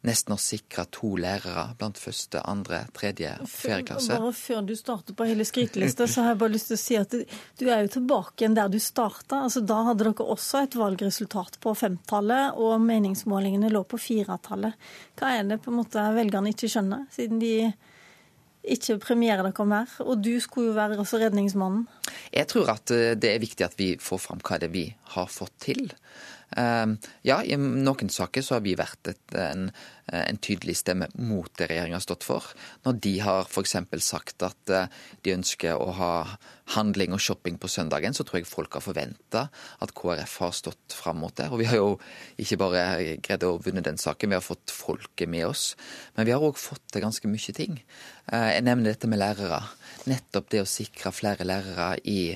[0.04, 4.18] nesten å sikre to lærere blant første, andre, tredje og fjerde klasse.
[4.20, 6.98] Bare før du starter på hele skrytelista, så har jeg bare lyst til å si
[7.00, 7.16] at
[7.60, 9.44] du er jo tilbake igjen der du starta.
[9.46, 14.76] Altså, da hadde dere også et valgresultat på femtallet, og meningsmålingene lå på firetallet.
[15.18, 17.54] Hva er det på en måte velgerne ikke skjønner, siden de
[18.64, 19.96] ikke premierer dere mer?
[20.04, 21.88] Og du skulle jo være også redningsmannen.
[22.34, 24.86] Jeg tror at eh, det er viktig at vi får fram hva det er vi
[25.16, 25.86] har fått til.
[26.56, 26.96] Ehm,
[27.26, 29.70] ja, i noen saker så har vi vært et, en,
[30.12, 32.50] en, tydelig stemme mot det regjeringa har stått for.
[32.84, 33.76] Når de har f.eks.
[34.04, 34.90] sagt at eh,
[35.24, 36.14] de ønsker å ha
[36.74, 39.46] handling og shopping på søndagen, så tror jeg folk har forventa
[39.84, 41.50] at KrF har stått fram mot det.
[41.52, 41.90] Og vi har jo
[42.40, 42.84] ikke bare
[43.24, 45.72] greid å vunne den saken, vi har fått folket med oss.
[46.16, 47.80] Men vi har òg fått til ganske mye ting.
[48.32, 49.60] Eh, jeg nevner dette med lærere.
[50.08, 52.34] Nettopp det å sikre flere lærere i,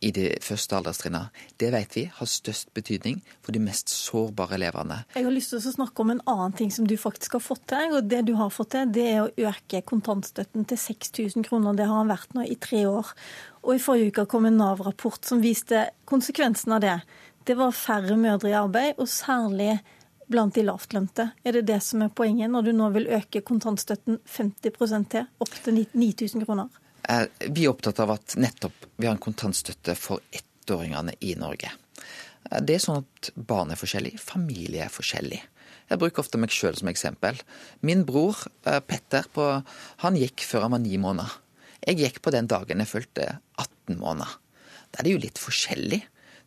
[0.00, 1.30] i de første alderstrinnene,
[1.62, 5.02] det vet vi har størst betydning for de mest sårbare elevene.
[5.14, 7.66] Jeg har lyst til å snakke om en annen ting som du faktisk har fått
[7.70, 7.96] til.
[7.96, 11.76] og Det du har fått til, det er å øke kontantstøtten til 6000 kroner.
[11.76, 13.12] Det har han vært nå i tre år.
[13.64, 16.96] Og i forrige uke kom en Nav-rapport som viste konsekvensen av det.
[17.44, 19.78] Det var færre mødre i arbeid, og særlig
[20.26, 21.28] blant de lavtlønte.
[21.44, 25.56] Er det det som er poenget, når du nå vil øke kontantstøtten 50 til, opp
[25.64, 26.68] til 9000 kroner?
[27.08, 31.72] Eh, vi er opptatt av at nettopp vi har en kontantstøtte for ettåringene i Norge.
[32.50, 35.42] Eh, det er sånn at barn er forskjellig, familie er forskjellig.
[35.94, 37.36] Jeg bruker ofte meg sjøl som eksempel.
[37.86, 39.44] Min bror eh, Petter på,
[40.02, 41.36] han gikk før han var ni måneder.
[41.84, 43.28] Jeg gikk på den dagen jeg fulgte
[43.62, 44.32] 18 måneder.
[44.90, 46.00] Da er det jo litt forskjellig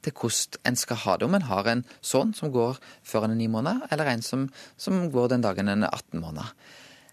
[0.03, 1.29] til hvordan en skal ha det.
[1.29, 2.75] Om en har en sønn som går
[3.07, 6.19] før han er ni måneder, eller en som, som går den dagen en er 18
[6.19, 6.51] måneder.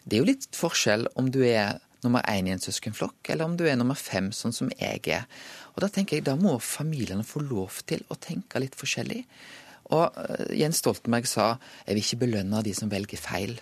[0.03, 3.55] Det er jo litt forskjell om du er nummer én i en søskenflokk, eller om
[3.57, 5.29] du er nummer fem, sånn som jeg er.
[5.77, 9.23] Og Da tenker jeg, da må familiene få lov til å tenke litt forskjellig.
[9.93, 11.55] Og uh, Jens Stoltenberg sa
[11.85, 13.59] jeg vil ikke belønne de som velger feil.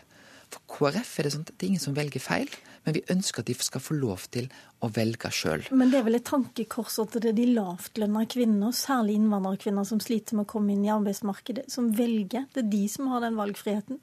[0.53, 2.51] For KrF er det sånn at det er ingen som velger feil,
[2.85, 4.49] men vi ønsker at de skal få lov til
[4.83, 5.65] å velge sjøl.
[5.71, 10.03] Men det er vel et tankekors at det er de lavtlønna kvinnene, særlig innvandrerkvinner, som
[10.03, 12.49] sliter med å komme inn i arbeidsmarkedet, som velger.
[12.53, 14.03] Det er de som har den valgfriheten.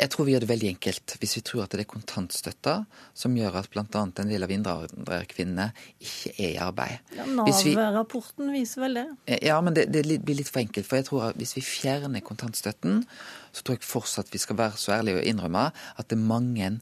[0.00, 2.74] Jeg tror vi gjør det veldig enkelt hvis vi tror at det er kontantstøtta
[3.22, 3.84] som gjør at bl.a.
[4.00, 5.66] en del av innvandrerkvinnene
[6.00, 7.12] ikke er i arbeid.
[7.18, 9.04] Ja, Nav-rapporten viser vel det?
[9.26, 10.88] Eh, ja, men det, det, blir litt for enkelt.
[10.88, 13.04] For jeg tror at hvis vi fjerner kontantstøtten,
[13.52, 16.72] så tror jeg fortsatt vi skal være så ærlige og innrømme at det er mange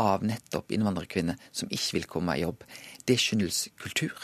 [0.00, 2.66] av nettopp innvandrerkvinner som ikke vil komme i jobb.
[3.06, 4.16] Det skyldes kultur.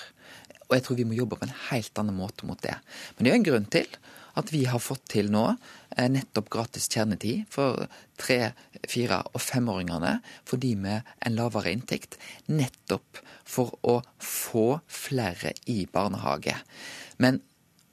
[0.71, 2.77] Og jeg tror vi må jobbe på en helt annen måte mot det.
[3.15, 4.01] Men det er jo en grunn til
[4.39, 7.87] at vi har fått til nå eh, nettopp gratis kjernetid for
[8.21, 8.53] tre-,
[8.89, 12.19] fire- og femåringene for de med en lavere inntekt.
[12.51, 16.57] Nettopp for å få flere i barnehage.
[17.19, 17.41] Men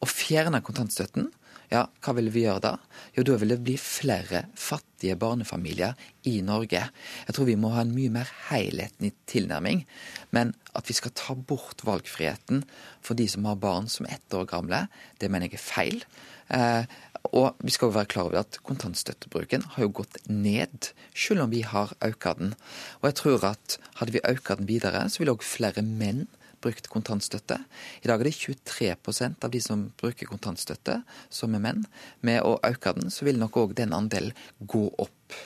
[0.04, 1.32] å fjerne kontantstøtten,
[1.72, 2.74] ja, hva vil vi gjøre da?
[3.18, 5.98] Jo, da vil det bli flere fattige barnefamilier
[6.30, 6.86] i Norge.
[7.28, 9.84] Jeg tror vi må ha en mye mer helhetlig tilnærming.
[10.32, 12.64] Men at vi skal ta bort valgfriheten
[13.04, 14.86] for de som har barn som er ett år gamle,
[15.20, 16.08] det mener jeg er feil.
[16.56, 16.88] Eh,
[17.36, 21.52] og vi skal jo være klar over at kontantstøttebruken har jo gått ned, selv om
[21.52, 22.56] vi har økt den.
[23.02, 26.30] Og jeg tror at hadde vi økt den videre, så ville òg flere menn
[26.68, 27.62] brukt kontantstøtte.
[28.04, 31.02] I dag er det 23% av de som bruker kontantstøtte,
[31.34, 31.86] som er menn.
[32.22, 35.40] Med å øke den, så vil nok òg den andelen gå opp.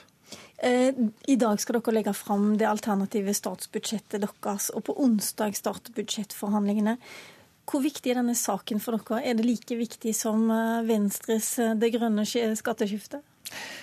[0.62, 0.94] Eh,
[1.26, 6.98] I dag skal dere legge fram det alternative statsbudsjettet deres, og på onsdag starter budsjettforhandlingene.
[7.66, 9.24] Hvor viktig er denne saken for dere?
[9.26, 13.26] Er det like viktig som eh, Venstres eh, Det grønne skatteskiftet?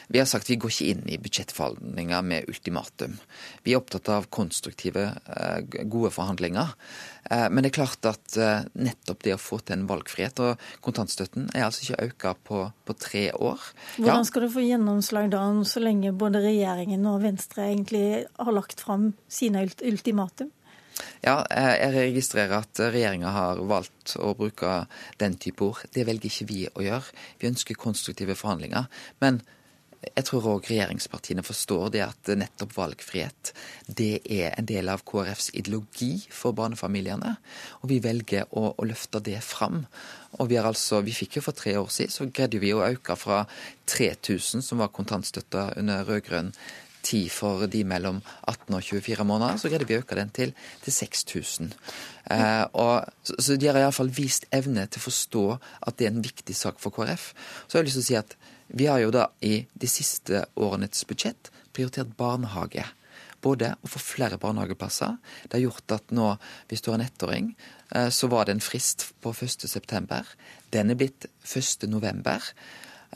[0.09, 3.19] Vi har sagt vi går ikke inn i budsjettforhandlinger med ultimatum.
[3.65, 6.73] Vi er opptatt av konstruktive, eh, gode forhandlinger.
[7.31, 10.63] Eh, men det er klart at eh, nettopp det å få til en valgfrihet Og
[10.85, 13.61] kontantstøtten er altså ikke økt på, på, tre år.
[13.99, 18.81] Hvordan skal du få gjennomslag da, så lenge både regjeringen og Venstre egentlig har lagt
[18.81, 20.53] fram sine ultimatum?
[21.25, 24.81] Ja, jeg registrerer at regjeringa har valgt å bruke
[25.21, 25.85] den type ord.
[25.95, 27.15] Det velger ikke vi å gjøre.
[27.41, 28.89] Vi ønsker konstruktive forhandlinger.
[29.23, 29.41] Men
[29.99, 33.51] jeg tror òg regjeringspartiene forstår det at nettopp valgfrihet
[33.99, 37.35] det er en del av KrFs ideologi for barnefamiliene.
[37.83, 39.83] Og vi velger å, å løfte det fram.
[40.39, 43.17] Og vi, altså, vi fikk jo for tre år siden, så greide vi å øke
[43.19, 43.43] fra
[43.91, 46.53] 3000, som var kontantstøtta under rød-grønn
[47.09, 48.21] tid for de mellom
[48.51, 50.53] 18 og 24 måneder, så greide vi å øke den til,
[50.85, 51.73] til 6000.
[52.35, 56.15] Eh, og, så, så de har iallfall vist evne til å forstå at det er
[56.15, 57.31] en viktig sak for KrF.
[57.67, 58.37] Så har jeg lyst til å si at
[58.69, 62.85] vi har jo da i de siste årenes budsjett prioritert barnehage.
[63.41, 65.15] Både å få flere barnehageplasser.
[65.47, 66.33] Det har gjort at nå,
[66.69, 67.53] hvis du har en ettåring,
[67.95, 70.21] eh, så var det en frist på 1.9.
[70.75, 72.53] Den er blitt 1.11.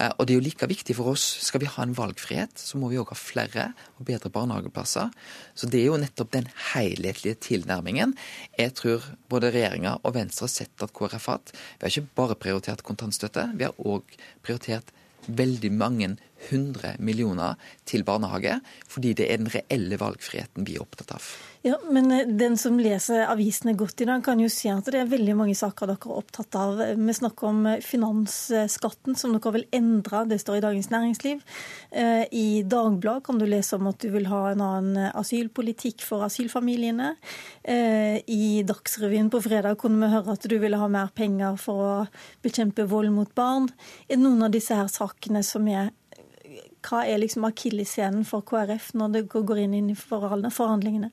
[0.00, 1.24] Eh, og det er jo like viktig for oss.
[1.44, 5.12] Skal vi ha en valgfrihet, så må vi òg ha flere og bedre barnehageplasser.
[5.54, 8.16] Så det er jo nettopp den helhetlige tilnærmingen
[8.58, 11.52] jeg tror både regjeringa og Venstre har sett at KrF har hatt.
[11.52, 14.92] Vi har ikke bare prioritert kontantstøtte, vi har òg prioritert
[15.26, 16.08] veldig mange
[16.50, 18.58] hundre millioner til barnehage,
[18.88, 21.32] fordi det er den reelle valgfriheten vi er opptatt av.
[21.62, 24.98] Ja, Men eh, den som leser avisene godt i dag, kan jo si at det
[24.98, 26.82] er veldig mange saker dere er opptatt av.
[26.98, 30.24] Vi snakker om eh, finansskatten, som dere vil endre.
[30.26, 31.44] Det står i Dagens Næringsliv.
[31.94, 36.26] Eh, I Dagbladet kan du lese om at du vil ha en annen asylpolitikk for
[36.26, 37.12] asylfamiliene.
[37.62, 41.92] I Dagsrevyen på fredag kunne vi høre at du ville ha mer penger for å
[42.42, 43.68] bekjempe vold mot barn.
[44.08, 45.92] Er det noen av disse her sakene som er
[46.82, 51.12] hva er liksom akilleshælen for KrF når det går inn i forhandlingene?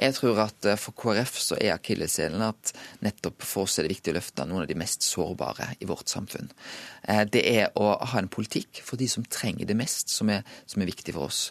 [0.00, 2.72] Jeg tror at eh, for KrF så er akilleshælen at
[3.04, 6.12] nettopp for oss er det viktig å løfte noen av de mest sårbare i vårt
[6.12, 6.48] samfunn.
[7.02, 10.46] Eh, det er å ha en politikk for de som trenger det mest, som er,
[10.66, 11.42] som er viktig for oss.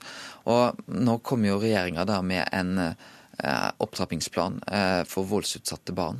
[0.49, 4.59] Og nå kommer jo regjeringa da med en eh, opptrappingsplan
[5.07, 6.17] for voldsutsatte barn.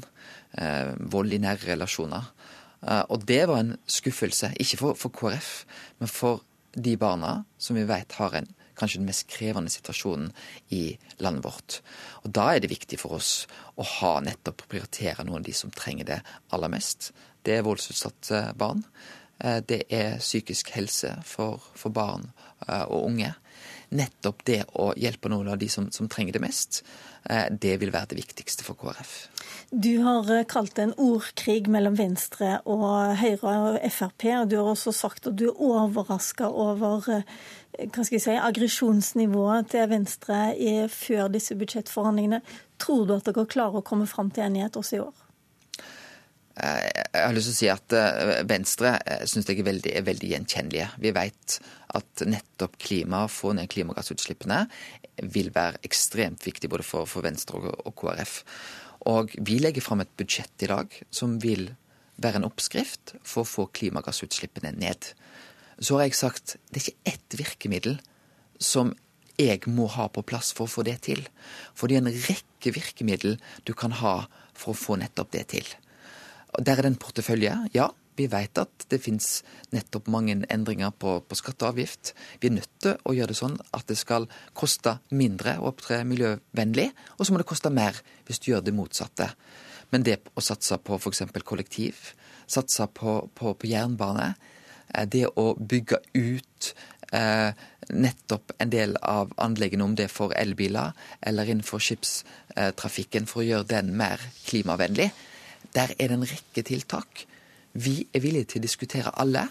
[1.12, 2.30] Vold i nære relasjoner.
[3.12, 5.50] Og det var en skuffelse, ikke for, for KrF,
[6.00, 6.40] men for
[6.74, 10.32] de barna som vi vet har en kanskje den mest krevende situasjonen
[10.76, 11.80] i landet vårt.
[12.24, 15.72] Og Da er det viktig for oss å ha nettopp prioritere noen av de som
[15.72, 16.22] trenger det
[16.56, 17.12] aller mest.
[17.44, 18.86] Det er voldsutsatte barn.
[19.40, 22.32] Eh, det er psykisk helse for, for barn
[22.68, 23.34] eh, og unge.
[23.90, 26.84] Nettopp det å hjelpe noen av de som, som trenger det mest,
[27.52, 29.30] det vil være det viktigste for KrF.
[29.72, 34.26] Du har eh, kalt det en ordkrig mellom Venstre og Høyre og Frp.
[34.40, 37.28] og Du har også sagt at du er overraska over eh,
[37.78, 40.40] hva skal jeg si, aggresjonsnivået til Venstre
[40.90, 42.42] før disse budsjettforhandlingene.
[42.82, 45.29] Tror du at dere klarer å komme fram til enighet også i år?
[46.60, 47.98] Eh, jeg har lyst til å si at
[48.50, 48.94] Venstre
[49.30, 50.90] syns jeg er veldig, er veldig gjenkjennelige.
[51.02, 51.60] Vi vet
[51.98, 54.66] at nettopp klima, få ned klimagassutslippene,
[55.34, 58.40] vil være ekstremt viktig både for, for Venstre og, og KrF.
[59.10, 61.70] Og vi legger fram et budsjett i dag som vil
[62.20, 65.14] være en oppskrift for å få klimagassutslippene ned.
[65.80, 68.00] Så har jeg sagt det er ikke ett virkemiddel
[68.60, 68.92] som
[69.40, 71.22] jeg må ha på plass for å få det til.
[71.74, 74.16] For det er en rekke virkemiddel du kan ha
[74.52, 75.70] for å få nettopp det til.
[76.58, 77.90] Der er det en portefølje, ja.
[78.20, 82.12] Vi vet at det finnes nettopp mange endringer på, på skatte og avgift.
[82.42, 84.28] Vi er nødt til å gjøre det sånn at det skal
[84.58, 88.76] koste mindre å opptre miljøvennlig, og så må det koste mer hvis du gjør det
[88.76, 89.30] motsatte.
[89.94, 91.24] Men det å satse på f.eks.
[91.48, 92.12] kollektiv,
[92.50, 94.34] satse på, på, på, jernbane,
[94.94, 96.74] eh, det å bygge ut
[97.16, 97.56] eh,
[97.90, 100.92] nettopp en del av anleggene, om det er for elbiler
[101.24, 105.10] eller innenfor skipstrafikken, for å gjøre den mer klimavennlig,
[105.76, 107.26] der er det en rekke tiltak
[107.74, 109.44] Vi er villige til å diskutere alle.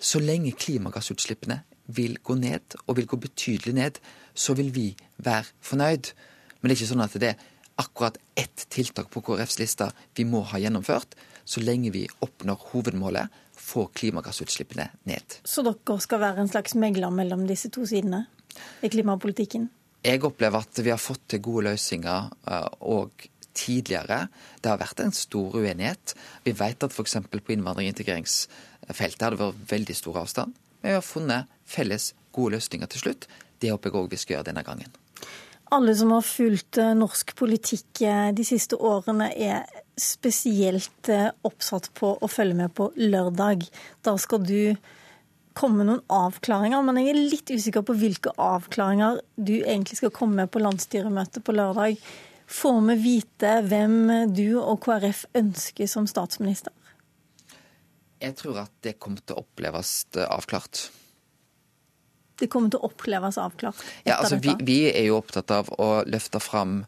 [0.00, 3.98] Så lenge klimagassutslippene vil gå ned, og vil gå betydelig ned,
[4.34, 6.12] så vil vi være fornøyd.
[6.60, 7.46] Men det er ikke sånn at det er
[7.80, 13.32] akkurat ett tiltak på KrFs liste vi må ha gjennomført, så lenge vi oppnår hovedmålet,
[13.56, 15.40] få klimagassutslippene ned.
[15.44, 18.24] Så dere skal være en slags megler mellom disse to sidene
[18.84, 19.68] i klimapolitikken?
[20.04, 22.30] Jeg opplever at vi har fått til gode løsninger
[22.88, 24.24] og tidligere.
[24.62, 26.14] Det har vært en stor uenighet.
[26.44, 27.18] Vi vet at f.eks.
[27.30, 30.56] på innvandring- og integreringsfeltet har det vært veldig stor avstand.
[30.80, 33.28] Men vi har funnet felles gode løsninger til slutt.
[33.60, 34.98] Det håper jeg òg vi skal gjøre denne gangen.
[35.70, 39.68] Alle som har fulgt eh, norsk politikk eh, de siste årene, er
[40.00, 43.68] spesielt eh, oppsatt på å følge med på lørdag.
[44.02, 44.74] Da skal du
[45.54, 50.42] komme noen avklaringer, men jeg er litt usikker på hvilke avklaringer du egentlig skal komme
[50.42, 52.00] med på landsstyremøtet på lørdag.
[52.50, 53.98] Får vi vite hvem
[54.34, 56.74] du og KrF ønsker som statsminister?
[58.20, 59.92] Jeg tror at det kommer til å oppleves
[60.26, 60.88] avklart.
[62.40, 63.84] Det kommer til å oppleves avklart?
[64.04, 66.80] Ja, altså vi, vi, er jo opptatt av å løfte fram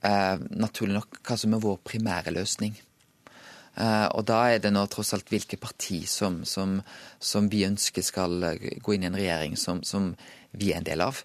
[0.00, 2.78] eh, naturlig nok hva som er vår primære løsning.
[3.74, 6.78] Eh, og da er det nå tross alt hvilke parti som, som,
[7.18, 8.48] som, vi ønsker skal
[8.82, 10.12] gå inn i en regjering som, som
[10.50, 11.22] vi er en del av.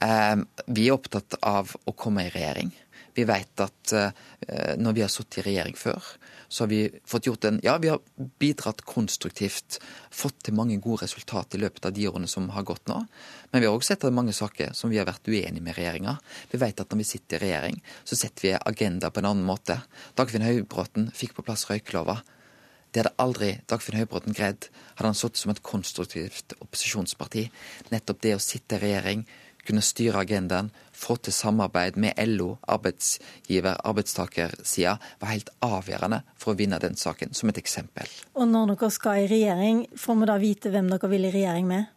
[0.00, 0.36] Eh,
[0.66, 2.72] vi er opptatt av å komme i regjering.
[3.20, 6.06] Vi vet at eh, når vi har sittet i regjering før,
[6.48, 8.00] så har vi fått gjort en Ja, vi har
[8.40, 9.76] bidratt konstruktivt,
[10.10, 12.96] fått til mange gode resultat i løpet av de årene som har gått nå.
[13.52, 16.16] Men vi har òg sett at mange saker som vi har vært uenige med regjeringa.
[16.50, 19.46] Vi vet at når vi sitter i regjering, så setter vi agenda på en annen
[19.46, 19.78] måte.
[20.18, 22.18] Dagfinn Høybråten fikk på plass røykelova.
[22.90, 24.66] Det hadde aldri Dagfinn Høybråten greid
[24.96, 27.46] hadde han sittet som et konstruktivt opposisjonsparti.
[27.94, 29.22] Nettopp det å sitte i regjering,
[29.62, 36.58] kunne styre agendaen, få til samarbeid med LO, arbeidsgiver, arbeidstakersida, var helt avgjørende for å
[36.58, 38.10] vinne den saken, som et eksempel.
[38.36, 41.70] Og når dere skal i regjering, får vi da vite hvem dere vil i regjering
[41.70, 41.96] med?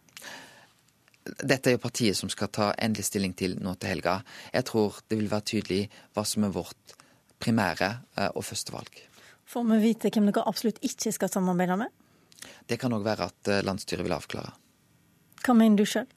[1.24, 4.18] Dette er jo partiet som skal ta endelig stilling til nå til helga.
[4.52, 5.82] Jeg tror det vil være tydelig
[6.12, 6.96] hva som er vårt
[7.40, 9.00] primære eh, og første valg.
[9.48, 11.92] Får vi vite hvem dere absolutt ikke skal samarbeide med?
[12.68, 14.52] Det kan òg være at eh, landsstyret vil avklare.
[15.44, 16.08] Hva mener du sjøl?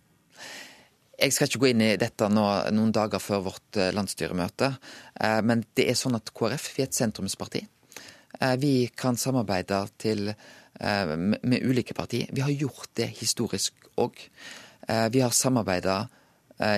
[1.18, 2.44] Jeg skal ikke gå inn i dette nå,
[2.78, 4.70] noen dager før vårt eh, landsstyremøte,
[5.18, 7.64] eh, men det er sånn at KrF vi er et sentrumsparti.
[8.38, 10.32] Eh, vi kan samarbeide til,
[10.78, 12.30] med ulike partier.
[12.30, 14.20] Vi har gjort det historisk òg.
[14.86, 15.96] Vi har samarbeida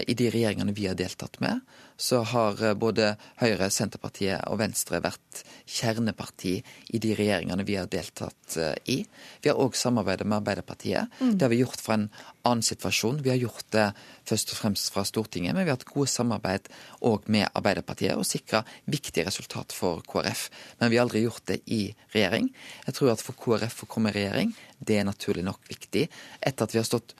[0.08, 1.60] i de regjeringene vi har deltatt med
[2.00, 6.54] så har eh, både Høyre, Senterpartiet og Venstre vært kjerneparti
[6.96, 8.98] i de regjeringene vi har deltatt eh, i.
[9.44, 11.12] Vi har òg samarbeidet med Arbeiderpartiet.
[11.20, 11.36] Mm.
[11.36, 12.08] Det har vi gjort fra en
[12.48, 13.20] annen situasjon.
[13.26, 13.90] Vi har gjort det
[14.32, 16.72] først og fremst fra Stortinget, men vi har hatt gode samarbeid
[17.06, 20.48] òg med Arbeiderpartiet og sikra viktige resultat for KrF.
[20.80, 21.84] Men vi har aldri gjort det i
[22.16, 22.48] regjering.
[22.88, 26.08] Jeg tror at for KrF å komme i regjering, det er naturlig nok viktig.
[26.40, 27.18] Etter at vi har stått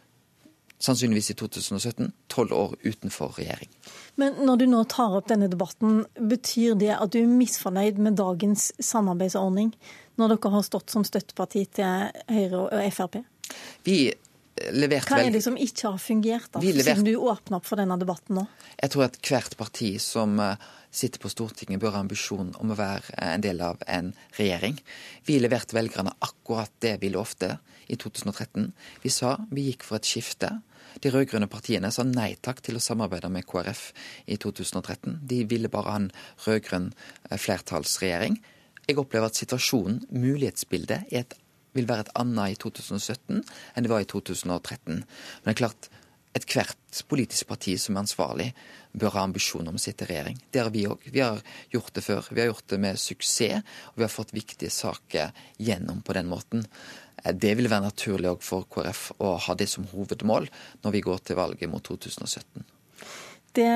[0.80, 3.72] sannsynligvis i 2017, tolv år utenfor regjering.
[4.20, 8.18] Men når du nå tar opp denne debatten, betyr det at du er misfornøyd med
[8.20, 9.74] dagens samarbeidsordning,
[10.20, 13.22] når dere har stått som støtteparti til Høyre og Frp?
[13.88, 14.00] Vi
[14.76, 16.92] leverte Hva er det som ikke har fungert, da, leverte...
[16.92, 18.46] siden du åpner opp for denne debatten nå?
[18.80, 22.80] Jeg tror at hvert parti som eh, sitter på Stortinget, bør ha ambisjon om å
[22.80, 24.80] være en del av en regjering.
[25.28, 27.58] Vi leverte velgerne akkurat det vi lovte
[27.90, 28.72] i 2013.
[29.04, 30.60] Vi sa vi gikk for et skifte.
[31.04, 33.90] De rød-grønne partiene sa nei takk til å samarbeide med KrF
[34.28, 35.20] i 2013.
[35.30, 36.10] De ville bare ha en
[36.46, 36.90] rød-grønn
[37.30, 38.40] eh, flertallsregjering.
[38.90, 41.38] Jeg opplever at situasjonen, mulighetsbildet, et,
[41.78, 45.04] vil være et annet i 2017 enn det var i 2013.
[45.04, 45.90] Men det er klart,
[46.38, 48.48] ethvert politisk parti som er ansvarlig,
[48.98, 50.40] bør ha ambisjon om å sitte i regjering.
[50.50, 51.06] Det har vi òg.
[51.14, 51.42] Vi har
[51.74, 52.30] gjort det før.
[52.32, 56.30] Vi har gjort det med suksess, og vi har fått viktige saker gjennom på den
[56.30, 56.66] måten.
[57.24, 60.50] Eh, det vil være naturlig òg for KrF å ha det som hovedmål
[60.84, 62.66] når vi går til valget mot 2017.
[63.58, 63.70] Det,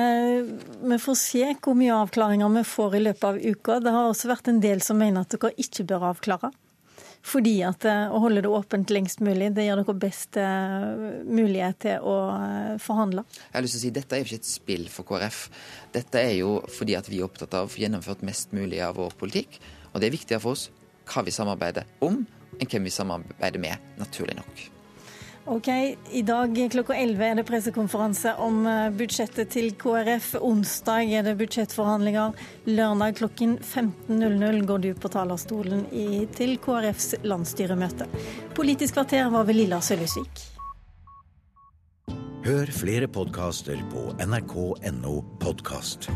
[0.86, 3.80] vi får se hvor mye avklaringer vi får i løpet av uka.
[3.82, 6.52] Det har også vært en del som mener at dere ikke bør avklare.
[7.24, 10.90] Fordi at eh, å holde det åpent lengst mulig, det gir dere best eh,
[11.24, 12.16] mulighet til å
[12.84, 13.24] forhandle.
[13.48, 15.40] Jeg har lyst til å si Dette er jo ikke et spill for KrF.
[15.96, 19.00] Dette er jo fordi at vi er opptatt av å få gjennomført mest mulig av
[19.00, 19.56] vår politikk.
[19.94, 20.68] Og det er viktigere for oss
[21.08, 22.22] hva vi samarbeider om,
[22.58, 24.70] enn hvem vi samarbeider med, naturlig nok.
[25.46, 25.68] Ok,
[26.10, 30.30] I dag klokka 11 er det pressekonferanse om eh, budsjettet til KrF.
[30.40, 32.32] Onsdag er det budsjettforhandlinger.
[32.64, 38.08] Lørdag klokken 15.00 går du på talerstolen i, til KrFs landsstyremøte.
[38.56, 40.46] Politisk kvarter var ved Lilla Sølvesvik.
[42.44, 46.08] Hør flere podkaster på nrk.no podkast.